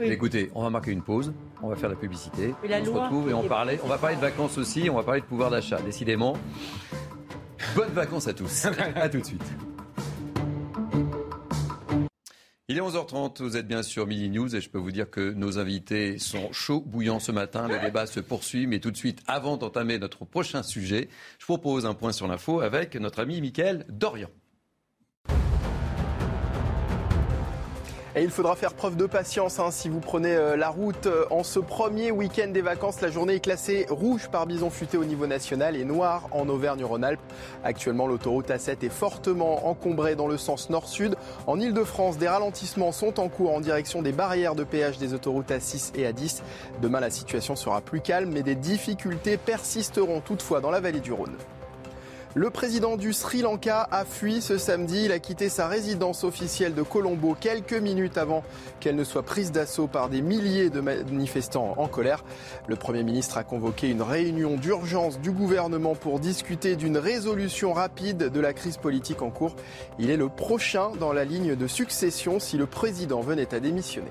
Écoutez, 0.00 0.50
on 0.54 0.62
va 0.62 0.70
marquer 0.70 0.90
une 0.90 1.02
pause, 1.02 1.32
on 1.62 1.68
va 1.68 1.76
faire 1.76 1.88
la 1.88 1.96
publicité, 1.96 2.54
on 2.62 2.84
se 2.84 2.90
retrouve 2.90 3.30
et 3.30 3.34
on, 3.34 3.44
parlait, 3.44 3.78
on 3.84 3.88
va 3.88 3.98
parler 3.98 4.16
de 4.16 4.20
vacances 4.20 4.58
aussi, 4.58 4.90
on 4.90 4.96
va 4.96 5.02
parler 5.02 5.20
de 5.20 5.26
pouvoir 5.26 5.50
d'achat. 5.50 5.80
Décidément, 5.82 6.36
bonnes 7.76 7.92
vacances 7.92 8.26
à 8.26 8.34
tous. 8.34 8.66
à 8.96 9.08
tout 9.08 9.20
de 9.20 9.24
suite. 9.24 9.54
Il 12.66 12.78
est 12.78 12.80
11h30, 12.80 13.42
vous 13.42 13.58
êtes 13.58 13.68
bien 13.68 13.82
sûr 13.82 14.06
Midi 14.06 14.30
News 14.30 14.56
et 14.56 14.60
je 14.62 14.70
peux 14.70 14.78
vous 14.78 14.90
dire 14.90 15.10
que 15.10 15.32
nos 15.32 15.58
invités 15.58 16.18
sont 16.18 16.50
chauds, 16.50 16.80
bouillants 16.80 17.20
ce 17.20 17.30
matin. 17.30 17.68
Le 17.68 17.78
débat 17.78 18.06
se 18.06 18.20
poursuit, 18.20 18.66
mais 18.66 18.80
tout 18.80 18.90
de 18.90 18.96
suite, 18.96 19.22
avant 19.26 19.58
d'entamer 19.58 19.98
notre 19.98 20.24
prochain 20.24 20.62
sujet, 20.62 21.10
je 21.38 21.44
propose 21.44 21.84
un 21.84 21.92
point 21.92 22.12
sur 22.12 22.26
l'info 22.26 22.62
avec 22.62 22.96
notre 22.96 23.20
ami 23.20 23.42
Mickaël 23.42 23.84
Dorian. 23.90 24.30
Et 28.16 28.22
il 28.22 28.30
faudra 28.30 28.54
faire 28.54 28.74
preuve 28.74 28.96
de 28.96 29.06
patience 29.06 29.58
hein, 29.58 29.72
si 29.72 29.88
vous 29.88 29.98
prenez 29.98 30.36
euh, 30.36 30.56
la 30.56 30.68
route 30.68 31.06
euh, 31.06 31.24
en 31.30 31.42
ce 31.42 31.58
premier 31.58 32.12
week-end 32.12 32.46
des 32.46 32.60
vacances. 32.60 33.00
La 33.00 33.10
journée 33.10 33.34
est 33.34 33.40
classée 33.40 33.86
rouge 33.90 34.28
par 34.28 34.46
bison 34.46 34.70
futé 34.70 34.96
au 34.96 35.04
niveau 35.04 35.26
national 35.26 35.74
et 35.74 35.84
noire 35.84 36.28
en 36.30 36.48
Auvergne-Rhône-Alpes. 36.48 37.18
Actuellement, 37.64 38.06
l'autoroute 38.06 38.50
A7 38.50 38.84
est 38.84 38.88
fortement 38.88 39.66
encombrée 39.66 40.14
dans 40.14 40.28
le 40.28 40.36
sens 40.36 40.70
nord-sud. 40.70 41.16
En 41.48 41.58
Ile-de-France, 41.58 42.16
des 42.16 42.28
ralentissements 42.28 42.92
sont 42.92 43.18
en 43.18 43.28
cours 43.28 43.52
en 43.52 43.60
direction 43.60 44.00
des 44.00 44.12
barrières 44.12 44.54
de 44.54 44.62
péage 44.62 44.98
des 44.98 45.12
autoroutes 45.12 45.50
A6 45.50 45.90
et 45.96 46.04
A10. 46.04 46.42
Demain, 46.82 47.00
la 47.00 47.10
situation 47.10 47.56
sera 47.56 47.80
plus 47.80 48.00
calme, 48.00 48.30
mais 48.32 48.44
des 48.44 48.54
difficultés 48.54 49.38
persisteront 49.38 50.20
toutefois 50.20 50.60
dans 50.60 50.70
la 50.70 50.78
vallée 50.78 51.00
du 51.00 51.12
Rhône. 51.12 51.34
Le 52.36 52.50
président 52.50 52.96
du 52.96 53.12
Sri 53.12 53.42
Lanka 53.42 53.86
a 53.92 54.04
fui 54.04 54.42
ce 54.42 54.58
samedi. 54.58 55.04
Il 55.04 55.12
a 55.12 55.20
quitté 55.20 55.48
sa 55.48 55.68
résidence 55.68 56.24
officielle 56.24 56.74
de 56.74 56.82
Colombo 56.82 57.36
quelques 57.38 57.74
minutes 57.74 58.18
avant 58.18 58.42
qu'elle 58.80 58.96
ne 58.96 59.04
soit 59.04 59.22
prise 59.22 59.52
d'assaut 59.52 59.86
par 59.86 60.08
des 60.08 60.20
milliers 60.20 60.68
de 60.68 60.80
manifestants 60.80 61.74
en 61.76 61.86
colère. 61.86 62.24
Le 62.66 62.74
Premier 62.74 63.04
ministre 63.04 63.38
a 63.38 63.44
convoqué 63.44 63.88
une 63.88 64.02
réunion 64.02 64.56
d'urgence 64.56 65.20
du 65.20 65.30
gouvernement 65.30 65.94
pour 65.94 66.18
discuter 66.18 66.74
d'une 66.74 66.98
résolution 66.98 67.72
rapide 67.72 68.30
de 68.30 68.40
la 68.40 68.52
crise 68.52 68.78
politique 68.78 69.22
en 69.22 69.30
cours. 69.30 69.54
Il 70.00 70.10
est 70.10 70.16
le 70.16 70.28
prochain 70.28 70.90
dans 70.98 71.12
la 71.12 71.24
ligne 71.24 71.54
de 71.54 71.66
succession 71.68 72.40
si 72.40 72.56
le 72.56 72.66
président 72.66 73.20
venait 73.20 73.54
à 73.54 73.60
démissionner. 73.60 74.10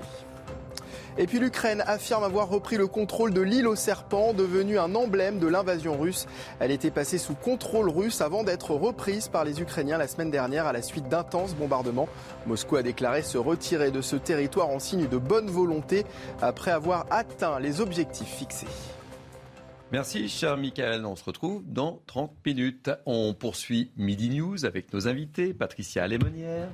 Et 1.16 1.26
puis 1.26 1.38
l'Ukraine 1.38 1.82
affirme 1.86 2.24
avoir 2.24 2.48
repris 2.48 2.76
le 2.76 2.88
contrôle 2.88 3.32
de 3.32 3.40
l'île 3.40 3.68
aux 3.68 3.76
serpents, 3.76 4.34
devenue 4.34 4.78
un 4.78 4.96
emblème 4.96 5.38
de 5.38 5.46
l'invasion 5.46 5.96
russe. 5.96 6.26
Elle 6.58 6.72
était 6.72 6.90
passée 6.90 7.18
sous 7.18 7.36
contrôle 7.36 7.88
russe 7.88 8.20
avant 8.20 8.42
d'être 8.42 8.72
reprise 8.72 9.28
par 9.28 9.44
les 9.44 9.60
Ukrainiens 9.60 9.96
la 9.96 10.08
semaine 10.08 10.32
dernière 10.32 10.66
à 10.66 10.72
la 10.72 10.82
suite 10.82 11.08
d'intenses 11.08 11.54
bombardements. 11.54 12.08
Moscou 12.46 12.76
a 12.76 12.82
déclaré 12.82 13.22
se 13.22 13.38
retirer 13.38 13.92
de 13.92 14.00
ce 14.00 14.16
territoire 14.16 14.70
en 14.70 14.80
signe 14.80 15.06
de 15.06 15.16
bonne 15.16 15.48
volonté 15.48 16.04
après 16.42 16.72
avoir 16.72 17.06
atteint 17.10 17.60
les 17.60 17.80
objectifs 17.80 18.34
fixés. 18.34 18.66
Merci, 19.92 20.28
cher 20.28 20.56
Michael. 20.56 21.06
On 21.06 21.14
se 21.14 21.22
retrouve 21.22 21.62
dans 21.64 22.02
30 22.08 22.32
minutes. 22.44 22.90
On 23.06 23.34
poursuit 23.34 23.92
Midi 23.96 24.30
News 24.30 24.64
avec 24.64 24.92
nos 24.92 25.06
invités 25.06 25.54
Patricia 25.54 26.08
Lémonière, 26.08 26.70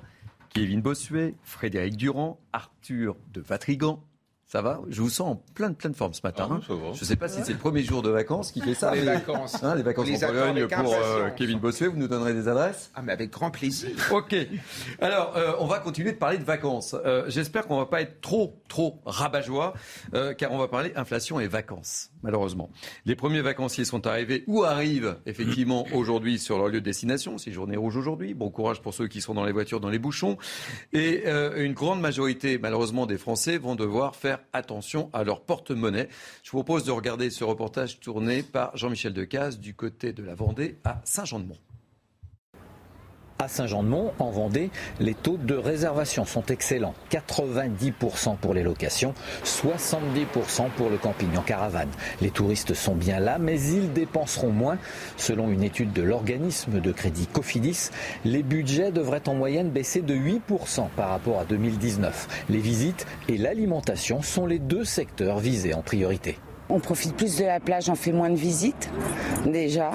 Kevin 0.48 0.81
Bossuet, 0.81 1.35
Frédéric 1.42 1.98
Durand, 1.98 2.40
Arthur 2.55 3.16
de 3.35 3.42
Vatrigan 3.42 4.03
ça 4.50 4.62
va 4.62 4.80
Je 4.88 5.00
vous 5.00 5.10
sens 5.10 5.28
en 5.28 5.36
pleine, 5.54 5.76
pleine 5.76 5.94
forme 5.94 6.12
ce 6.12 6.22
matin. 6.24 6.48
Ah, 6.50 6.58
je 6.68 7.00
ne 7.00 7.04
sais 7.04 7.14
pas 7.14 7.28
si 7.28 7.40
c'est 7.44 7.52
le 7.52 7.58
premier 7.58 7.84
jour 7.84 8.02
de 8.02 8.10
vacances 8.10 8.50
qui 8.50 8.60
fait 8.60 8.74
ça. 8.74 8.92
Les 8.94 9.02
vacances. 9.02 9.58
Hein, 9.62 9.74
les 9.74 9.82
vacances 9.82 10.08
en 10.08 10.26
Pologne 10.26 10.66
pour 10.66 10.94
euh, 10.94 11.28
Kevin 11.36 11.58
Bossuet. 11.58 11.86
Vous 11.86 11.98
nous 11.98 12.08
donnerez 12.08 12.32
des 12.32 12.48
adresses 12.48 12.90
Ah, 12.94 13.02
mais 13.02 13.12
avec 13.12 13.30
grand 13.30 13.50
plaisir. 13.50 13.90
OK. 14.10 14.34
Alors, 15.00 15.36
euh, 15.36 15.52
on 15.60 15.66
va 15.66 15.78
continuer 15.78 16.12
de 16.12 16.16
parler 16.16 16.38
de 16.38 16.44
vacances. 16.44 16.96
Euh, 17.04 17.24
j'espère 17.28 17.66
qu'on 17.66 17.76
ne 17.76 17.80
va 17.80 17.86
pas 17.86 18.00
être 18.00 18.20
trop, 18.20 18.60
trop 18.68 19.00
rabat-joie, 19.04 19.74
car 20.38 20.50
on 20.50 20.58
va 20.58 20.66
parler 20.66 20.92
inflation 20.96 21.38
et 21.38 21.46
vacances, 21.46 22.10
malheureusement. 22.22 22.70
Les 23.04 23.14
premiers 23.14 23.42
vacanciers 23.42 23.85
sont 23.85 24.06
arrivés 24.06 24.44
ou 24.46 24.64
arrivent 24.64 25.18
effectivement 25.26 25.87
aujourd'hui 25.92 26.38
sur 26.38 26.56
leur 26.56 26.68
lieu 26.68 26.80
de 26.80 26.85
destination? 26.87 27.37
C'est 27.37 27.52
journée 27.52 27.76
rouge 27.76 27.96
aujourd'hui. 27.96 28.33
Bon 28.33 28.48
courage 28.48 28.80
pour 28.80 28.94
ceux 28.94 29.06
qui 29.06 29.20
sont 29.20 29.35
dans 29.35 29.44
les 29.44 29.52
voitures, 29.52 29.80
dans 29.80 29.90
les 29.90 29.98
bouchons. 29.98 30.38
Et 30.94 31.28
une 31.28 31.74
grande 31.74 32.00
majorité, 32.00 32.56
malheureusement, 32.56 33.04
des 33.04 33.18
Français 33.18 33.59
vont 33.59 33.74
devoir 33.74 34.16
faire 34.16 34.30
faire 34.30 34.38
attention 34.52 35.11
à 35.12 35.24
leur 35.24 35.40
porte-monnaie. 35.40 36.09
Je 36.44 36.52
vous 36.52 36.59
propose 36.59 36.85
de 36.85 36.92
regarder 36.92 37.30
ce 37.30 37.42
reportage 37.42 37.98
tourné 37.98 38.44
par 38.44 38.76
Jean-Michel 38.76 39.12
Decaze 39.12 39.59
du 39.59 39.74
côté 39.74 40.12
de 40.12 40.22
la 40.22 40.37
Vendée 40.37 40.78
à 40.85 41.00
Saint-Jean-de-Mont. 41.04 41.59
À 43.40 43.48
Saint-Jean-de-Mont, 43.48 44.12
en 44.18 44.31
Vendée, 44.31 44.68
les 45.00 45.14
taux 45.14 45.38
de 45.38 45.55
réservation 45.55 46.26
sont 46.26 46.44
excellents. 46.44 46.92
90% 47.11 48.37
pour 48.37 48.53
les 48.53 48.62
locations, 48.62 49.14
70% 49.44 50.68
pour 50.76 50.90
le 50.90 50.98
camping 50.98 51.35
en 51.38 51.40
caravane. 51.40 51.88
Les 52.20 52.31
touristes 52.31 52.74
sont 52.74 52.94
bien 52.94 53.18
là, 53.18 53.38
mais 53.38 53.59
ils 53.59 53.94
dépenseront 53.94 54.50
moins. 54.50 54.76
Selon 55.16 55.50
une 55.50 55.62
étude 55.62 55.94
de 55.94 56.03
l'organisme 56.03 56.81
de 56.81 56.92
crédit 56.92 57.26
Cofidis, 57.29 57.88
les 58.26 58.42
budgets 58.42 58.92
devraient 58.92 59.26
en 59.26 59.35
moyenne 59.35 59.70
baisser 59.70 60.03
de 60.03 60.14
8% 60.14 60.88
par 60.94 61.09
rapport 61.09 61.40
à 61.40 61.46
2019. 61.46 62.44
Les 62.50 62.59
visites 62.59 63.07
et 63.31 63.38
l'alimentation 63.38 64.20
sont 64.20 64.44
les 64.44 64.59
deux 64.59 64.85
secteurs 64.85 65.38
visés 65.38 65.72
en 65.72 65.81
priorité. 65.81 66.37
On 66.70 66.78
profite 66.78 67.16
plus 67.16 67.37
de 67.38 67.44
la 67.44 67.61
plage, 67.61 67.88
on 67.88 67.94
fait 67.94 68.12
moins 68.12 68.30
de 68.30 68.37
visites 68.37 68.88
déjà. 69.46 69.90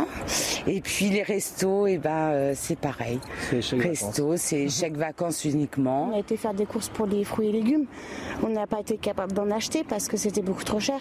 Et 0.67 0.81
puis 0.81 1.09
les 1.09 1.23
restos, 1.23 1.87
et 1.87 1.93
eh 1.93 1.97
ben 1.97 2.09
euh, 2.09 2.53
c'est 2.55 2.77
pareil. 2.77 3.19
Resto, 3.51 4.35
c'est 4.37 4.67
chèque 4.69 4.97
vacances 4.97 5.45
uniquement. 5.45 6.09
On 6.11 6.15
a 6.15 6.19
été 6.19 6.37
faire 6.37 6.53
des 6.53 6.65
courses 6.65 6.89
pour 6.89 7.05
les 7.05 7.23
fruits 7.23 7.49
et 7.49 7.51
légumes. 7.51 7.85
On 8.43 8.49
n'a 8.49 8.67
pas 8.67 8.79
été 8.79 8.97
capable 8.97 9.33
d'en 9.33 9.49
acheter 9.51 9.83
parce 9.87 10.07
que 10.07 10.17
c'était 10.17 10.41
beaucoup 10.41 10.63
trop 10.63 10.79
cher. 10.79 10.99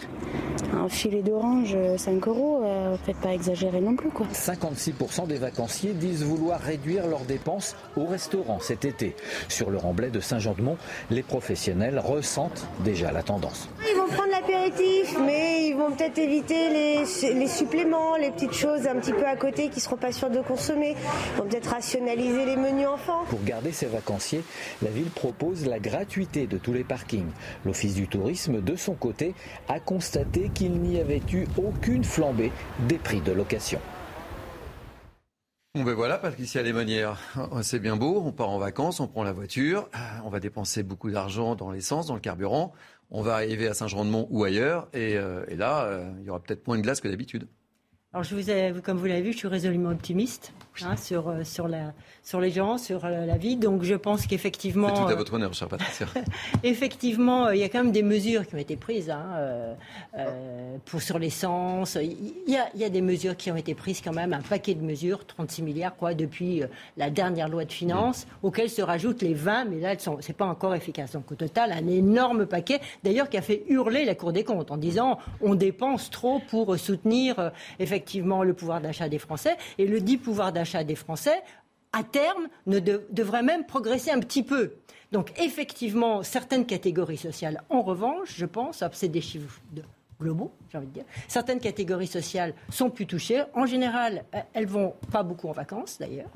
Un 0.74 0.88
filet 0.88 1.22
d'orange, 1.22 1.76
5 1.96 2.28
euros, 2.28 2.60
euh, 2.64 2.96
faites 3.04 3.16
pas 3.16 3.32
exagérer 3.32 3.80
non 3.80 3.96
plus 3.96 4.10
quoi. 4.10 4.26
56% 4.32 5.26
des 5.26 5.36
vacanciers 5.36 5.92
disent 5.92 6.22
vouloir 6.22 6.60
réduire 6.60 7.06
leurs 7.06 7.24
dépenses 7.24 7.76
au 7.96 8.04
restaurant 8.04 8.58
cet 8.60 8.84
été. 8.84 9.16
Sur 9.48 9.70
le 9.70 9.78
remblai 9.78 10.10
de 10.10 10.20
Saint-Jean-de-Mont, 10.20 10.76
les 11.10 11.22
professionnels 11.22 11.98
ressentent 11.98 12.66
déjà 12.84 13.12
la 13.12 13.22
tendance. 13.22 13.68
Ils 13.90 13.96
vont 13.96 14.06
prendre 14.06 14.30
l'apéritif, 14.30 15.16
mais 15.24 15.63
ils 15.68 15.76
vont 15.76 15.90
peut-être 15.90 16.18
éviter 16.18 16.68
les, 16.68 17.46
suppléments, 17.46 18.16
les 18.16 18.30
petites 18.30 18.52
choses 18.52 18.86
un 18.86 18.96
petit 18.96 19.12
peu 19.12 19.26
à 19.26 19.36
côté 19.36 19.68
qui 19.68 19.76
ne 19.76 19.80
seront 19.80 19.96
pas 19.96 20.12
sûrs 20.12 20.30
de 20.30 20.40
consommer. 20.40 20.94
Ils 21.32 21.38
vont 21.38 21.48
peut-être 21.48 21.70
rationaliser 21.70 22.44
les 22.44 22.56
menus 22.56 22.86
enfants. 22.86 23.24
Pour 23.28 23.42
garder 23.42 23.72
ses 23.72 23.86
vacanciers, 23.86 24.44
la 24.82 24.90
ville 24.90 25.10
propose 25.10 25.66
la 25.66 25.78
gratuité 25.78 26.46
de 26.46 26.58
tous 26.58 26.72
les 26.72 26.84
parkings. 26.84 27.30
L'Office 27.64 27.94
du 27.94 28.08
tourisme, 28.08 28.60
de 28.60 28.76
son 28.76 28.94
côté, 28.94 29.34
a 29.68 29.80
constaté 29.80 30.50
qu'il 30.54 30.72
n'y 30.72 31.00
avait 31.00 31.22
eu 31.32 31.46
aucune 31.56 32.04
flambée 32.04 32.52
des 32.88 32.98
prix 32.98 33.20
de 33.20 33.32
location. 33.32 33.80
Bon 35.76 35.82
ben 35.82 35.94
voilà, 35.94 36.18
Patricia 36.18 36.62
Lémonière, 36.62 37.18
c'est 37.62 37.80
bien 37.80 37.96
beau, 37.96 38.22
on 38.24 38.30
part 38.30 38.48
en 38.48 38.58
vacances, 38.58 39.00
on 39.00 39.08
prend 39.08 39.24
la 39.24 39.32
voiture, 39.32 39.88
on 40.24 40.28
va 40.28 40.38
dépenser 40.38 40.84
beaucoup 40.84 41.10
d'argent 41.10 41.56
dans 41.56 41.72
l'essence, 41.72 42.06
dans 42.06 42.14
le 42.14 42.20
carburant 42.20 42.72
on 43.10 43.22
va 43.22 43.34
arriver 43.34 43.68
à 43.68 43.74
Saint-Jean-de-Mont 43.74 44.26
ou 44.30 44.44
ailleurs, 44.44 44.88
et, 44.92 45.16
euh, 45.16 45.44
là, 45.56 45.84
euh, 45.86 46.12
il 46.20 46.26
y 46.26 46.30
aura 46.30 46.40
peut-être 46.42 46.66
moins 46.66 46.76
de 46.76 46.82
glace 46.82 47.00
que 47.00 47.08
d'habitude. 47.08 47.48
Alors, 48.14 48.22
je 48.22 48.36
vous 48.36 48.48
ai, 48.48 48.72
comme 48.84 48.96
vous 48.98 49.06
l'avez 49.06 49.22
vu, 49.22 49.32
je 49.32 49.38
suis 49.38 49.48
résolument 49.48 49.90
optimiste 49.90 50.52
hein, 50.82 50.96
sur, 50.96 51.28
euh, 51.28 51.42
sur, 51.42 51.66
la, 51.66 51.92
sur 52.22 52.40
les 52.40 52.52
gens, 52.52 52.78
sur 52.78 53.04
euh, 53.04 53.26
la 53.26 53.36
vie. 53.36 53.56
Donc, 53.56 53.82
je 53.82 53.96
pense 53.96 54.28
qu'effectivement. 54.28 54.94
C'est 54.94 55.02
tout 55.02 55.08
à 55.08 55.16
votre 55.16 55.34
honneur, 55.34 55.52
cher 55.52 55.66
Patricia. 55.66 56.06
effectivement, 56.62 57.50
il 57.50 57.58
y 57.58 57.64
a 57.64 57.68
quand 57.68 57.82
même 57.82 57.90
des 57.90 58.04
mesures 58.04 58.46
qui 58.46 58.54
ont 58.54 58.58
été 58.58 58.76
prises 58.76 59.10
hein, 59.10 59.24
euh, 60.16 60.76
pour, 60.84 61.02
sur 61.02 61.18
l'essence. 61.18 61.98
Il 62.00 62.34
y, 62.46 62.56
a, 62.56 62.68
y, 62.76 62.84
a, 62.84 62.88
des 62.88 63.00
mesures 63.00 63.36
qui 63.36 63.50
ont 63.50 63.56
été 63.56 63.74
prises 63.74 64.00
quand 64.00 64.12
même, 64.12 64.32
un 64.32 64.42
paquet 64.42 64.76
de 64.76 64.84
mesures, 64.84 65.26
36 65.26 65.62
milliards, 65.62 65.96
quoi, 65.96 66.14
depuis 66.14 66.62
la 66.96 67.10
dernière 67.10 67.48
loi 67.48 67.64
de 67.64 67.72
finances, 67.72 68.28
auxquelles 68.44 68.70
se 68.70 68.82
rajoutent 68.82 69.22
les 69.22 69.34
20, 69.34 69.64
mais 69.64 69.80
là, 69.80 69.98
ce 69.98 70.10
n'est 70.10 70.34
pas 70.34 70.46
encore 70.46 70.76
efficace. 70.76 71.10
Donc, 71.10 71.32
au 71.32 71.34
total, 71.34 71.72
un 71.72 71.88
énorme 71.88 72.46
paquet, 72.46 72.80
d'ailleurs, 73.02 73.28
qui 73.28 73.38
a 73.38 73.42
fait 73.42 73.64
hurler 73.66 74.04
la 74.04 74.14
Cour 74.14 74.32
des 74.32 74.44
comptes 74.44 74.70
en 74.70 74.76
disant 74.76 75.18
on 75.40 75.56
dépense 75.56 76.10
trop 76.10 76.40
pour 76.48 76.78
soutenir, 76.78 77.50
effectivement, 77.80 78.03
effectivement 78.04 78.44
le 78.44 78.52
pouvoir 78.52 78.82
d'achat 78.82 79.08
des 79.08 79.18
Français. 79.18 79.56
Et 79.78 79.86
le 79.86 80.00
dit 80.00 80.18
pouvoir 80.18 80.52
d'achat 80.52 80.84
des 80.84 80.94
Français, 80.94 81.42
à 81.92 82.02
terme, 82.02 82.48
ne 82.66 82.78
devrait 82.78 83.42
même 83.42 83.64
progresser 83.64 84.10
un 84.10 84.20
petit 84.20 84.42
peu. 84.42 84.74
Donc 85.10 85.32
effectivement, 85.40 86.22
certaines 86.22 86.66
catégories 86.66 87.16
sociales, 87.16 87.62
en 87.70 87.80
revanche, 87.80 88.34
je 88.36 88.46
pense, 88.46 88.84
c'est 88.92 89.08
des 89.08 89.22
chiffres 89.22 89.60
globaux, 90.20 90.52
j'ai 90.70 90.78
envie 90.78 90.86
de 90.88 90.92
dire, 90.92 91.04
certaines 91.28 91.60
catégories 91.60 92.06
sociales 92.06 92.52
sont 92.68 92.90
plus 92.90 93.06
touchées. 93.06 93.42
En 93.54 93.64
général, 93.64 94.24
elles 94.52 94.66
vont 94.66 94.94
pas 95.10 95.22
beaucoup 95.22 95.48
en 95.48 95.52
vacances 95.52 95.98
d'ailleurs. 95.98 96.30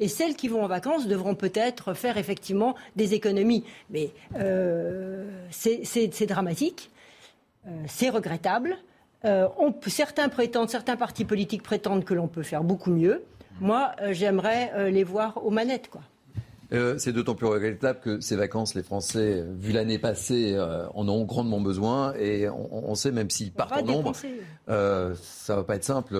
Et 0.00 0.08
celles 0.08 0.34
qui 0.34 0.48
vont 0.48 0.64
en 0.64 0.68
vacances 0.68 1.06
devront 1.06 1.34
peut-être 1.34 1.94
faire 1.94 2.16
effectivement 2.16 2.74
des 2.96 3.14
économies. 3.14 3.64
Mais 3.90 4.10
euh, 4.36 5.46
c'est 5.50 6.26
dramatique, 6.26 6.90
euh, 7.66 7.70
c'est 7.86 8.10
regrettable. 8.10 8.76
Euh, 9.24 9.48
certains 9.86 10.28
prétendent, 10.28 10.70
certains 10.70 10.96
partis 10.96 11.24
politiques 11.24 11.62
prétendent 11.62 12.04
que 12.04 12.14
l'on 12.14 12.28
peut 12.28 12.42
faire 12.42 12.64
beaucoup 12.64 12.90
mieux. 12.90 13.22
Moi, 13.60 13.92
euh, 14.00 14.12
j'aimerais 14.12 14.72
euh, 14.74 14.90
les 14.90 15.04
voir 15.04 15.44
aux 15.44 15.50
manettes, 15.50 15.88
quoi. 15.88 16.02
c'est 16.98 17.12
d'autant 17.12 17.34
plus 17.34 17.46
regrettable 17.46 18.00
que 18.00 18.20
ces 18.20 18.34
vacances, 18.34 18.74
les 18.74 18.82
Français, 18.82 19.44
vu 19.58 19.72
l'année 19.72 19.98
passée, 19.98 20.58
en 20.94 21.08
ont 21.08 21.24
grandement 21.24 21.60
besoin. 21.60 22.14
Et 22.14 22.48
on, 22.48 22.94
sait, 22.94 23.12
même 23.12 23.30
s'ils 23.30 23.52
partent 23.52 23.82
en 23.82 23.84
nombre, 23.84 24.12
ça 24.66 25.56
va 25.56 25.64
pas 25.64 25.76
être 25.76 25.84
simple 25.84 26.18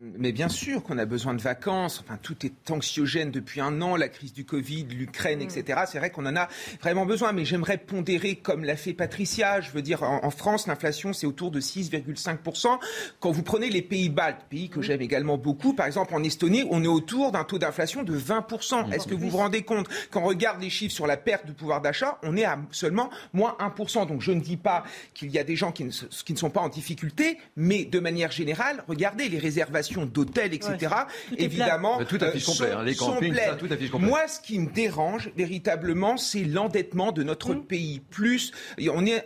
mais 0.00 0.30
bien 0.30 0.48
sûr 0.48 0.84
qu'on 0.84 0.96
a 0.96 1.06
besoin 1.06 1.34
de 1.34 1.42
vacances. 1.42 2.00
Enfin, 2.04 2.18
tout 2.22 2.46
est 2.46 2.70
anxiogène 2.70 3.32
depuis 3.32 3.60
un 3.60 3.82
an, 3.82 3.96
la 3.96 4.08
crise 4.08 4.32
du 4.32 4.44
Covid, 4.44 4.84
l'Ukraine, 4.84 5.42
etc. 5.42 5.80
C'est 5.90 5.98
vrai 5.98 6.10
qu'on 6.10 6.24
en 6.26 6.36
a 6.36 6.46
vraiment 6.80 7.04
besoin. 7.04 7.32
Mais 7.32 7.44
j'aimerais 7.44 7.78
pondérer 7.78 8.36
comme 8.36 8.62
l'a 8.62 8.76
fait 8.76 8.92
Patricia. 8.92 9.60
Je 9.60 9.72
veux 9.72 9.82
dire, 9.82 10.04
en, 10.04 10.30
France, 10.30 10.68
l'inflation, 10.68 11.12
c'est 11.12 11.26
autour 11.26 11.50
de 11.50 11.60
6,5%. 11.60 12.78
Quand 13.18 13.32
vous 13.32 13.42
prenez 13.42 13.70
les 13.70 13.82
pays 13.82 14.08
baltes, 14.08 14.42
pays 14.48 14.68
que 14.68 14.82
j'aime 14.82 15.00
également 15.00 15.36
beaucoup, 15.36 15.74
par 15.74 15.86
exemple 15.86 16.14
en 16.14 16.22
Estonie, 16.22 16.64
on 16.70 16.84
est 16.84 16.88
autour 16.88 17.32
d'un 17.32 17.42
taux 17.42 17.58
d'inflation 17.58 18.04
de 18.04 18.16
20%. 18.16 18.92
Est-ce 18.92 19.08
que 19.08 19.14
vous 19.14 19.30
vous 19.30 19.38
rendez 19.38 19.62
compte 19.62 19.88
Quand 20.12 20.22
on 20.22 20.26
regarde 20.26 20.62
les 20.62 20.70
chiffres 20.70 20.94
sur 20.94 21.08
la 21.08 21.16
perte 21.16 21.46
de 21.46 21.52
pouvoir 21.52 21.80
d'achat, 21.80 22.18
on 22.22 22.36
est 22.36 22.44
à 22.44 22.56
seulement 22.70 23.10
moins 23.32 23.56
1%. 23.58 24.06
Donc 24.06 24.22
je 24.22 24.30
ne 24.30 24.40
dis 24.40 24.56
pas 24.56 24.84
qu'il 25.12 25.32
y 25.32 25.40
a 25.40 25.44
des 25.44 25.56
gens 25.56 25.72
qui 25.72 25.82
ne, 25.82 25.90
qui 25.90 26.32
ne 26.32 26.38
sont 26.38 26.50
pas 26.50 26.60
en 26.60 26.68
difficulté, 26.68 27.38
mais 27.56 27.84
de 27.84 27.98
manière 27.98 28.30
générale, 28.30 28.84
regardez 28.86 29.28
les 29.28 29.38
réservations 29.38 29.87
d'hôtels, 29.96 30.54
etc. 30.54 30.94
Évidemment, 31.36 32.04
tout 32.04 32.18
affiche 32.20 32.44
complet. 32.44 32.72
Hein, 32.72 32.84
les 32.84 32.94
campings, 32.94 33.34
tout 33.58 33.68
affiche 33.70 33.90
complet. 33.90 34.08
Moi, 34.08 34.28
ce 34.28 34.40
qui 34.40 34.58
me 34.58 34.70
dérange 34.70 35.30
véritablement, 35.36 36.16
c'est 36.16 36.44
l'endettement 36.44 37.12
de 37.12 37.22
notre 37.22 37.54
mmh. 37.54 37.64
pays. 37.64 38.00
Plus, 38.10 38.52
on 38.92 39.06
est 39.06 39.24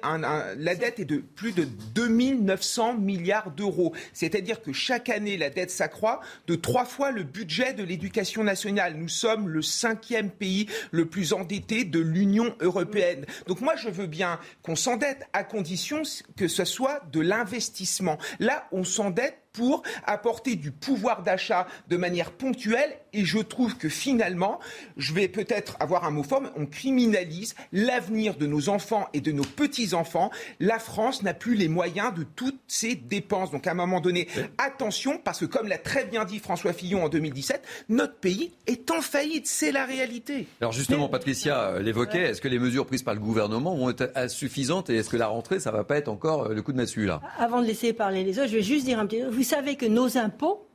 la 0.57 0.75
dette 0.75 1.01
est 1.01 1.05
de 1.05 1.19
plus 1.19 1.53
de 1.53 1.67
2900 1.95 2.95
milliards 2.95 3.51
d'euros. 3.51 3.95
C'est-à-dire 4.13 4.63
que 4.63 4.73
chaque 4.73 5.09
année, 5.09 5.37
la 5.37 5.51
dette 5.51 5.71
s'accroît 5.71 6.21
de 6.47 6.55
trois 6.55 6.85
fois 6.85 7.11
le 7.11 7.23
budget 7.23 7.75
de 7.75 7.83
l'éducation 7.83 8.45
nationale. 8.45 8.95
Nous 8.97 9.09
sommes 9.09 9.49
le 9.49 9.63
cinquième 9.63 10.31
pays 10.31 10.69
le 10.91 11.07
plus 11.07 11.33
endetté 11.33 11.85
de 11.85 12.01
l'Union 12.01 12.55
européenne. 12.61 13.27
Donc 13.47 13.61
moi, 13.61 13.77
je 13.77 13.89
veux 13.89 14.07
bien 14.07 14.39
qu'on 14.63 14.77
s'endette 14.77 15.27
à 15.33 15.45
condition 15.45 16.03
que 16.37 16.49
ce 16.49 16.65
soit 16.65 17.01
de 17.13 17.21
l'investissement. 17.21 18.19
Là, 18.39 18.67
on 18.73 18.85
s'endette 18.85 19.42
pour 19.53 19.83
apporter 20.07 20.57
du 20.57 20.71
pouvoir 20.71 21.23
d'achat 21.23 21.67
de 21.89 21.97
manière 21.97 22.33
ponctuelle. 22.33 22.97
Et 23.13 23.25
je 23.25 23.39
trouve 23.39 23.77
que 23.77 23.89
finalement, 23.89 24.59
je 24.97 25.13
vais 25.13 25.29
peut-être 25.29 25.77
avoir 25.81 26.05
un 26.05 26.11
mot 26.11 26.23
fort, 26.23 26.41
mais 26.41 26.49
on 26.57 26.65
criminalise 26.65 27.55
l'avenir 27.73 28.37
de 28.37 28.47
nos 28.47 28.71
enfants 28.71 29.07
et 29.13 29.21
de 29.21 29.33
nos 29.33 29.45
petits-enfants. 29.45 30.31
La 30.61 30.79
France 30.79 31.23
n'a 31.23 31.35
plus 31.35 31.55
les 31.55 31.69
moyens 31.69 32.15
de 32.15 32.23
toutes 32.23 32.61
ces 32.67 32.95
dépenses. 32.95 33.51
Donc 33.51 33.67
à 33.67 33.73
un 33.73 33.75
moment 33.75 34.01
donné, 34.01 34.29
attention, 34.57 35.19
parce 35.23 35.41
que 35.41 35.45
comme 35.45 35.69
l'a 35.69 35.79
très 35.79 36.05
bien 36.05 36.25
dit 36.25 36.39
François 36.39 36.73
Fillon 36.73 37.05
en 37.05 37.09
2017, 37.11 37.63
notre 37.91 38.15
pays 38.15 38.53
est 38.67 38.91
en 38.91 39.03
faillite. 39.03 39.47
C'est 39.47 39.73
la 39.73 39.85
réalité. 39.85 40.47
Alors 40.61 40.73
justement, 40.73 41.09
Patricia 41.09 41.79
l'évoquait, 41.81 42.31
est-ce 42.31 42.41
que 42.41 42.49
les 42.49 42.59
mesures 42.59 42.87
prises 42.87 43.03
par 43.03 43.15
le 43.15 43.21
gouvernement 43.21 43.75
vont 43.75 43.91
être 43.91 44.31
suffisantes 44.31 44.89
et 44.89 44.97
est-ce 44.97 45.11
que 45.11 45.19
la 45.19 45.27
rentrée, 45.27 45.61
ça 45.61 45.71
va 45.71 45.85
pas 45.85 45.99
être 45.99 46.09
encore 46.09 46.49
le 46.49 46.63
coup 46.63 46.73
de 46.73 46.79
massue 46.79 47.05
là? 47.05 47.21
Avant 47.39 47.61
de 47.61 47.67
laisser 47.67 47.93
parler 47.93 48.25
les 48.25 48.39
autres, 48.39 48.49
je 48.49 48.57
vais 48.57 48.63
juste 48.63 48.87
dire 48.87 48.99
un 48.99 49.07
petit 49.07 49.23
vous 49.43 49.49
savez 49.49 49.75
que 49.75 49.87
nos 49.87 50.17
impôts 50.19 50.69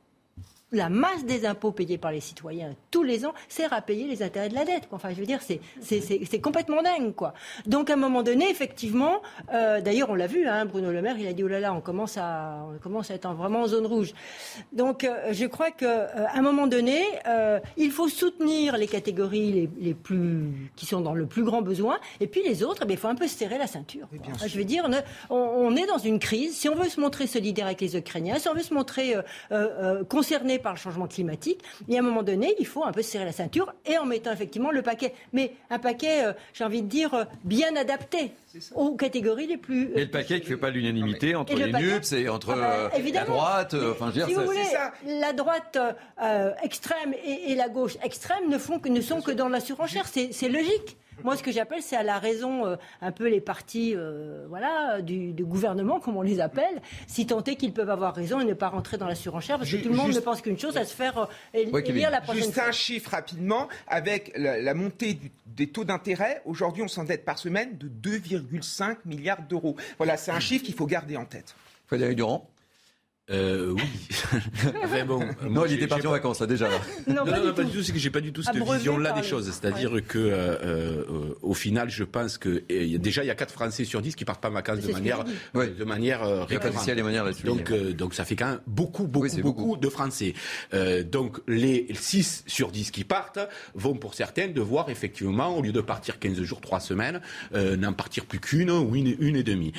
la 0.72 0.88
masse 0.88 1.24
des 1.24 1.46
impôts 1.46 1.72
payés 1.72 1.98
par 1.98 2.12
les 2.12 2.20
citoyens 2.20 2.74
tous 2.90 3.02
les 3.02 3.26
ans 3.26 3.34
sert 3.48 3.72
à 3.72 3.80
payer 3.80 4.06
les 4.06 4.22
intérêts 4.22 4.48
de 4.48 4.54
la 4.54 4.64
dette. 4.64 4.88
Enfin, 4.92 5.10
je 5.10 5.20
veux 5.20 5.26
dire, 5.26 5.40
c'est 5.42 6.40
complètement 6.40 6.82
dingue, 6.82 7.14
quoi. 7.14 7.34
Donc, 7.66 7.90
à 7.90 7.94
un 7.94 7.96
moment 7.96 8.22
donné, 8.22 8.50
effectivement, 8.50 9.22
euh, 9.52 9.80
d'ailleurs, 9.80 10.10
on 10.10 10.14
l'a 10.14 10.26
vu, 10.26 10.46
hein, 10.46 10.64
Bruno 10.64 10.90
Le 10.90 11.02
Maire, 11.02 11.16
il 11.18 11.26
a 11.26 11.32
dit 11.32 11.44
oh 11.44 11.48
là 11.48 11.60
là, 11.60 11.72
on 11.72 11.80
commence 11.80 12.16
à, 12.16 12.66
on 12.74 12.78
commence 12.78 13.10
à 13.10 13.14
être 13.14 13.32
vraiment 13.34 13.62
en 13.62 13.66
zone 13.66 13.86
rouge. 13.86 14.12
Donc, 14.72 15.04
euh, 15.04 15.32
je 15.32 15.46
crois 15.46 15.70
qu'à 15.70 15.86
euh, 15.86 16.26
un 16.32 16.42
moment 16.42 16.66
donné, 16.66 17.02
il 17.76 17.90
faut 17.90 18.08
soutenir 18.08 18.76
les 18.76 18.86
catégories 18.86 19.68
les, 19.78 19.94
plus 19.94 20.70
qui 20.76 20.86
sont 20.86 21.00
dans 21.00 21.14
le 21.14 21.26
plus 21.26 21.44
grand 21.44 21.62
besoin, 21.62 21.98
et 22.20 22.26
puis 22.26 22.42
les 22.42 22.62
autres, 22.62 22.84
eh 22.88 22.92
il 22.92 22.96
faut 22.96 23.08
un 23.08 23.14
peu 23.14 23.28
serrer 23.28 23.58
la 23.58 23.66
ceinture. 23.66 24.08
je 24.46 24.58
veux 24.58 24.64
dire, 24.64 24.88
on, 25.30 25.36
on, 25.36 25.76
est 25.76 25.86
dans 25.86 25.98
une 25.98 26.18
crise. 26.18 26.56
Si 26.56 26.68
on 26.68 26.74
veut 26.74 26.88
se 26.88 27.00
montrer 27.00 27.26
solidaire 27.26 27.66
avec 27.66 27.80
les 27.80 27.96
Ukrainiens, 27.96 28.38
si 28.38 28.48
on 28.48 28.54
veut 28.54 28.62
se 28.62 28.74
montrer 28.74 29.14
concerné 30.08 30.57
par 30.58 30.72
le 30.72 30.78
changement 30.78 31.06
climatique. 31.06 31.60
Et 31.88 31.96
à 31.96 32.00
un 32.00 32.02
moment 32.02 32.22
donné, 32.22 32.54
il 32.58 32.66
faut 32.66 32.84
un 32.84 32.92
peu 32.92 33.02
serrer 33.02 33.24
la 33.24 33.32
ceinture 33.32 33.72
et 33.86 33.98
en 33.98 34.06
mettant 34.06 34.32
effectivement 34.32 34.70
le 34.70 34.82
paquet. 34.82 35.14
Mais 35.32 35.52
un 35.70 35.78
paquet, 35.78 36.24
euh, 36.24 36.32
j'ai 36.52 36.64
envie 36.64 36.82
de 36.82 36.88
dire, 36.88 37.14
euh, 37.14 37.24
bien 37.44 37.74
adapté 37.76 38.32
aux 38.74 38.96
catégories 38.96 39.46
les 39.46 39.56
plus. 39.56 39.90
et 39.94 40.04
le 40.04 40.10
paquet 40.10 40.40
qui 40.40 40.50
ne 40.50 40.56
fait 40.56 40.60
pas 40.60 40.70
l'unanimité 40.70 41.34
entre 41.34 41.54
les 41.54 41.72
NUPS 41.72 42.12
et 42.12 42.28
entre 42.28 42.50
ah 42.52 42.90
bah, 42.90 43.10
la 43.12 43.24
droite. 43.24 43.74
enfin, 43.74 44.10
si 44.12 44.34
vous 44.34 44.44
voulez, 44.44 44.62
la 45.06 45.32
droite 45.32 45.78
extrême 46.62 47.14
et, 47.24 47.54
la 47.54 47.68
gauche 47.68 47.96
extrême 48.02 48.48
ne, 48.48 48.58
font, 48.58 48.80
ne 48.88 49.00
sont 49.00 49.20
que 49.20 49.32
dans 49.32 49.48
la 49.48 49.60
surenchère. 49.60 50.06
C'est 50.06 50.48
logique. 50.48 50.96
Moi, 51.24 51.36
ce 51.36 51.42
que 51.42 51.52
j'appelle, 51.52 51.82
c'est 51.82 51.96
à 51.96 52.02
la 52.02 52.18
raison 52.18 52.66
euh, 52.66 52.76
un 53.00 53.12
peu 53.12 53.28
les 53.28 53.40
partis 53.40 53.94
euh, 53.96 54.46
voilà, 54.48 55.00
du, 55.02 55.32
gouvernement, 55.40 56.00
comme 56.00 56.16
on 56.16 56.22
les 56.22 56.40
appelle, 56.40 56.80
si 57.06 57.26
tant 57.26 57.42
est 57.44 57.56
qu'ils 57.56 57.72
peuvent 57.72 57.90
avoir 57.90 58.14
raison 58.14 58.40
et 58.40 58.44
ne 58.44 58.54
pas 58.54 58.68
rentrer 58.68 58.98
dans 58.98 59.06
la 59.06 59.14
surenchère, 59.14 59.58
parce 59.58 59.70
que 59.70 59.76
tout 59.76 59.88
le 59.88 59.96
monde 59.96 60.14
ne 60.14 60.20
pense 60.20 60.40
qu'une 60.42 60.58
chose, 60.58 60.76
à 60.76 60.84
se 60.84 60.94
faire 60.94 61.18
euh, 61.54 61.80
élire 61.84 62.10
la 62.10 62.20
prochaine 62.20 62.44
Juste 62.44 62.58
un 62.58 62.72
chiffre 62.72 63.10
rapidement, 63.10 63.68
avec 63.86 64.32
la, 64.36 64.74
montée 64.74 65.18
des 65.46 65.68
taux 65.68 65.84
d'intérêt, 65.84 66.42
aujourd'hui, 66.44 66.82
on 66.82 66.88
s'endette 66.88 67.24
par 67.24 67.38
semaine 67.38 67.76
de 67.78 67.88
2,5 67.88 68.98
milliards 69.04 69.42
d'euros. 69.42 69.76
Voilà, 69.96 70.16
c'est 70.16 70.30
un 70.30 70.40
chiffre 70.40 70.64
qu'il 70.64 70.74
faut 70.74 70.86
garder 70.86 71.16
en 71.16 71.24
tête. 71.24 71.54
Frédéric 71.86 72.16
Durand 72.16 72.48
euh, 73.30 73.74
oui. 73.74 75.04
bon, 75.06 75.20
non, 75.48 75.66
il 75.66 75.74
était 75.74 75.86
parti 75.86 76.06
en 76.06 76.12
vacances, 76.12 76.40
là, 76.40 76.46
déjà. 76.46 76.68
Non, 77.06 77.24
non, 77.24 77.44
non, 77.44 77.52
pas, 77.52 77.64
du 77.64 77.70
tout. 77.70 77.82
C'est 77.82 77.92
que 77.92 77.98
j'ai 77.98 78.10
pas 78.10 78.20
du 78.20 78.32
tout 78.32 78.42
cette 78.42 78.56
vision-là 78.56 79.12
des 79.12 79.22
choses. 79.22 79.50
C'est-à-dire 79.50 79.92
que, 80.06 80.18
euh, 80.18 80.56
euh, 80.64 81.34
au 81.42 81.54
final, 81.54 81.90
je 81.90 82.04
pense 82.04 82.38
que 82.38 82.62
déjà, 82.96 83.24
il 83.24 83.26
y 83.26 83.30
a 83.30 83.34
4 83.34 83.52
Français 83.52 83.84
sur 83.84 84.00
10 84.00 84.14
qui 84.14 84.24
partent 84.24 84.40
pas 84.40 84.48
en 84.48 84.52
vacances 84.52 84.80
de 84.80 84.92
manière, 84.92 85.24
de 85.54 85.84
manière 85.84 86.22
euh, 86.22 86.44
récurrente. 86.44 86.86
Donc, 87.44 87.70
euh, 87.70 87.92
donc, 87.92 88.14
ça 88.14 88.24
fait 88.24 88.36
quand 88.36 88.48
même 88.48 88.60
beaucoup, 88.66 89.06
beaucoup, 89.06 89.40
beaucoup, 89.42 89.76
de 89.76 89.88
Français. 89.88 90.34
Euh, 90.74 91.02
donc, 91.02 91.38
les 91.46 91.86
6 91.92 92.44
sur 92.46 92.70
10 92.70 92.90
qui 92.90 93.04
partent 93.04 93.40
vont, 93.74 93.94
pour 93.94 94.14
certains, 94.14 94.48
devoir 94.48 94.90
effectivement, 94.90 95.56
au 95.56 95.62
lieu 95.62 95.72
de 95.72 95.80
partir 95.80 96.18
15 96.18 96.40
jours, 96.42 96.60
3 96.60 96.80
semaines, 96.80 97.20
n'en 97.52 97.92
partir 97.92 98.24
plus 98.24 98.40
qu'une 98.40 98.70
ou 98.70 98.94
une, 98.94 99.16
une 99.18 99.36
et 99.36 99.42
demie. 99.42 99.72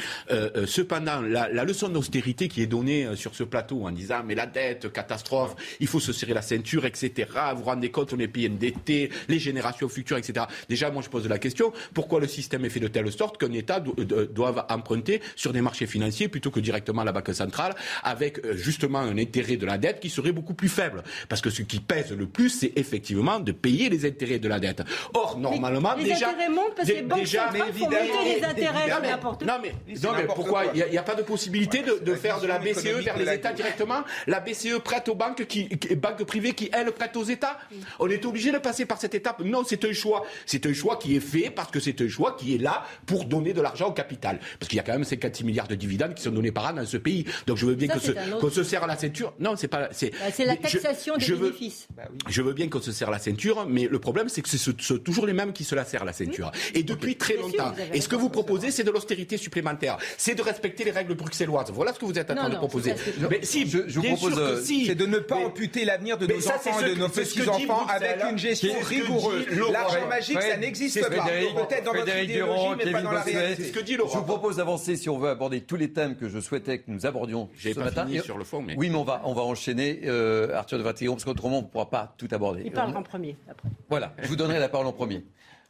cependant, 0.65 1.21
la, 1.21 1.49
la 1.49 1.63
leçon 1.63 1.89
d'austérité 1.89 2.47
qui 2.47 2.61
est 2.61 2.67
donnée 2.67 3.07
sur 3.15 3.35
ce 3.39 3.43
plateau 3.45 3.87
en 3.87 3.91
disant 3.91 4.21
mais 4.25 4.35
la 4.35 4.45
dette, 4.45 4.91
catastrophe, 4.91 5.55
il 5.79 5.87
faut 5.87 5.99
se 5.99 6.11
serrer 6.11 6.33
la 6.33 6.41
ceinture, 6.41 6.85
etc. 6.85 7.29
Vous 7.53 7.59
vous 7.59 7.63
rendez 7.63 7.89
compte, 7.89 8.13
on 8.13 8.19
est 8.19 8.27
pays 8.27 8.47
endetté, 8.47 9.09
les 9.27 9.39
générations 9.39 9.87
futures, 9.87 10.17
etc. 10.17 10.45
Déjà, 10.67 10.91
moi, 10.91 11.01
je 11.01 11.09
pose 11.09 11.27
la 11.27 11.39
question 11.39 11.71
pourquoi 11.93 12.19
le 12.19 12.27
système 12.27 12.65
est 12.65 12.69
fait 12.69 12.79
de 12.81 12.87
telle 12.87 13.11
sorte 13.11 13.37
qu'un 13.37 13.51
État 13.53 13.79
doit 13.79 14.67
emprunter 14.69 15.21
sur 15.35 15.53
des 15.53 15.61
marchés 15.61 15.87
financiers 15.87 16.27
plutôt 16.27 16.51
que 16.51 16.59
directement 16.59 17.01
à 17.01 17.05
la 17.05 17.13
Banque 17.13 17.33
centrale, 17.33 17.75
avec 18.03 18.45
euh, 18.45 18.55
justement 18.55 18.99
un 18.99 19.17
intérêt 19.17 19.55
de 19.55 19.65
la 19.65 19.77
dette 19.77 19.99
qui 19.99 20.09
serait 20.09 20.33
beaucoup 20.33 20.53
plus 20.53 20.69
faible? 20.69 21.03
Parce 21.29 21.41
que 21.41 21.49
ce 21.49 21.61
qui 21.61 21.79
pèse 21.79 22.11
le 22.11 22.27
plus, 22.27 22.49
c'est 22.49 22.73
effectivement 22.75 23.39
de 23.39 23.51
payer 23.53 23.89
les 23.89 24.05
intérêts 24.05 24.39
de 24.39 24.49
la 24.49 24.59
dette. 24.59 24.83
Or, 25.13 25.39
normalement, 25.39 25.95
les 25.95 26.03
déjà. 26.03 26.29
Intérêts 26.29 26.49
montent 26.49 26.75
parce 26.75 26.89
que 26.89 27.13
déjà, 27.13 27.49
mais 27.53 27.61
évidemment, 27.69 28.23
les 28.25 28.43
intérêts, 28.43 28.89
non, 28.89 28.95
mais, 29.01 29.11
non, 29.45 29.59
mais, 29.61 29.93
non, 30.03 30.09
mais 30.17 30.25
pourquoi? 30.25 30.65
Il 30.73 30.85
n'y 30.91 30.97
a, 30.97 31.03
pas 31.03 31.15
de 31.15 31.23
possibilité 31.23 31.81
de, 31.81 31.99
de 32.03 32.15
faire 32.15 32.41
de 32.41 32.47
la 32.47 32.59
BCE 32.59 33.03
vers 33.03 33.17
les 33.17 33.28
l'État 33.31 33.53
directement. 33.53 34.03
La 34.27 34.39
BCE 34.39 34.79
prête 34.83 35.09
aux 35.09 35.15
banques, 35.15 35.45
qui, 35.45 35.69
banques 35.95 36.23
privées 36.23 36.53
qui, 36.53 36.69
elles, 36.73 36.91
prêtent 36.91 37.17
aux 37.17 37.23
États. 37.23 37.57
On 37.99 38.09
est 38.09 38.25
obligé 38.25 38.51
de 38.51 38.57
passer 38.57 38.85
par 38.85 38.99
cette 38.99 39.15
étape. 39.15 39.41
Non, 39.41 39.63
c'est 39.65 39.83
un 39.85 39.93
choix. 39.93 40.25
C'est 40.45 40.65
un 40.65 40.73
choix 40.73 40.97
qui 40.97 41.15
est 41.15 41.19
fait 41.19 41.49
parce 41.49 41.71
que 41.71 41.79
c'est 41.79 42.01
un 42.01 42.07
choix 42.07 42.35
qui 42.37 42.55
est 42.55 42.57
là 42.57 42.85
pour 43.05 43.25
donner 43.25 43.53
de 43.53 43.61
l'argent 43.61 43.87
au 43.87 43.93
capital. 43.93 44.39
Parce 44.59 44.69
qu'il 44.69 44.77
y 44.77 44.79
a 44.79 44.83
quand 44.83 44.93
même 44.93 45.03
56 45.03 45.43
milliards 45.43 45.67
de 45.67 45.75
dividendes 45.75 46.13
qui 46.13 46.23
sont 46.23 46.31
donnés 46.31 46.51
par 46.51 46.67
an 46.67 46.73
dans 46.73 46.85
ce 46.85 46.97
pays. 46.97 47.25
Donc 47.47 47.57
je 47.57 47.65
veux 47.65 47.75
bien 47.75 47.87
qu'on 47.87 48.49
se, 48.49 48.63
serre 48.63 48.83
à 48.83 48.87
la 48.87 48.97
ceinture. 48.97 49.33
Non, 49.39 49.55
c'est 49.55 49.67
pas. 49.67 49.89
C'est 49.91 50.11
bah, 50.11 50.45
la 50.45 50.55
taxation 50.55 51.17
des 51.17 51.31
bénéfices. 51.31 51.87
Bah 51.95 52.03
je 52.27 52.41
veux 52.41 52.53
bien 52.53 52.67
qu'on 52.69 52.81
se 52.81 52.91
serre 52.91 53.11
la 53.11 53.19
ceinture, 53.19 53.65
mais 53.67 53.87
le 53.87 53.99
problème, 53.99 54.29
c'est 54.29 54.41
que 54.41 54.49
c'est 54.49 55.03
toujours 55.03 55.25
les 55.25 55.33
mêmes 55.33 55.53
qui 55.53 55.63
se 55.63 55.75
la 55.75 55.85
serrent 55.85 56.05
la 56.05 56.13
ceinture. 56.13 56.51
Et 56.73 56.83
depuis 56.83 57.15
très 57.15 57.35
longtemps. 57.35 57.73
Et 57.93 58.01
ce 58.01 58.09
que 58.09 58.15
vous 58.15 58.29
proposez, 58.29 58.71
c'est 58.71 58.83
de 58.83 58.91
l'austérité 58.91 59.37
supplémentaire. 59.37 59.97
C'est 60.17 60.35
de 60.35 60.41
respecter 60.41 60.83
les 60.83 60.91
règles 60.91 61.15
bruxelloises. 61.15 61.71
Voilà 61.71 61.93
ce 61.93 61.99
que 61.99 62.05
vous 62.05 62.17
êtes 62.17 62.31
en 62.31 62.35
train 62.35 62.49
de 62.49 62.55
proposer. 62.55 62.93
Mais 63.29 63.39
si, 63.43 63.67
je, 63.69 63.79
je 63.87 63.99
vous 63.99 64.15
propose. 64.15 64.37
Euh, 64.37 64.61
si. 64.61 64.85
C'est 64.85 64.95
de 64.95 65.05
ne 65.05 65.19
pas 65.19 65.35
amputer 65.35 65.85
l'avenir 65.85 66.17
de 66.17 66.27
nos 66.27 66.47
enfants 66.47 66.79
et 66.79 66.89
de 66.89 66.95
nos 66.95 67.09
petits-enfants 67.09 67.85
avec 67.87 68.17
une 68.29 68.37
gestion 68.37 68.73
rigoureuse. 68.83 69.45
L'argent 69.71 70.07
magique, 70.07 70.41
ça 70.41 70.57
n'existe 70.57 71.01
pas. 71.01 71.25
Peut-être 71.25 71.83
dans 71.85 71.93
votre 71.93 72.17
idéologie, 72.23 72.83
mais 72.83 72.91
pas 72.91 73.01
dans 73.01 73.11
la 73.11 73.21
réalité. 73.21 73.63
Ce 73.65 73.71
que 73.71 73.79
dit 73.79 73.93
Je 73.93 74.01
vous 74.01 74.23
propose 74.23 74.57
d'avancer 74.57 74.95
si 74.95 75.09
on 75.09 75.17
veut 75.17 75.29
aborder 75.29 75.61
tous 75.61 75.75
les 75.75 75.91
thèmes 75.91 76.15
que 76.15 76.29
je 76.29 76.39
souhaitais 76.39 76.79
que 76.79 76.85
nous 76.87 77.05
abordions 77.05 77.49
ce 77.57 77.79
matin. 77.79 78.05
Fini 78.05 78.19
sur 78.21 78.37
le 78.37 78.43
fond, 78.43 78.61
mais... 78.61 78.75
Oui, 78.77 78.89
mais 78.89 78.95
on 78.97 79.03
va, 79.03 79.21
on 79.25 79.33
va 79.33 79.41
enchaîner, 79.41 80.01
euh, 80.05 80.55
Arthur 80.55 80.77
de 80.77 80.83
Vatillon, 80.83 81.13
parce 81.13 81.25
qu'autrement, 81.25 81.59
on 81.59 81.61
ne 81.63 81.67
pourra 81.67 81.89
pas 81.89 82.13
tout 82.17 82.27
aborder. 82.31 82.63
Il 82.65 82.71
parle 82.71 82.95
en 82.95 83.03
premier, 83.03 83.35
après. 83.49 83.69
Voilà, 83.89 84.13
je 84.21 84.27
vous 84.27 84.35
donnerai 84.35 84.59
la 84.59 84.69
parole 84.69 84.87
en 84.87 84.93
premier. 84.93 85.23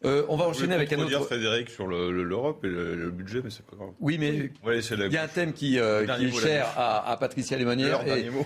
Euh, 0.05 0.23
on 0.29 0.37
va 0.37 0.45
enchaîner 0.45 0.75
avec 0.75 0.93
un 0.93 0.99
autre. 0.99 1.09
dire 1.09 1.25
Frédéric 1.25 1.69
sur 1.69 1.85
l'Europe 1.85 2.63
et 2.63 2.69
le, 2.69 3.11
budget, 3.11 3.41
mais 3.43 3.49
c'est 3.49 3.65
pas 3.65 3.75
grave. 3.75 3.89
Oui, 3.99 4.17
mais 4.17 4.49
il 4.65 5.13
y 5.13 5.17
a 5.17 5.23
un 5.23 5.27
thème 5.27 5.51
qui, 5.51 5.77
euh, 5.77 6.07
est 6.07 6.31
cher 6.31 6.73
à, 6.77 7.17
Patricia 7.19 7.57
Lémanière 7.57 8.01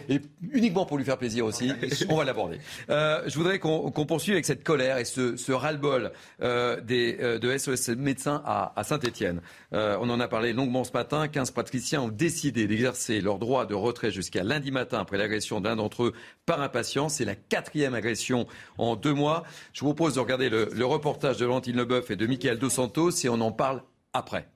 et, 0.10 0.22
uniquement 0.52 0.86
pour 0.86 0.98
lui 0.98 1.06
faire 1.06 1.18
plaisir 1.18 1.46
aussi, 1.46 1.72
on 2.10 2.16
va 2.16 2.24
l'aborder. 2.24 2.58
Euh, 2.90 3.22
je 3.28 3.36
voudrais 3.38 3.60
qu'on 3.60 3.92
poursuive 3.92 4.34
avec 4.34 4.46
cette 4.46 4.64
colère 4.64 4.98
et 4.98 5.06
ce, 5.06 5.52
ras-le-bol 5.52 6.12
de 6.40 7.58
SOS 7.58 7.90
médecins 7.90 8.42
à, 8.46 8.74
à 8.76 8.84
Saint-Etienne. 8.84 9.42
on 9.72 10.10
en 10.10 10.20
a 10.20 10.28
parlé 10.28 10.54
longuement 10.54 10.84
ce 10.84 10.94
matin. 10.94 11.28
15 11.28 11.52
patriciens 11.52 12.02
ont 12.02 12.10
décidé 12.10 12.66
d'exercer 12.66 13.22
leur 13.22 13.38
droit 13.38 13.68
de 13.68 13.76
retrait 13.76 14.10
jusqu'à 14.10 14.44
lundi 14.44 14.72
matin 14.72 15.00
après 15.00 15.18
l'agression 15.18 15.62
d'un 15.62 15.76
d'entre 15.76 16.06
eux 16.06 16.14
par 16.48 16.62
un 16.62 16.70
patient. 16.70 17.10
C'est 17.10 17.26
la 17.26 17.36
quatrième 17.36 17.94
agression 17.94 18.48
en 18.80 18.96
deux 18.96 19.14
mois. 19.14 19.44
Je 19.74 19.82
vous 19.82 19.94
propose 19.94 20.16
de 20.16 20.20
regarder 20.20 20.50
le, 20.50 20.70
le 20.74 20.86
reportage 20.86 21.38
de 21.38 21.43
de 21.44 21.48
Valentine 21.48 21.76
Leboeuf 21.76 22.10
et 22.10 22.16
de 22.16 22.26
Michael 22.26 22.58
Dos 22.58 22.70
Santos 22.70 23.12
et 23.26 23.30
on 23.30 23.42
en 23.42 23.52
parle 23.52 23.84
après. 24.14 24.48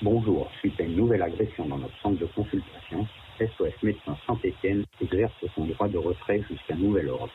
Bonjour, 0.00 0.50
suite 0.60 0.80
à 0.80 0.84
une 0.84 0.96
nouvelle 0.96 1.20
agression 1.20 1.68
dans 1.68 1.76
notre 1.76 2.00
centre 2.00 2.18
de 2.18 2.26
consultation, 2.34 3.06
SOS 3.38 3.82
Médecins 3.82 4.16
Saint-Etienne 4.26 4.84
exerce 5.02 5.34
son 5.54 5.66
droit 5.66 5.88
de 5.88 5.98
retrait 5.98 6.42
jusqu'à 6.48 6.74
nouvel 6.74 7.10
ordre. 7.10 7.32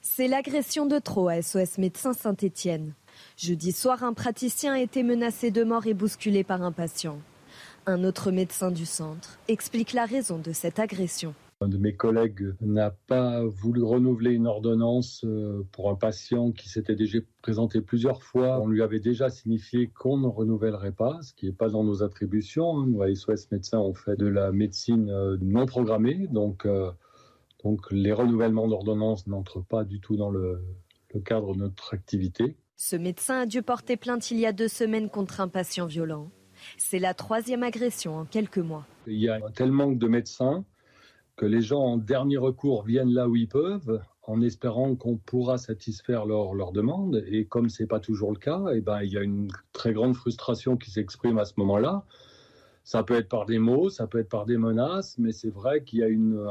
C'est 0.00 0.26
l'agression 0.26 0.86
de 0.86 0.98
trop 0.98 1.28
à 1.28 1.40
SOS 1.40 1.78
Médecins 1.78 2.14
Saint-Etienne. 2.14 2.94
Jeudi 3.36 3.70
soir, 3.70 4.02
un 4.02 4.14
praticien 4.14 4.72
a 4.72 4.80
été 4.80 5.04
menacé 5.04 5.52
de 5.52 5.62
mort 5.62 5.86
et 5.86 5.94
bousculé 5.94 6.42
par 6.42 6.62
un 6.62 6.72
patient. 6.72 7.18
Un 7.86 8.02
autre 8.02 8.32
médecin 8.32 8.72
du 8.72 8.86
centre 8.86 9.38
explique 9.46 9.92
la 9.92 10.04
raison 10.04 10.38
de 10.38 10.52
cette 10.52 10.80
agression. 10.80 11.34
Un 11.60 11.66
de 11.66 11.76
mes 11.76 11.96
collègues 11.96 12.54
n'a 12.60 12.92
pas 12.92 13.44
voulu 13.44 13.82
renouveler 13.82 14.30
une 14.30 14.46
ordonnance 14.46 15.24
euh, 15.24 15.66
pour 15.72 15.90
un 15.90 15.96
patient 15.96 16.52
qui 16.52 16.68
s'était 16.68 16.94
déjà 16.94 17.18
présenté 17.42 17.80
plusieurs 17.80 18.22
fois. 18.22 18.60
On 18.60 18.68
lui 18.68 18.80
avait 18.80 19.00
déjà 19.00 19.28
signifié 19.28 19.88
qu'on 19.88 20.18
ne 20.18 20.28
renouvellerait 20.28 20.92
pas, 20.92 21.18
ce 21.20 21.32
qui 21.32 21.46
n'est 21.46 21.52
pas 21.52 21.68
dans 21.68 21.82
nos 21.82 22.04
attributions. 22.04 22.78
Hein. 22.78 22.86
Nous, 22.86 23.02
à 23.02 23.12
SOS 23.12 23.50
Médecins, 23.50 23.80
on 23.80 23.92
fait 23.92 24.14
de 24.14 24.28
la 24.28 24.52
médecine 24.52 25.10
euh, 25.10 25.36
non 25.40 25.66
programmée, 25.66 26.28
donc, 26.28 26.64
euh, 26.64 26.92
donc 27.64 27.90
les 27.90 28.12
renouvellements 28.12 28.68
d'ordonnances 28.68 29.26
n'entrent 29.26 29.64
pas 29.64 29.82
du 29.82 29.98
tout 29.98 30.14
dans 30.14 30.30
le, 30.30 30.62
le 31.12 31.20
cadre 31.20 31.54
de 31.54 31.58
notre 31.58 31.92
activité. 31.92 32.56
Ce 32.76 32.94
médecin 32.94 33.40
a 33.40 33.46
dû 33.46 33.62
porter 33.62 33.96
plainte 33.96 34.30
il 34.30 34.38
y 34.38 34.46
a 34.46 34.52
deux 34.52 34.68
semaines 34.68 35.10
contre 35.10 35.40
un 35.40 35.48
patient 35.48 35.86
violent. 35.86 36.30
C'est 36.76 37.00
la 37.00 37.14
troisième 37.14 37.64
agression 37.64 38.16
en 38.16 38.24
quelques 38.24 38.58
mois. 38.58 38.86
Il 39.08 39.18
y 39.18 39.28
a 39.28 39.40
un 39.44 39.50
tel 39.50 39.72
manque 39.72 39.98
de 39.98 40.06
médecins 40.06 40.64
que 41.38 41.46
les 41.46 41.62
gens 41.62 41.80
en 41.80 41.96
dernier 41.96 42.36
recours 42.36 42.82
viennent 42.82 43.14
là 43.14 43.28
où 43.28 43.36
ils 43.36 43.48
peuvent, 43.48 44.02
en 44.24 44.42
espérant 44.42 44.96
qu'on 44.96 45.16
pourra 45.16 45.56
satisfaire 45.56 46.26
leurs 46.26 46.52
leur 46.52 46.72
demandes. 46.72 47.24
Et 47.28 47.46
comme 47.46 47.70
ce 47.70 47.82
n'est 47.82 47.86
pas 47.86 48.00
toujours 48.00 48.32
le 48.32 48.38
cas, 48.38 48.60
et 48.72 48.78
eh 48.78 48.80
ben, 48.80 49.02
il 49.02 49.12
y 49.12 49.16
a 49.16 49.22
une 49.22 49.48
très 49.72 49.92
grande 49.92 50.14
frustration 50.14 50.76
qui 50.76 50.90
s'exprime 50.90 51.38
à 51.38 51.44
ce 51.44 51.54
moment-là. 51.58 52.04
Ça 52.82 53.04
peut 53.04 53.14
être 53.14 53.28
par 53.28 53.46
des 53.46 53.58
mots, 53.58 53.88
ça 53.88 54.06
peut 54.06 54.18
être 54.18 54.28
par 54.28 54.46
des 54.46 54.56
menaces, 54.56 55.16
mais 55.18 55.30
c'est 55.30 55.50
vrai 55.50 55.84
qu'il 55.84 56.00
y 56.00 56.02
a 56.02 56.08
une, 56.08 56.44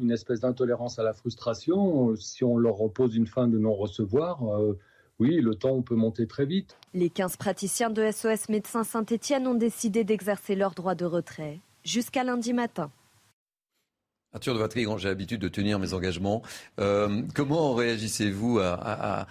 une 0.00 0.10
espèce 0.10 0.40
d'intolérance 0.40 0.98
à 0.98 1.04
la 1.04 1.14
frustration. 1.14 2.14
Si 2.16 2.44
on 2.44 2.58
leur 2.58 2.76
repose 2.76 3.16
une 3.16 3.26
fin 3.26 3.48
de 3.48 3.58
non-recevoir, 3.58 4.42
euh, 4.60 4.78
oui, 5.20 5.40
le 5.40 5.54
temps 5.54 5.80
peut 5.80 5.94
monter 5.94 6.26
très 6.26 6.44
vite. 6.44 6.76
Les 6.92 7.08
15 7.08 7.36
praticiens 7.38 7.90
de 7.90 8.10
SOS 8.10 8.50
Médecins 8.50 8.84
Saint-Etienne 8.84 9.46
ont 9.46 9.54
décidé 9.54 10.04
d'exercer 10.04 10.54
leur 10.54 10.72
droit 10.72 10.94
de 10.94 11.06
retrait 11.06 11.60
jusqu'à 11.84 12.24
lundi 12.24 12.52
matin. 12.52 12.90
Arthur 14.34 14.54
de 14.54 14.58
Vatrigan, 14.58 14.98
j'ai 14.98 15.08
l'habitude 15.08 15.40
de 15.40 15.48
tenir 15.48 15.78
mes 15.78 15.94
engagements. 15.94 16.42
Euh, 16.78 17.22
comment 17.34 17.74
réagissez-vous 17.74 18.60
à, 18.60 19.26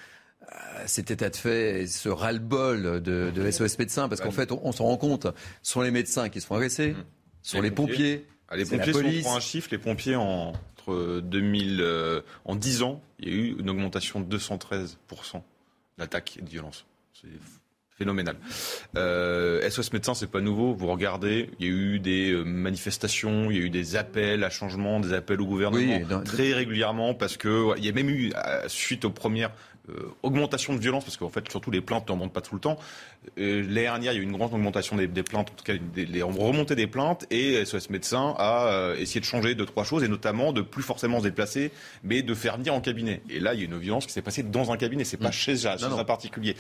cet 0.86 1.12
état 1.12 1.30
de 1.30 1.36
fait, 1.36 1.88
ce 1.88 2.10
ras-le-bol 2.10 3.02
de, 3.02 3.52
SOS 3.52 3.78
médecins? 3.80 4.10
Parce 4.10 4.22
qu'en 4.22 4.32
fait, 4.32 4.52
on, 4.52 4.72
s'en 4.72 4.86
rend 4.86 4.98
compte, 4.98 5.28
ce 5.62 5.72
sont 5.74 5.82
les 5.82 5.92
médecins 5.92 6.30
qui 6.30 6.42
se 6.42 6.48
font 6.48 6.56
agresser, 6.56 6.92
mmh. 6.92 7.06
ce 7.44 7.52
sont 7.52 7.62
les, 7.62 7.72
pompiers. 7.72 8.26
Ah, 8.50 8.56
les 8.56 8.66
pompiers, 8.66 8.94
si 8.94 9.20
on 9.20 9.22
prend 9.22 9.36
un 9.36 9.42
chiffre, 9.42 9.70
les 9.72 9.78
pompiers 9.78 10.16
en, 10.16 10.54
entre 10.88 11.20
2000, 11.22 11.82
euh, 11.82 12.22
en 12.46 12.56
10 12.56 12.84
ans, 12.84 13.02
il 13.20 13.28
y 13.28 13.32
a 13.32 13.36
eu 13.36 13.56
une 13.60 13.70
augmentation 13.70 14.20
de 14.20 14.38
213% 14.38 14.96
d'attaques 15.98 16.38
et 16.38 16.42
de 16.42 16.50
violences. 16.50 16.86
C'est 17.14 17.28
phénoménal. 17.98 18.36
Euh, 18.96 19.68
SOS 19.70 19.92
Médecins, 19.94 20.14
c'est 20.14 20.30
pas 20.30 20.42
nouveau. 20.42 20.74
Vous 20.74 20.88
regardez, 20.88 21.50
il 21.60 21.66
y 21.66 21.70
a 21.70 21.74
eu 21.74 22.00
des 22.00 22.32
euh, 22.32 22.44
manifestations, 22.44 23.50
il 23.50 23.58
y 23.58 23.60
a 23.60 23.64
eu 23.64 23.70
des 23.70 23.96
appels 23.96 24.44
à 24.44 24.50
changement, 24.50 25.00
des 25.00 25.14
appels 25.14 25.42
au 25.42 25.46
gouvernement 25.46 26.22
très 26.24 26.54
régulièrement 26.54 27.14
parce 27.14 27.38
que 27.38 27.78
il 27.78 27.86
y 27.86 27.90
a 27.90 27.92
même 27.92 28.10
eu 28.10 28.32
euh, 28.36 28.64
suite 28.68 29.06
aux 29.06 29.10
premières 29.10 29.52
euh, 29.90 30.14
augmentation 30.22 30.74
de 30.74 30.80
violence, 30.80 31.06
parce 31.06 31.16
qu'en 31.16 31.30
fait, 31.30 31.50
surtout 31.50 31.72
les 31.72 31.80
plaintes 31.80 32.08
ne 32.08 32.12
remontent 32.12 32.34
pas 32.34 32.42
tout 32.42 32.56
le 32.56 32.60
temps. 32.60 32.78
Euh, 33.38 33.62
L'année 33.62 33.82
dernière, 33.82 34.14
il 34.14 34.16
y 34.16 34.20
a 34.20 34.22
eu 34.22 34.24
une 34.24 34.36
grande 34.36 34.54
augmentation 34.54 34.96
des, 34.96 35.08
plaintes, 35.24 35.50
en 35.50 35.56
tout 35.56 35.64
cas, 35.64 35.74
des, 35.94 36.06
les 36.06 36.22
remontées 36.22 36.76
des 36.76 36.88
plaintes, 36.88 37.26
et 37.32 37.64
SOS 37.66 37.90
Médecins 37.90 38.36
a 38.38 38.68
euh, 38.68 38.96
essayé 38.98 39.20
de 39.20 39.26
changer 39.26 39.56
deux, 39.56 39.66
trois 39.66 39.84
choses, 39.84 40.04
et 40.04 40.08
notamment 40.08 40.54
de 40.54 40.62
plus 40.62 40.84
forcément 40.84 41.20
se 41.20 41.24
déplacer, 41.24 41.72
mais 42.04 42.22
de 42.22 42.34
faire 42.34 42.58
venir 42.58 42.74
en 42.74 42.82
cabinet. 42.82 43.22
Et 43.30 43.40
là, 43.40 43.54
il 43.54 43.60
y 43.60 43.64
a 43.64 43.66
une 43.66 43.78
violence 43.78 44.06
qui 44.06 44.14
s'est 44.14 44.22
passée 44.22 44.44
dans 44.44 44.72
un 44.72 44.78
cabinet, 44.78 45.04
c'est 45.04 45.18
pas 45.18 45.30
mm. 45.30 45.34
chez, 45.34 45.66
un 45.66 46.04
particulier. 46.04 46.56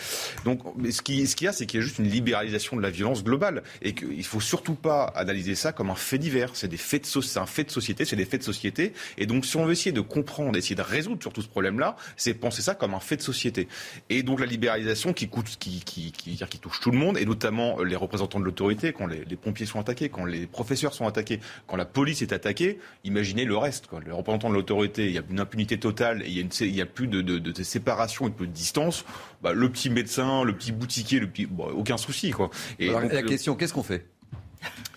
Donc, 0.46 0.62
ce 0.90 1.02
qu'il 1.02 1.28
ce 1.28 1.44
y 1.44 1.48
a, 1.48 1.52
c'est 1.52 1.66
qu'il 1.66 1.80
y 1.80 1.84
a 1.84 1.86
juste 1.86 2.00
une 2.00 2.10
libéralisation 2.10 2.78
de 2.78 2.82
la 2.82 2.90
violence 2.90 3.24
globale, 3.24 3.64
et 3.82 3.94
qu'il 3.94 4.26
faut 4.26 4.42
surtout 4.42 4.76
pas 4.76 5.04
analyser 5.16 5.56
ça 5.56 5.72
comme 5.72 5.90
un 5.90 5.96
fait 5.96 6.18
divers. 6.18 6.52
C'est 6.54 6.68
des 6.68 6.78
faits 6.78 7.04
de, 7.04 7.22
c'est 7.22 7.40
un 7.40 7.46
fait 7.46 7.66
de 7.66 7.72
société, 7.72 8.06
c'est 8.06 8.16
des 8.16 8.26
faits 8.26 8.42
de 8.42 8.46
société. 8.46 8.94
Et 9.18 9.26
donc, 9.26 9.46
si 9.46 9.58
on 9.58 9.66
veut 9.66 9.72
essayer 9.72 9.92
de 9.92 10.02
comprendre, 10.02 10.58
essayer 10.58 10.76
de 10.76 10.82
résoudre 10.82 11.22
surtout 11.22 11.42
ce 11.42 11.48
problème-là, 11.48 11.96
c'est 12.16 12.34
penser 12.34 12.62
ça 12.62 12.76
comme 12.76 12.94
un 12.94 13.00
fait 13.00 13.18
de 13.18 13.22
société. 13.22 13.68
Et 14.10 14.24
donc 14.24 14.40
la 14.40 14.46
libéralisation 14.46 15.14
qui, 15.14 15.28
coûte, 15.28 15.58
qui, 15.60 15.82
qui, 15.84 16.12
qui, 16.12 16.38
qui 16.38 16.57
touche 16.60 16.80
tout 16.80 16.92
le 16.92 16.98
monde, 16.98 17.18
et 17.18 17.26
notamment 17.26 17.82
les 17.84 17.96
représentants 17.96 18.40
de 18.40 18.46
l'autorité, 18.46 18.94
quand 18.94 19.08
les, 19.08 19.24
pompiers 19.36 19.66
sont 19.66 19.80
attaqués, 19.80 20.10
quand 20.10 20.26
les 20.26 20.48
professeurs 20.48 20.94
sont 20.94 21.06
attaqués, 21.06 21.40
quand 21.68 21.78
la 21.78 21.86
police 21.86 22.22
est 22.22 22.34
attaquée, 22.34 22.80
imaginez 23.04 23.46
le 23.46 23.58
reste. 23.58 23.88
Quoi. 23.88 24.00
Les 24.06 24.12
représentants 24.12 24.50
de 24.50 24.56
l'autorité, 24.56 25.06
il 25.06 25.14
y 25.14 25.18
a 25.18 25.24
une 25.30 25.40
impunité 25.40 25.80
totale, 25.80 26.24
et 26.24 26.28
il 26.28 26.36
y 26.36 26.40
a, 26.40 26.42
une, 26.42 26.50
il 26.62 26.76
y 26.76 26.82
a 26.82 26.86
plus 26.86 27.08
de, 27.08 27.22
de, 27.22 27.40
de, 27.40 27.64
séparation 27.64 28.28
et 28.28 28.32
de 28.32 28.46
distance. 28.46 29.06
Bah, 29.42 29.54
le 29.54 29.70
petit 29.70 29.90
médecin, 29.90 30.44
le 30.44 30.54
petit 30.54 30.72
boutiquier, 30.72 31.20
le 31.20 31.28
petit, 31.28 31.48
aucun 31.76 31.98
souci. 31.98 32.32
Quoi. 32.32 32.50
Et 32.80 32.90
la 32.90 33.24
question, 33.24 33.56
qu'est-ce 33.56 33.74
qu'on 33.74 33.84
fait? 33.84 34.06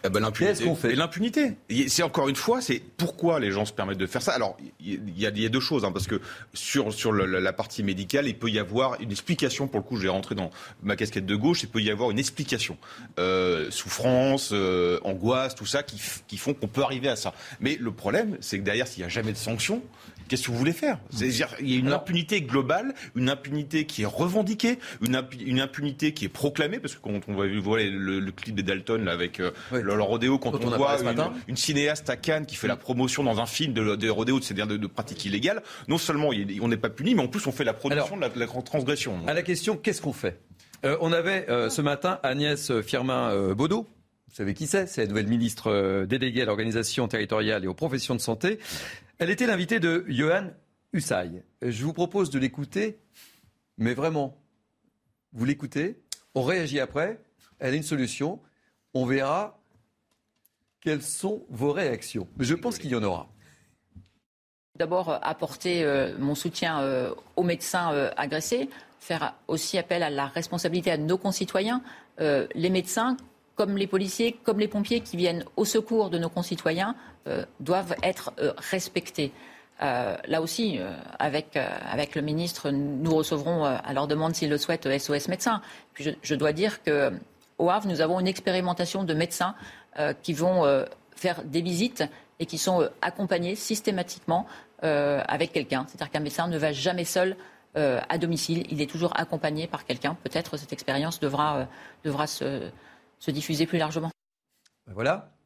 Eh 0.04 0.08
ben, 0.08 0.20
l'impunité. 0.20 0.64
Et 0.84 0.94
l'impunité. 0.94 1.52
C'est 1.88 2.02
encore 2.02 2.28
une 2.28 2.36
fois, 2.36 2.60
c'est 2.60 2.80
pourquoi 2.96 3.40
les 3.40 3.50
gens 3.50 3.64
se 3.64 3.72
permettent 3.72 3.98
de 3.98 4.06
faire 4.06 4.22
ça. 4.22 4.32
Alors, 4.32 4.56
il 4.80 5.18
y, 5.18 5.26
a 5.26 5.30
deux 5.30 5.60
choses, 5.60 5.84
hein, 5.84 5.92
parce 5.92 6.06
que 6.06 6.20
sur, 6.54 6.92
sur 6.92 7.12
la 7.12 7.52
partie 7.52 7.82
médicale, 7.82 8.26
il 8.26 8.38
peut 8.38 8.48
y 8.48 8.58
avoir 8.58 9.00
une 9.00 9.10
explication. 9.10 9.68
Pour 9.68 9.80
le 9.80 9.84
coup, 9.84 9.96
je 9.96 10.02
vais 10.02 10.08
rentrer 10.08 10.34
dans 10.34 10.50
ma 10.82 10.96
casquette 10.96 11.26
de 11.26 11.36
gauche. 11.36 11.62
Il 11.62 11.68
peut 11.68 11.82
y 11.82 11.90
avoir 11.90 12.10
une 12.10 12.18
explication, 12.18 12.78
euh, 13.18 13.70
souffrance, 13.70 14.50
euh, 14.52 14.98
angoisse, 15.04 15.54
tout 15.54 15.66
ça, 15.66 15.82
qui, 15.82 16.00
qui 16.26 16.36
font 16.36 16.54
qu'on 16.54 16.68
peut 16.68 16.82
arriver 16.82 17.08
à 17.08 17.16
ça. 17.16 17.34
Mais 17.60 17.76
le 17.80 17.92
problème, 17.92 18.36
c'est 18.40 18.58
que 18.58 18.64
derrière, 18.64 18.86
s'il 18.86 19.02
n'y 19.02 19.06
a 19.06 19.08
jamais 19.10 19.32
de 19.32 19.38
sanctions, 19.38 19.82
qu'est-ce 20.30 20.44
que 20.44 20.52
vous 20.52 20.56
voulez 20.56 20.72
faire? 20.72 20.98
Il 21.20 21.36
y 21.36 21.74
a 21.74 21.78
une 21.78 21.92
impunité 21.92 22.40
globale, 22.40 22.94
une 23.16 23.28
impunité 23.28 23.84
qui 23.84 24.02
est 24.02 24.06
revendiquée, 24.06 24.78
une, 25.02 25.16
impunité 25.60 26.14
qui 26.14 26.24
est 26.24 26.28
proclamée, 26.28 26.78
parce 26.78 26.94
que 26.94 27.00
quand 27.00 27.20
on 27.26 27.34
voit 27.34 27.80
le, 27.80 28.20
le 28.20 28.32
clip 28.32 28.54
des 28.54 28.62
Dalton 28.62 29.04
là, 29.04 29.12
avec 29.12 29.40
euh, 29.40 29.50
le, 29.72 30.00
rodéo, 30.00 30.38
quand, 30.38 30.54
on, 30.54 30.70
voit 30.76 30.96
une, 31.48 31.56
cinéaste 31.56 32.08
à 32.08 32.16
Cannes 32.16 32.46
qui 32.46 32.54
fait 32.54 32.68
la 32.68 32.76
promotion 32.76 33.24
dans 33.24 33.40
un 33.40 33.46
film 33.46 33.72
de, 33.72 33.96
de 33.96 34.08
rodéo, 34.08 34.40
c'est-à-dire 34.40 34.68
de, 34.68 34.76
de 34.76 34.86
pratiques 34.86 35.24
illégales, 35.24 35.62
non 35.88 35.98
seulement 35.98 36.30
on 36.62 36.68
n'est 36.68 36.76
pas 36.76 36.90
puni, 36.90 37.16
mais 37.16 37.22
en 37.22 37.28
plus 37.28 37.44
on 37.48 37.52
fait 37.52 37.64
la 37.64 37.74
production 37.74 38.16
de, 38.16 38.22
la, 38.36 38.46
transgression. 38.46 39.16
À 39.26 39.34
la 39.34 39.42
question, 39.42 39.76
qu'est-ce 39.76 40.00
qu'on 40.00 40.12
fait? 40.12 40.38
Euh, 40.84 40.96
On 41.00 41.12
avait 41.12 41.50
euh, 41.50 41.70
ce 41.70 41.82
matin 41.82 42.20
Agnès 42.22 42.70
Firmin-Baudot, 42.82 43.88
vous 44.30 44.36
savez 44.36 44.54
qui 44.54 44.66
c'est 44.68 44.86
C'est 44.86 45.02
la 45.02 45.08
nouvelle 45.08 45.26
ministre 45.26 46.06
déléguée 46.08 46.42
à 46.42 46.44
l'organisation 46.44 47.08
territoriale 47.08 47.64
et 47.64 47.66
aux 47.66 47.74
professions 47.74 48.14
de 48.14 48.20
santé. 48.20 48.60
Elle 49.18 49.30
était 49.30 49.46
l'invitée 49.46 49.80
de 49.80 50.04
Johan 50.08 50.50
Hussay. 50.92 51.42
Je 51.62 51.84
vous 51.84 51.92
propose 51.92 52.30
de 52.30 52.38
l'écouter, 52.38 53.00
mais 53.76 53.92
vraiment, 53.92 54.38
vous 55.32 55.44
l'écoutez, 55.44 56.00
on 56.34 56.42
réagit 56.42 56.80
après, 56.80 57.20
elle 57.58 57.74
a 57.74 57.76
une 57.76 57.82
solution, 57.82 58.40
on 58.94 59.04
verra 59.04 59.60
quelles 60.80 61.02
sont 61.02 61.44
vos 61.50 61.72
réactions. 61.72 62.26
Mais 62.36 62.44
je 62.44 62.54
pense 62.54 62.78
qu'il 62.78 62.90
y 62.90 62.94
en 62.94 63.02
aura. 63.02 63.28
D'abord, 64.78 65.18
apporter 65.22 65.84
euh, 65.84 66.16
mon 66.18 66.34
soutien 66.34 66.80
euh, 66.80 67.14
aux 67.36 67.42
médecins 67.42 67.92
euh, 67.92 68.10
agressés, 68.16 68.70
faire 68.98 69.34
aussi 69.46 69.76
appel 69.76 70.02
à 70.02 70.08
la 70.08 70.26
responsabilité 70.26 70.90
à 70.90 70.96
nos 70.96 71.18
concitoyens. 71.18 71.82
les 72.18 72.68
médecins, 72.68 73.16
comme 73.60 73.76
les 73.76 73.86
policiers, 73.86 74.38
comme 74.42 74.58
les 74.58 74.68
pompiers 74.68 75.00
qui 75.00 75.18
viennent 75.18 75.44
au 75.58 75.66
secours 75.66 76.08
de 76.08 76.16
nos 76.16 76.30
concitoyens, 76.30 76.96
euh, 77.28 77.44
doivent 77.60 77.94
être 78.02 78.32
euh, 78.38 78.54
respectés. 78.56 79.32
Euh, 79.82 80.16
là 80.28 80.40
aussi, 80.40 80.78
avec, 81.18 81.58
le 82.14 82.22
ministre, 82.22 82.70
nous 82.70 83.14
recevrons 83.14 83.66
à 83.66 83.92
leur 83.92 84.06
demande, 84.06 84.34
s'ils 84.34 84.48
le 84.48 84.56
souhaitent, 84.56 84.88
SOS 84.98 85.28
médecins. 85.28 85.60
Puis 85.92 86.16
je, 86.22 86.34
dois 86.34 86.54
dire 86.54 86.82
qu'au 86.82 87.68
Havre, 87.68 87.86
nous 87.86 88.00
avons 88.00 88.18
une 88.18 88.28
expérimentation 88.28 89.04
de 89.04 89.12
médecins 89.12 89.54
qui 90.22 90.32
vont 90.32 90.84
faire 91.14 91.42
des 91.44 91.62
visites 91.62 92.04
et 92.38 92.46
qui 92.46 92.58
sont 92.58 92.88
accompagnés 93.00 93.56
systématiquement 93.56 94.46
avec 94.82 95.52
quelqu'un. 95.52 95.86
C'est-à-dire 95.88 96.10
qu'un 96.10 96.20
médecin 96.20 96.46
ne 96.46 96.58
va 96.58 96.72
jamais 96.72 97.06
seul 97.06 97.36
à 97.74 98.18
domicile. 98.18 98.66
Il 98.70 98.82
est 98.82 98.90
toujours 98.90 99.18
accompagné 99.18 99.66
par 99.66 99.86
quelqu'un. 99.86 100.14
Peut-être 100.24 100.58
cette 100.58 100.74
expérience 100.74 101.20
devra 101.20 101.66
se, 102.26 102.70
se 103.20 103.30
diffuser 103.30 103.66
plus 103.66 103.78
largement. 103.78 104.10
Ben 104.86 104.94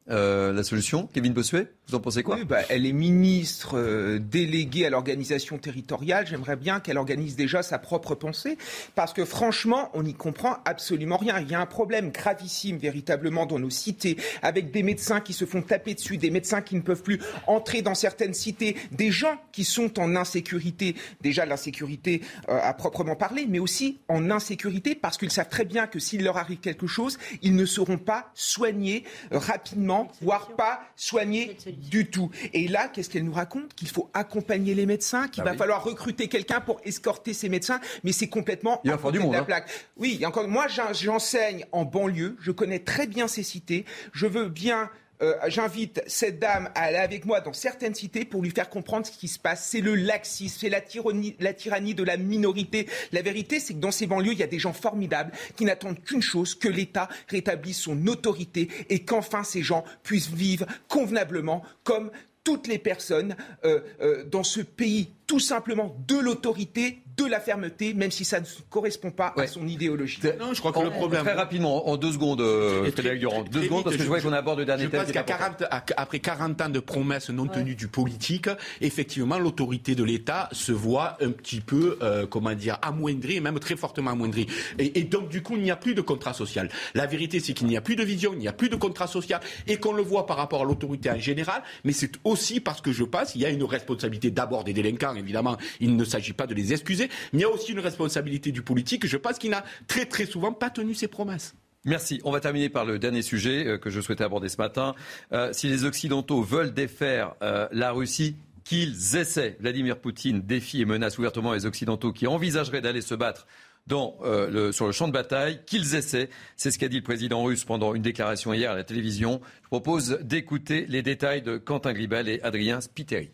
euh, 0.09 0.53
la 0.53 0.63
solution, 0.63 1.09
Kevin 1.13 1.33
Bossuet, 1.33 1.67
vous 1.87 1.95
en 1.95 1.99
pensez 1.99 2.21
quoi? 2.21 2.37
Bah, 2.47 2.59
Elle 2.69 2.85
est 2.85 2.91
ministre 2.91 3.77
euh, 3.77 4.19
déléguée 4.19 4.85
à 4.85 4.91
l'organisation 4.91 5.57
territoriale. 5.57 6.27
J'aimerais 6.27 6.55
bien 6.55 6.79
qu'elle 6.79 6.97
organise 6.97 7.35
déjà 7.35 7.63
sa 7.63 7.79
propre 7.79 8.13
pensée, 8.13 8.57
parce 8.93 9.13
que 9.13 9.25
franchement, 9.25 9.89
on 9.95 10.03
n'y 10.03 10.13
comprend 10.13 10.57
absolument 10.65 11.17
rien. 11.17 11.39
Il 11.39 11.49
y 11.49 11.55
a 11.55 11.59
un 11.59 11.65
problème 11.65 12.11
gravissime 12.11 12.77
véritablement 12.77 13.47
dans 13.47 13.57
nos 13.57 13.71
cités, 13.71 14.17
avec 14.43 14.71
des 14.71 14.83
médecins 14.83 15.21
qui 15.21 15.33
se 15.33 15.45
font 15.45 15.63
taper 15.63 15.95
dessus, 15.95 16.17
des 16.17 16.29
médecins 16.29 16.61
qui 16.61 16.75
ne 16.75 16.81
peuvent 16.81 17.03
plus 17.03 17.19
entrer 17.47 17.81
dans 17.81 17.95
certaines 17.95 18.35
cités, 18.35 18.75
des 18.91 19.09
gens 19.09 19.37
qui 19.51 19.63
sont 19.63 19.99
en 19.99 20.15
insécurité, 20.15 20.95
déjà 21.21 21.47
l'insécurité 21.47 22.21
euh, 22.49 22.59
à 22.61 22.73
proprement 22.73 23.15
parler, 23.15 23.47
mais 23.49 23.59
aussi 23.59 23.99
en 24.07 24.29
insécurité 24.29 24.93
parce 24.93 25.17
qu'ils 25.17 25.31
savent 25.31 25.49
très 25.49 25.65
bien 25.65 25.87
que 25.87 25.97
s'il 25.97 26.23
leur 26.23 26.37
arrive 26.37 26.59
quelque 26.59 26.85
chose, 26.87 27.17
ils 27.41 27.55
ne 27.55 27.65
seront 27.65 27.97
pas 27.97 28.31
soignés 28.35 29.03
rapidement 29.31 29.94
voire 30.21 30.55
pas 30.55 30.81
soigner 30.95 31.57
du 31.89 32.09
tout. 32.09 32.29
Et 32.53 32.67
là, 32.67 32.87
qu'est-ce 32.87 33.09
qu'elle 33.09 33.25
nous 33.25 33.33
raconte 33.33 33.73
Qu'il 33.75 33.89
faut 33.89 34.09
accompagner 34.13 34.73
les 34.73 34.85
médecins, 34.85 35.27
qu'il 35.27 35.43
bah 35.43 35.51
va 35.51 35.57
falloir 35.57 35.83
recruter 35.83 36.27
quelqu'un 36.27 36.61
pour 36.61 36.79
escorter 36.83 37.33
ces 37.33 37.49
médecins, 37.49 37.79
mais 38.03 38.11
c'est 38.11 38.29
complètement 38.29 38.81
Il 38.83 38.91
y 38.91 39.11
du 39.11 39.19
monde, 39.19 39.33
la 39.33 39.39
hein. 39.39 39.43
plaque. 39.43 39.69
Oui, 39.97 40.25
encore, 40.25 40.47
moi 40.47 40.67
j'enseigne 40.67 41.65
en 41.71 41.85
banlieue, 41.85 42.35
je 42.39 42.51
connais 42.51 42.79
très 42.79 43.07
bien 43.07 43.27
ces 43.27 43.43
cités, 43.43 43.85
je 44.13 44.27
veux 44.27 44.49
bien 44.49 44.89
euh, 45.21 45.35
j'invite 45.47 46.01
cette 46.07 46.39
dame 46.39 46.69
à 46.75 46.83
aller 46.83 46.97
avec 46.97 47.25
moi 47.25 47.39
dans 47.39 47.53
certaines 47.53 47.95
cités 47.95 48.25
pour 48.25 48.41
lui 48.41 48.51
faire 48.51 48.69
comprendre 48.69 49.05
ce 49.05 49.11
qui 49.11 49.27
se 49.27 49.39
passe. 49.39 49.67
C'est 49.69 49.81
le 49.81 49.95
laxisme, 49.95 50.57
c'est 50.59 50.69
la 50.69 50.81
tyrannie, 50.81 51.93
de 51.93 52.03
la 52.03 52.17
minorité. 52.17 52.87
La 53.11 53.21
vérité, 53.21 53.59
c'est 53.59 53.73
que 53.73 53.79
dans 53.79 53.91
ces 53.91 54.07
banlieues, 54.07 54.33
il 54.33 54.39
y 54.39 54.43
a 54.43 54.47
des 54.47 54.59
gens 54.59 54.73
formidables 54.73 55.31
qui 55.55 55.65
n'attendent 55.65 56.01
qu'une 56.03 56.21
chose, 56.21 56.55
que 56.55 56.67
l'État 56.67 57.09
rétablisse 57.29 57.79
son 57.79 58.07
autorité 58.07 58.67
et 58.89 58.99
qu'enfin 58.99 59.43
ces 59.43 59.61
gens 59.61 59.85
puissent 60.03 60.29
vivre 60.29 60.65
convenablement 60.87 61.63
comme 61.83 62.11
toutes 62.43 62.67
les 62.67 62.77
personnes 62.77 63.35
euh, 63.65 63.81
euh, 64.01 64.23
dans 64.25 64.43
ce 64.43 64.61
pays, 64.61 65.09
tout 65.27 65.39
simplement 65.39 65.97
de 66.07 66.17
l'autorité 66.17 66.99
de 67.17 67.25
la 67.25 67.39
fermeté, 67.39 67.93
même 67.93 68.11
si 68.11 68.25
ça 68.25 68.39
ne 68.39 68.45
correspond 68.69 69.11
pas 69.11 69.33
à 69.37 69.47
son 69.47 69.67
idéologie. 69.67 70.19
Non, 70.39 70.53
je 70.53 70.59
crois 70.59 70.71
que 70.71 70.79
le 70.79 70.89
problème. 70.89 71.23
Très 71.23 71.33
rapidement, 71.33 71.87
en 71.87 71.97
deux 71.97 72.11
secondes, 72.11 72.41
euh, 72.41 72.91
Frédéric 72.91 73.19
Durand. 73.19 73.43
Deux 73.43 73.63
secondes, 73.63 73.83
parce 73.83 73.95
que 73.95 74.03
je 74.03 74.07
vois 74.07 74.21
qu'on 74.21 74.33
aborde 74.33 74.59
le 74.59 74.65
dernier 74.65 74.89
thème. 74.89 75.05
Je 75.07 75.13
pense 75.13 75.69
qu'après 75.85 76.19
40 76.19 76.61
ans 76.61 76.69
de 76.69 76.79
promesses 76.79 77.29
non 77.29 77.47
tenues 77.47 77.75
du 77.75 77.87
politique, 77.87 78.49
effectivement, 78.81 79.39
l'autorité 79.39 79.95
de 79.95 80.03
l'État 80.03 80.49
se 80.51 80.71
voit 80.71 81.17
un 81.21 81.31
petit 81.31 81.61
peu, 81.61 81.97
euh, 82.01 82.25
comment 82.27 82.53
dire, 82.53 82.77
amoindrie, 82.81 83.39
même 83.39 83.59
très 83.59 83.75
fortement 83.75 84.11
amoindrie. 84.11 84.47
Et, 84.79 84.99
et 84.99 85.03
donc, 85.03 85.29
du 85.29 85.41
coup, 85.41 85.55
il 85.55 85.63
n'y 85.63 85.71
a 85.71 85.75
plus 85.75 85.95
de 85.95 86.01
contrat 86.01 86.33
social. 86.33 86.69
La 86.93 87.05
vérité, 87.05 87.39
c'est 87.39 87.53
qu'il 87.53 87.67
n'y 87.67 87.77
a 87.77 87.81
plus 87.81 87.95
de 87.95 88.03
vision, 88.03 88.31
il 88.33 88.39
n'y 88.39 88.47
a 88.47 88.53
plus 88.53 88.69
de 88.69 88.75
contrat 88.75 89.07
social, 89.07 89.39
et 89.67 89.77
qu'on 89.77 89.93
le 89.93 90.03
voit 90.03 90.25
par 90.25 90.37
rapport 90.37 90.61
à 90.61 90.65
l'autorité 90.65 91.09
en 91.09 91.19
général, 91.19 91.61
mais 91.83 91.91
c'est 91.91 92.11
aussi 92.23 92.59
parce 92.59 92.81
que 92.81 92.91
je 92.91 93.03
pense, 93.03 93.35
il 93.35 93.41
y 93.41 93.45
a 93.45 93.49
une 93.49 93.63
responsabilité 93.63 94.31
d'abord 94.31 94.63
des 94.63 94.73
délinquants, 94.73 95.15
évidemment, 95.15 95.57
il 95.79 95.95
ne 95.95 96.03
s'agit 96.03 96.33
pas 96.33 96.47
de 96.47 96.53
les 96.53 96.73
excuser, 96.73 97.04
mais 97.33 97.39
il 97.39 97.41
y 97.41 97.45
a 97.45 97.49
aussi 97.49 97.71
une 97.71 97.79
responsabilité 97.79 98.51
du 98.51 98.61
politique. 98.61 99.05
Je 99.05 99.17
pense 99.17 99.37
qu'il 99.37 99.51
n'a 99.51 99.63
très 99.87 100.05
très 100.05 100.25
souvent 100.25 100.53
pas 100.53 100.69
tenu 100.69 100.93
ses 100.93 101.07
promesses. 101.07 101.55
Merci. 101.85 102.19
On 102.23 102.31
va 102.31 102.39
terminer 102.39 102.69
par 102.69 102.83
le 102.83 102.97
dernier 102.97 103.21
sujet 103.21 103.65
euh, 103.67 103.77
que 103.77 103.91
je 103.91 104.01
souhaitais 104.01 104.23
aborder 104.23 104.49
ce 104.49 104.57
matin. 104.57 104.95
Euh, 105.31 105.53
si 105.53 105.67
les 105.67 105.85
Occidentaux 105.85 106.41
veulent 106.41 106.73
défaire 106.73 107.35
euh, 107.43 107.67
la 107.71 107.91
Russie, 107.91 108.35
qu'ils 108.63 109.15
essaient. 109.15 109.55
Vladimir 109.59 109.99
Poutine 109.99 110.41
défie 110.41 110.81
et 110.81 110.85
menace 110.85 111.19
ouvertement 111.19 111.53
les 111.53 111.67
Occidentaux 111.67 112.11
qui 112.11 112.25
envisageraient 112.25 112.81
d'aller 112.81 113.01
se 113.01 113.13
battre 113.13 113.45
sur 113.87 114.87
le 114.87 114.91
champ 114.91 115.07
de 115.07 115.13
bataille, 115.13 115.59
qu'ils 115.67 115.93
essaient. 115.93 116.29
C'est 116.57 116.71
ce 116.71 116.79
qu'a 116.79 116.87
dit 116.87 116.97
le 116.97 117.03
président 117.03 117.43
russe 117.43 117.63
pendant 117.63 117.93
une 117.93 118.01
déclaration 118.01 118.51
hier 118.51 118.71
à 118.71 118.75
la 118.75 118.83
télévision. 118.83 119.39
Je 119.61 119.67
propose 119.67 120.17
d'écouter 120.23 120.87
les 120.89 121.03
détails 121.03 121.43
de 121.43 121.57
Quentin 121.57 121.93
Gribal 121.93 122.27
et 122.27 122.41
Adrien 122.41 122.81
Spiteri. 122.81 123.29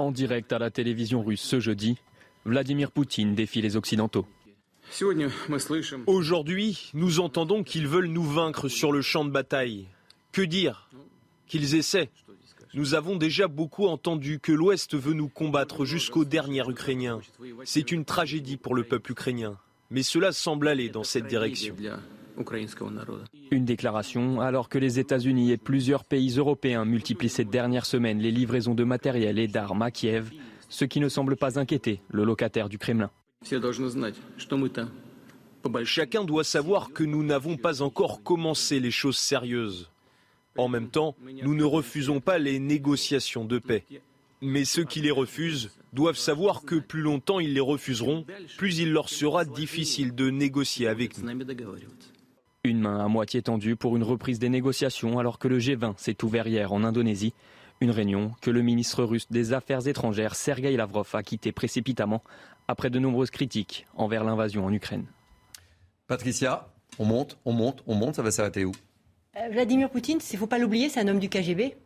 En 0.00 0.12
direct 0.12 0.50
à 0.54 0.58
la 0.58 0.70
télévision 0.70 1.22
russe 1.22 1.42
ce 1.42 1.60
jeudi, 1.60 1.98
Vladimir 2.46 2.90
Poutine 2.90 3.34
défie 3.34 3.60
les 3.60 3.76
Occidentaux. 3.76 4.24
Aujourd'hui, 6.06 6.90
nous 6.94 7.20
entendons 7.20 7.62
qu'ils 7.62 7.86
veulent 7.86 8.06
nous 8.06 8.24
vaincre 8.24 8.68
sur 8.68 8.92
le 8.92 9.02
champ 9.02 9.26
de 9.26 9.30
bataille. 9.30 9.88
Que 10.32 10.40
dire? 10.40 10.88
Qu'ils 11.48 11.74
essaient. 11.74 12.08
Nous 12.72 12.94
avons 12.94 13.16
déjà 13.16 13.46
beaucoup 13.46 13.88
entendu 13.88 14.40
que 14.40 14.52
l'Ouest 14.52 14.96
veut 14.96 15.12
nous 15.12 15.28
combattre 15.28 15.84
jusqu'au 15.84 16.24
dernier 16.24 16.62
Ukrainien. 16.66 17.20
C'est 17.64 17.92
une 17.92 18.06
tragédie 18.06 18.56
pour 18.56 18.74
le 18.74 18.84
peuple 18.84 19.12
ukrainien. 19.12 19.58
Mais 19.90 20.02
cela 20.02 20.32
semble 20.32 20.68
aller 20.68 20.88
dans 20.88 21.04
cette 21.04 21.26
direction. 21.26 21.76
Une 23.50 23.64
déclaration 23.64 24.40
alors 24.40 24.68
que 24.68 24.78
les 24.78 24.98
États-Unis 24.98 25.52
et 25.52 25.56
plusieurs 25.56 26.04
pays 26.04 26.36
européens 26.36 26.84
multiplient 26.84 27.28
ces 27.28 27.44
dernières 27.44 27.86
semaines 27.86 28.20
les 28.20 28.30
livraisons 28.30 28.74
de 28.74 28.84
matériel 28.84 29.38
et 29.38 29.48
d'armes 29.48 29.82
à 29.82 29.90
Kiev, 29.90 30.30
ce 30.68 30.84
qui 30.84 31.00
ne 31.00 31.08
semble 31.08 31.36
pas 31.36 31.58
inquiéter 31.58 32.00
le 32.10 32.24
locataire 32.24 32.68
du 32.68 32.78
Kremlin. 32.78 33.10
Chacun 35.84 36.24
doit 36.24 36.44
savoir 36.44 36.92
que 36.92 37.04
nous 37.04 37.22
n'avons 37.22 37.56
pas 37.56 37.82
encore 37.82 38.22
commencé 38.22 38.80
les 38.80 38.90
choses 38.90 39.18
sérieuses. 39.18 39.90
En 40.56 40.68
même 40.68 40.88
temps, 40.88 41.14
nous 41.42 41.54
ne 41.54 41.64
refusons 41.64 42.20
pas 42.20 42.38
les 42.38 42.58
négociations 42.58 43.44
de 43.44 43.58
paix. 43.58 43.84
Mais 44.42 44.64
ceux 44.64 44.84
qui 44.84 45.00
les 45.00 45.10
refusent 45.10 45.70
doivent 45.92 46.16
savoir 46.16 46.62
que 46.62 46.76
plus 46.76 47.02
longtemps 47.02 47.40
ils 47.40 47.52
les 47.52 47.60
refuseront, 47.60 48.24
plus 48.56 48.78
il 48.78 48.92
leur 48.92 49.08
sera 49.08 49.44
difficile 49.44 50.14
de 50.14 50.30
négocier 50.30 50.86
avec 50.86 51.18
nous. 51.18 51.28
Une 52.62 52.80
main 52.80 53.02
à 53.02 53.08
moitié 53.08 53.40
tendue 53.40 53.74
pour 53.74 53.96
une 53.96 54.02
reprise 54.02 54.38
des 54.38 54.50
négociations 54.50 55.18
alors 55.18 55.38
que 55.38 55.48
le 55.48 55.58
G20 55.58 55.94
s'est 55.96 56.22
ouvert 56.22 56.46
hier 56.46 56.74
en 56.74 56.84
Indonésie. 56.84 57.32
Une 57.80 57.90
réunion 57.90 58.32
que 58.42 58.50
le 58.50 58.60
ministre 58.60 59.02
russe 59.02 59.26
des 59.30 59.54
Affaires 59.54 59.88
étrangères 59.88 60.34
Sergei 60.34 60.76
Lavrov 60.76 61.08
a 61.14 61.22
quitté 61.22 61.52
précipitamment 61.52 62.22
après 62.68 62.90
de 62.90 62.98
nombreuses 62.98 63.30
critiques 63.30 63.86
envers 63.96 64.24
l'invasion 64.24 64.66
en 64.66 64.72
Ukraine. 64.74 65.06
Patricia, 66.06 66.68
on 66.98 67.06
monte, 67.06 67.38
on 67.46 67.52
monte, 67.52 67.82
on 67.86 67.94
monte, 67.94 68.16
ça 68.16 68.22
va 68.22 68.30
s'arrêter 68.30 68.66
où? 68.66 68.72
Euh, 69.38 69.48
Vladimir 69.50 69.88
Poutine, 69.88 70.18
il 70.30 70.34
ne 70.34 70.38
faut 70.38 70.46
pas 70.46 70.58
l'oublier, 70.58 70.90
c'est 70.90 71.00
un 71.00 71.08
homme 71.08 71.18
du 71.18 71.30
KGB. 71.30 71.76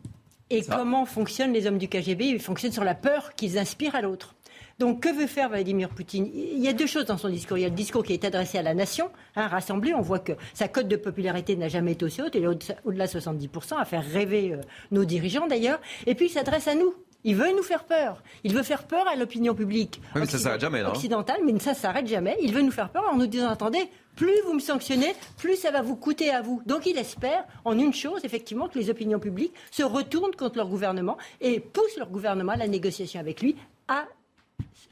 Et 0.50 0.62
comment 0.64 1.06
fonctionnent 1.06 1.52
les 1.52 1.68
hommes 1.68 1.78
du 1.78 1.86
KGB 1.86 2.26
Ils 2.26 2.40
fonctionnent 2.40 2.72
sur 2.72 2.84
la 2.84 2.96
peur 2.96 3.36
qu'ils 3.36 3.58
inspirent 3.58 3.94
à 3.94 4.02
l'autre. 4.02 4.34
Donc 4.78 5.00
que 5.02 5.08
veut 5.08 5.26
faire 5.26 5.48
Vladimir 5.48 5.88
Poutine? 5.88 6.28
Il 6.34 6.58
y 6.58 6.68
a 6.68 6.72
deux 6.72 6.86
choses 6.86 7.06
dans 7.06 7.18
son 7.18 7.28
discours. 7.28 7.58
Il 7.58 7.62
y 7.62 7.64
a 7.64 7.68
le 7.68 7.74
discours 7.74 8.02
qui 8.02 8.12
est 8.12 8.24
adressé 8.24 8.58
à 8.58 8.62
la 8.62 8.74
nation, 8.74 9.10
hein, 9.36 9.46
rassemblée. 9.46 9.94
On 9.94 10.00
voit 10.00 10.18
que 10.18 10.32
sa 10.52 10.68
cote 10.68 10.88
de 10.88 10.96
popularité 10.96 11.56
n'a 11.56 11.68
jamais 11.68 11.92
été 11.92 12.04
aussi 12.04 12.22
haute. 12.22 12.34
Elle 12.34 12.44
est 12.44 12.78
au-delà 12.84 13.06
de 13.06 13.12
70%, 13.12 13.78
à 13.78 13.84
faire 13.84 14.04
rêver 14.04 14.52
euh, 14.52 14.60
nos 14.90 15.04
dirigeants 15.04 15.46
d'ailleurs. 15.46 15.80
Et 16.06 16.14
puis 16.14 16.26
il 16.26 16.30
s'adresse 16.30 16.68
à 16.68 16.74
nous. 16.74 16.94
Il 17.26 17.36
veut 17.36 17.56
nous 17.56 17.62
faire 17.62 17.84
peur. 17.84 18.22
Il 18.42 18.54
veut 18.54 18.62
faire 18.62 18.84
peur 18.84 19.08
à 19.08 19.16
l'opinion 19.16 19.54
publique 19.54 20.00
mais 20.14 20.26
ça 20.26 20.38
s'arrête 20.38 20.60
jamais, 20.60 20.82
là, 20.82 20.88
hein. 20.88 20.92
occidentale, 20.92 21.40
mais 21.44 21.58
ça 21.58 21.72
s'arrête 21.72 22.06
jamais. 22.06 22.36
Il 22.42 22.52
veut 22.52 22.60
nous 22.60 22.70
faire 22.70 22.90
peur 22.90 23.04
en 23.10 23.16
nous 23.16 23.26
disant 23.26 23.48
attendez, 23.48 23.88
plus 24.14 24.34
vous 24.44 24.52
me 24.52 24.60
sanctionnez, 24.60 25.14
plus 25.38 25.56
ça 25.56 25.70
va 25.70 25.80
vous 25.80 25.96
coûter 25.96 26.30
à 26.30 26.42
vous. 26.42 26.62
Donc 26.66 26.84
il 26.84 26.98
espère 26.98 27.44
en 27.64 27.78
une 27.78 27.94
chose, 27.94 28.20
effectivement, 28.24 28.68
que 28.68 28.78
les 28.78 28.90
opinions 28.90 29.18
publiques 29.18 29.54
se 29.70 29.82
retournent 29.82 30.36
contre 30.36 30.58
leur 30.58 30.68
gouvernement 30.68 31.16
et 31.40 31.60
poussent 31.60 31.96
leur 31.96 32.10
gouvernement 32.10 32.52
à 32.52 32.56
la 32.56 32.68
négociation 32.68 33.20
avec 33.20 33.40
lui 33.40 33.56
à 33.88 34.06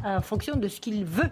en 0.05 0.21
fonction 0.21 0.57
de 0.57 0.69
ce 0.69 0.81
qu'il 0.81 1.05
veut. 1.05 1.31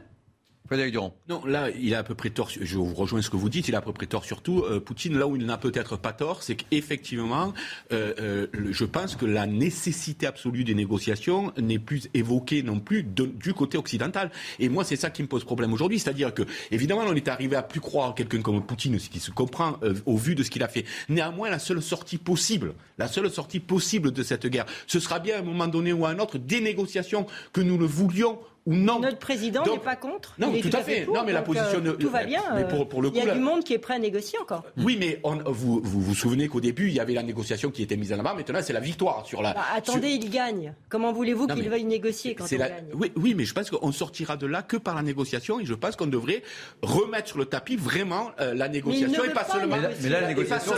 Non, 1.29 1.45
là, 1.47 1.69
il 1.71 1.97
a 1.97 1.99
à 1.99 2.03
peu 2.05 2.15
près 2.15 2.31
tort. 2.31 2.49
Je 2.49 2.77
vous 2.77 2.95
rejoins 2.95 3.23
ce 3.23 3.29
que 3.31 3.37
vous 3.37 3.49
dites. 3.49 3.67
Il 3.67 3.75
a 3.75 3.79
à 3.79 3.81
peu 3.81 3.93
près 3.93 4.07
tort 4.07 4.25
surtout. 4.25 4.61
Euh, 4.61 4.79
Poutine, 4.79 5.19
là 5.19 5.27
où 5.27 5.35
il 5.35 5.45
n'a 5.45 5.59
peut-être 5.59 5.97
pas 5.97 6.13
tort, 6.13 6.45
c'est 6.45 6.55
qu'effectivement, 6.55 7.53
euh, 7.93 8.15
euh, 8.21 8.47
je 8.71 8.85
pense 8.85 9.17
que 9.17 9.27
la 9.27 9.47
nécessité 9.47 10.29
absolue 10.29 10.63
des 10.63 10.77
négociations 10.77 11.53
n'est 11.59 11.81
plus 11.81 12.09
évoquée 12.15 12.63
non 12.63 12.79
plus 12.79 13.03
du 13.03 13.53
côté 13.53 13.79
occidental. 13.79 14.31
Et 14.61 14.69
moi, 14.69 14.85
c'est 14.85 14.95
ça 14.95 15.11
qui 15.11 15.23
me 15.23 15.29
pose 15.29 15.43
problème 15.43 15.73
aujourd'hui. 15.73 15.99
C'est-à-dire 15.99 16.33
que, 16.33 16.43
évidemment, 16.71 17.03
on 17.05 17.15
est 17.17 17.27
arrivé 17.27 17.57
à 17.57 17.63
plus 17.65 17.81
croire 17.81 18.15
quelqu'un 18.15 18.41
comme 18.41 18.65
Poutine, 18.65 18.97
ce 19.01 19.11
qui 19.11 19.19
se 19.19 19.33
comprend 19.33 19.81
au 20.07 20.17
vu 20.17 20.37
de 20.37 20.45
ce 20.45 20.51
qu'il 20.51 20.63
a 20.63 20.69
fait. 20.69 20.85
Néanmoins, 21.09 21.51
la 21.51 21.59
seule 21.59 21.83
sortie 21.83 22.19
possible, 22.19 22.75
la 22.97 23.09
seule 23.09 23.29
sortie 23.29 23.59
possible 23.59 24.13
de 24.13 24.23
cette 24.23 24.47
guerre, 24.47 24.67
ce 24.87 25.01
sera 25.01 25.19
bien 25.19 25.37
à 25.37 25.39
un 25.41 25.43
moment 25.43 25.67
donné 25.67 25.93
ou 25.93 26.07
à 26.07 26.11
un 26.11 26.19
autre 26.21 26.39
des 26.39 26.61
négociations 26.61 27.27
que 27.53 27.61
nous 27.61 27.77
le 27.77 27.87
voulions 27.87 28.39
non. 28.67 29.01
Notre 29.01 29.19
président 29.19 29.65
n'est 29.65 29.79
pas 29.79 29.97
contre. 29.97 30.35
Non, 30.39 30.53
tout, 30.61 30.71
à 30.73 30.83
fait. 30.83 31.07
non, 31.07 31.23
mais 31.25 31.33
la 31.33 31.43
position. 31.43 31.83
Euh, 31.85 31.93
tout 31.93 32.11
va 32.11 32.25
bien. 32.25 32.43
Mais 32.55 32.69
pour, 32.69 32.89
pour 32.89 33.03
le 33.03 33.11
coup, 33.11 33.17
il 33.17 33.25
y 33.25 33.29
a 33.29 33.35
du 33.35 33.41
monde 33.41 33.65
qui 33.65 33.73
est 33.73 33.79
prêt 33.79 33.95
à 33.95 33.99
négocier 33.99 34.39
encore. 34.39 34.65
Oui, 34.77 34.97
mais 34.99 35.21
vous, 35.47 35.81
vous, 35.83 36.15
souvenez 36.15 36.49
qu'au 36.49 36.61
début, 36.61 36.89
il 36.89 36.95
y 36.95 37.01
avait 37.01 37.15
la 37.15 37.23
négociation 37.23 37.71
qui 37.71 37.83
était 37.83 37.97
mise 37.97 38.13
en 38.13 38.19
avant. 38.19 38.35
Maintenant, 38.35 38.61
c'est 38.63 38.73
la 38.73 38.81
victoire 38.81 39.27
sur 39.27 39.43
la. 39.43 39.55
Bah, 39.55 39.65
attendez, 39.75 40.11
il 40.11 40.31
gagne. 40.31 40.75
Comment 40.89 41.13
voulez-vous 41.13 41.47
qu'il 41.47 41.69
veuille 41.69 41.85
négocier 41.85 42.35
quand 42.35 42.45
on 42.51 42.57
gagne 42.57 42.85
oui, 42.95 43.13
oui, 43.17 43.35
mais 43.35 43.45
je 43.45 43.55
pense 43.55 43.71
qu'on 43.71 43.93
sortira 43.93 44.37
de 44.37 44.47
là 44.47 44.63
que 44.63 44.77
par 44.77 44.95
la 44.95 45.03
négociation 45.03 45.61
et 45.61 45.65
je 45.65 45.75
pense 45.75 45.97
qu'on 45.97 46.07
devrait 46.07 46.43
remettre 46.83 47.29
sur 47.29 47.39
le 47.39 47.47
tapis 47.47 47.77
vraiment 47.77 48.31
euh, 48.41 48.55
la 48.55 48.69
négociation 48.69 49.25
et 49.25 49.31
pas, 49.31 49.45
seulement. 49.45 49.77
Mais 50.03 50.09
là, 50.09 50.21
la 50.21 50.29
négociation, 50.29 50.75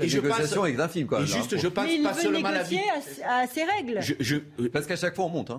et 0.00 0.08
je 0.08 0.20
négociation 0.20 0.66
est 0.66 0.78
infime, 0.78 1.06
quoi. 1.06 1.22
Et 1.22 1.26
juste, 1.26 1.56
je 1.56 1.68
pense 1.68 1.88
pas 2.02 2.14
seulement 2.14 2.50
la 2.50 2.62
vie. 2.62 2.78
à 3.26 3.46
ses 3.46 3.64
règles. 3.64 4.00
Parce 4.72 4.86
qu'à 4.86 4.96
chaque 4.96 5.14
fois, 5.16 5.24
on 5.26 5.30
monte. 5.30 5.52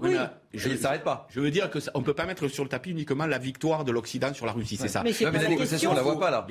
Je 0.53 0.69
ne 0.69 0.77
s'arrête 0.77 1.03
pas. 1.03 1.27
Je 1.29 1.48
dire 1.49 1.69
que 1.69 1.79
on 1.93 2.01
peut 2.01 2.13
pas 2.13 2.25
mettre 2.25 2.47
sur 2.47 2.63
le 2.63 2.69
tapis 2.69 2.91
uniquement 2.91 3.25
la 3.25 3.37
victoire 3.37 3.83
de 3.83 3.91
l'Occident 3.91 4.33
sur 4.33 4.45
la 4.45 4.51
Russie, 4.51 4.77
c'est 4.77 4.87
ça. 4.87 5.03
Mais, 5.03 5.11
la, 5.19 5.47
négociation, 5.47 5.91
on 5.91 5.95
la 5.95 6.01
voit 6.01 6.19
pas 6.19 6.31
là. 6.31 6.45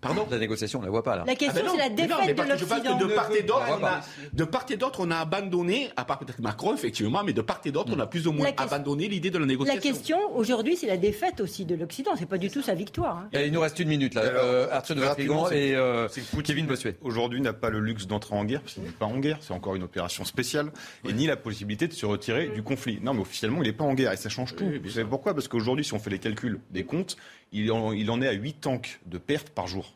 pardon 0.00 0.26
La 0.30 0.38
négociation, 0.38 0.80
on 0.80 0.82
la 0.82 0.90
voit 0.90 1.02
pas 1.02 1.16
là. 1.16 1.24
La 1.26 1.34
question, 1.34 1.62
ah 1.64 1.68
ben 1.68 1.70
c'est 1.72 1.78
la 1.78 1.88
défaite 1.88 2.36
de 2.36 2.42
l'Occident. 2.42 2.98
De 2.98 3.06
part 3.06 3.30
et 3.32 3.42
d'autre, 3.42 3.66
on 3.70 3.84
a, 3.84 4.00
de 4.32 4.44
part 4.44 4.66
et 4.70 4.76
d'autre, 4.76 5.00
on 5.00 5.10
a 5.10 5.16
abandonné, 5.16 5.90
à 5.96 6.04
part 6.04 6.18
peut-être 6.18 6.40
Macron, 6.40 6.74
effectivement, 6.74 7.22
mais 7.24 7.32
de 7.32 7.42
part 7.42 7.60
et 7.64 7.70
d'autre, 7.70 7.92
on 7.94 8.00
a 8.00 8.06
plus 8.06 8.26
ou 8.26 8.32
moins 8.32 8.50
abandonné 8.56 9.08
l'idée 9.08 9.30
de 9.30 9.38
la 9.38 9.46
négociation. 9.46 9.80
La 9.80 9.80
question 9.80 10.18
aujourd'hui, 10.34 10.76
c'est 10.76 10.86
la 10.86 10.96
défaite 10.96 11.40
aussi 11.40 11.64
de 11.64 11.74
l'Occident. 11.74 12.12
C'est 12.18 12.26
pas 12.26 12.38
du 12.38 12.50
tout 12.50 12.62
sa 12.62 12.74
victoire. 12.74 13.18
Hein. 13.18 13.28
il 13.44 13.52
nous 13.52 13.60
reste 13.60 13.78
une 13.78 13.88
minute 13.88 14.14
là. 14.14 14.22
Euh, 14.22 14.68
Arthur 14.70 14.96
de 14.96 15.00
Vatrigan 15.00 15.50
et 15.50 15.74
euh, 15.74 16.08
Kevin 16.44 16.66
Bossuet. 16.66 16.96
Aujourd'hui, 17.02 17.40
n'a 17.40 17.52
pas 17.52 17.70
le 17.70 17.80
luxe 17.80 18.06
d'entrer 18.06 18.34
en 18.34 18.44
guerre, 18.44 18.60
parce 18.60 18.74
qu'il 18.74 18.82
n'est 18.82 18.90
pas 18.90 19.06
en 19.06 19.18
guerre. 19.18 19.38
C'est 19.40 19.52
encore 19.52 19.74
une 19.76 19.82
opération 19.82 20.24
spéciale, 20.24 20.72
et 21.08 21.12
ni 21.12 21.26
la 21.26 21.36
possibilité 21.36 21.88
de 21.88 21.92
se 21.92 22.06
retirer 22.06 22.48
du 22.48 22.62
conflit. 22.62 22.98
Non, 23.02 23.14
mais 23.14 23.20
officiellement, 23.20 23.62
il 23.62 23.66
n'est 23.66 23.72
pas 23.72 23.84
en 23.84 23.94
guerre, 23.94 24.12
et 24.12 24.16
ça 24.16 24.28
change 24.28 24.43
tout. 24.52 24.70
Vous 24.82 24.90
savez 24.90 25.08
pourquoi? 25.08 25.34
Parce 25.34 25.48
qu'aujourd'hui, 25.48 25.84
si 25.84 25.94
on 25.94 25.98
fait 25.98 26.10
les 26.10 26.18
calculs 26.18 26.60
des 26.70 26.84
comptes, 26.84 27.16
il 27.54 27.72
en, 27.72 27.92
il 27.92 28.10
en 28.10 28.20
est 28.20 28.28
à 28.28 28.32
8 28.32 28.60
tanks 28.60 29.00
de 29.06 29.18
pertes 29.18 29.50
par 29.50 29.66
jour. 29.66 29.94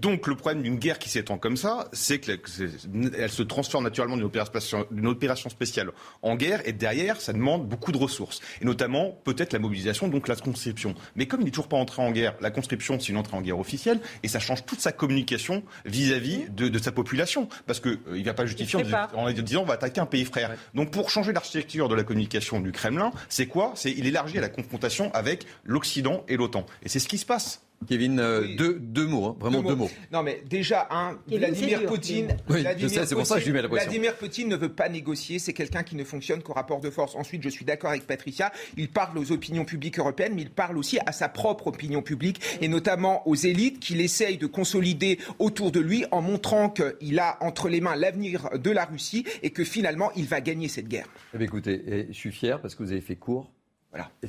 Donc 0.00 0.26
le 0.26 0.34
problème 0.34 0.62
d'une 0.62 0.76
guerre 0.76 0.98
qui 0.98 1.08
s'étend 1.08 1.38
comme 1.38 1.56
ça, 1.56 1.88
c'est 1.92 2.18
qu'elle 2.18 2.40
se 3.30 3.42
transforme 3.42 3.84
naturellement 3.84 4.16
d'une 4.16 4.26
opération, 4.26 4.86
opération, 5.04 5.50
spéciale 5.50 5.90
en 6.22 6.36
guerre, 6.36 6.60
et 6.66 6.72
derrière, 6.72 7.20
ça 7.20 7.32
demande 7.32 7.66
beaucoup 7.66 7.92
de 7.92 7.96
ressources, 7.96 8.40
et 8.60 8.64
notamment 8.64 9.16
peut-être 9.24 9.52
la 9.52 9.58
mobilisation, 9.58 10.08
donc 10.08 10.28
la 10.28 10.36
conscription. 10.36 10.94
Mais 11.16 11.26
comme 11.26 11.40
il 11.40 11.44
n'est 11.44 11.50
toujours 11.50 11.68
pas 11.68 11.76
entré 11.76 12.02
en 12.02 12.10
guerre, 12.10 12.34
la 12.40 12.50
conscription, 12.50 12.98
c'est 12.98 13.10
une 13.10 13.16
entrée 13.16 13.36
en 13.36 13.40
guerre 13.40 13.58
officielle, 13.58 14.00
et 14.22 14.28
ça 14.28 14.38
change 14.38 14.64
toute 14.66 14.80
sa 14.80 14.92
communication 14.92 15.62
vis-à-vis 15.84 16.50
de, 16.50 16.78
sa 16.78 16.92
population, 16.92 17.48
parce 17.66 17.80
qu'il 17.80 17.98
euh, 18.08 18.18
ne 18.18 18.24
va 18.24 18.34
pas 18.34 18.46
justifier 18.46 18.84
en, 19.14 19.30
disant 19.30 19.62
on 19.62 19.66
va 19.66 19.74
attaquer 19.74 20.00
un 20.00 20.06
pays 20.06 20.24
frère. 20.24 20.54
Donc 20.74 20.90
pour 20.90 21.10
changer 21.10 21.32
l'architecture 21.32 21.88
de 21.88 21.94
la 21.94 22.02
communication 22.02 22.60
du 22.60 22.72
Kremlin, 22.72 23.12
c'est 23.28 23.46
quoi? 23.46 23.72
C'est 23.76 23.92
il 23.92 24.06
élargit 24.06 24.38
à 24.38 24.40
la 24.40 24.48
confrontation 24.48 25.12
avec 25.14 25.46
l'Occident 25.64 26.24
et 26.28 26.36
l'OTAN. 26.36 26.66
Et 26.82 26.88
c'est 26.94 27.00
ce 27.00 27.08
qui 27.08 27.18
se 27.18 27.26
passe. 27.26 27.60
Kevin, 27.88 28.20
euh, 28.20 28.54
deux, 28.56 28.78
deux, 28.78 29.08
mots, 29.08 29.26
hein, 29.26 29.36
vraiment 29.40 29.62
deux 29.62 29.74
mots. 29.74 29.90
Non, 30.12 30.22
mais 30.22 30.44
déjà, 30.48 30.86
un, 30.92 31.18
Vladimir 31.26 31.86
Poutine. 31.86 32.36
je 32.48 32.86
sais, 32.86 33.04
c'est 33.04 33.16
pour 33.16 33.26
ça 33.26 33.34
que 33.34 33.40
je 33.40 33.46
lui 33.46 33.52
mets 33.52 33.62
la 33.62 33.68
pression. 33.68 33.90
Vladimir 33.90 34.14
Poutine 34.14 34.48
ne 34.48 34.54
veut 34.54 34.72
pas 34.72 34.88
négocier, 34.88 35.40
c'est 35.40 35.52
quelqu'un 35.52 35.82
qui 35.82 35.96
ne 35.96 36.04
fonctionne 36.04 36.40
qu'au 36.40 36.52
rapport 36.52 36.80
de 36.80 36.90
force. 36.90 37.16
Ensuite, 37.16 37.42
je 37.42 37.48
suis 37.48 37.64
d'accord 37.64 37.90
avec 37.90 38.06
Patricia, 38.06 38.52
il 38.76 38.90
parle 38.90 39.18
aux 39.18 39.32
opinions 39.32 39.64
publiques 39.64 39.98
européennes, 39.98 40.34
mais 40.36 40.42
il 40.42 40.50
parle 40.50 40.78
aussi 40.78 41.00
à 41.04 41.10
sa 41.10 41.28
propre 41.28 41.66
opinion 41.66 42.00
publique, 42.00 42.40
et 42.60 42.68
notamment 42.68 43.26
aux 43.26 43.34
élites 43.34 43.80
qu'il 43.80 44.00
essaye 44.00 44.38
de 44.38 44.46
consolider 44.46 45.18
autour 45.40 45.72
de 45.72 45.80
lui 45.80 46.04
en 46.12 46.22
montrant 46.22 46.70
qu'il 46.70 47.18
a 47.18 47.38
entre 47.40 47.68
les 47.68 47.80
mains 47.80 47.96
l'avenir 47.96 48.50
de 48.56 48.70
la 48.70 48.84
Russie 48.84 49.24
et 49.42 49.50
que 49.50 49.64
finalement, 49.64 50.12
il 50.14 50.26
va 50.26 50.40
gagner 50.40 50.68
cette 50.68 50.86
guerre. 50.86 51.08
Eh 51.36 51.42
écoutez, 51.42 52.06
je 52.08 52.16
suis 52.16 52.30
fier 52.30 52.60
parce 52.60 52.76
que 52.76 52.84
vous 52.84 52.92
avez 52.92 53.00
fait 53.00 53.16
court 53.16 53.50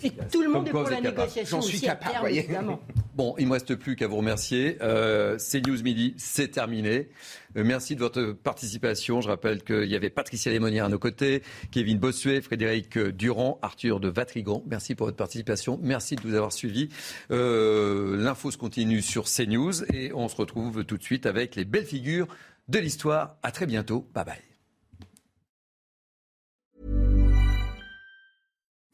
et 0.03 0.11
tout 0.31 0.41
le 0.41 0.49
monde 0.49 0.67
est 0.67 0.71
pour 0.71 0.89
la 0.89 1.01
négociation. 1.01 1.57
J'en 1.57 1.61
suis 1.61 1.81
capable, 1.81 2.29
évidemment. 2.29 2.79
Bon, 3.15 3.33
il 3.37 3.45
ne 3.45 3.47
me 3.47 3.53
reste 3.53 3.75
plus 3.75 3.95
qu'à 3.95 4.07
vous 4.07 4.17
remercier. 4.17 4.77
Euh, 4.81 5.37
c'est 5.37 5.65
News 5.65 5.81
Midi, 5.83 6.15
c'est 6.17 6.49
terminé. 6.49 7.07
Euh, 7.55 7.63
merci 7.63 7.95
de 7.95 8.01
votre 8.01 8.33
participation. 8.33 9.21
Je 9.21 9.29
rappelle 9.29 9.63
qu'il 9.63 9.85
y 9.85 9.95
avait 9.95 10.09
Patricia 10.09 10.51
Lémonière 10.51 10.83
à 10.83 10.89
nos 10.89 10.99
côtés, 10.99 11.41
Kevin 11.71 11.97
Bossuet, 11.97 12.41
Frédéric 12.41 12.97
Durand, 12.99 13.57
Arthur 13.61 14.01
de 14.01 14.09
Vatrigan. 14.09 14.63
Merci 14.67 14.95
pour 14.95 15.07
votre 15.07 15.15
participation. 15.15 15.79
Merci 15.81 16.17
de 16.17 16.21
vous 16.23 16.35
avoir 16.35 16.51
suivis. 16.51 16.89
Euh, 17.31 18.17
L'info 18.17 18.51
se 18.51 18.57
continue 18.57 19.01
sur 19.01 19.23
CNews 19.25 19.85
et 19.93 20.11
on 20.13 20.27
se 20.27 20.35
retrouve 20.35 20.83
tout 20.83 20.97
de 20.97 21.03
suite 21.03 21.25
avec 21.25 21.55
les 21.55 21.63
belles 21.63 21.85
figures 21.85 22.27
de 22.67 22.79
l'histoire. 22.79 23.37
À 23.43 23.51
très 23.51 23.65
bientôt. 23.65 24.05
Bye 24.13 24.25
bye. 24.25 24.54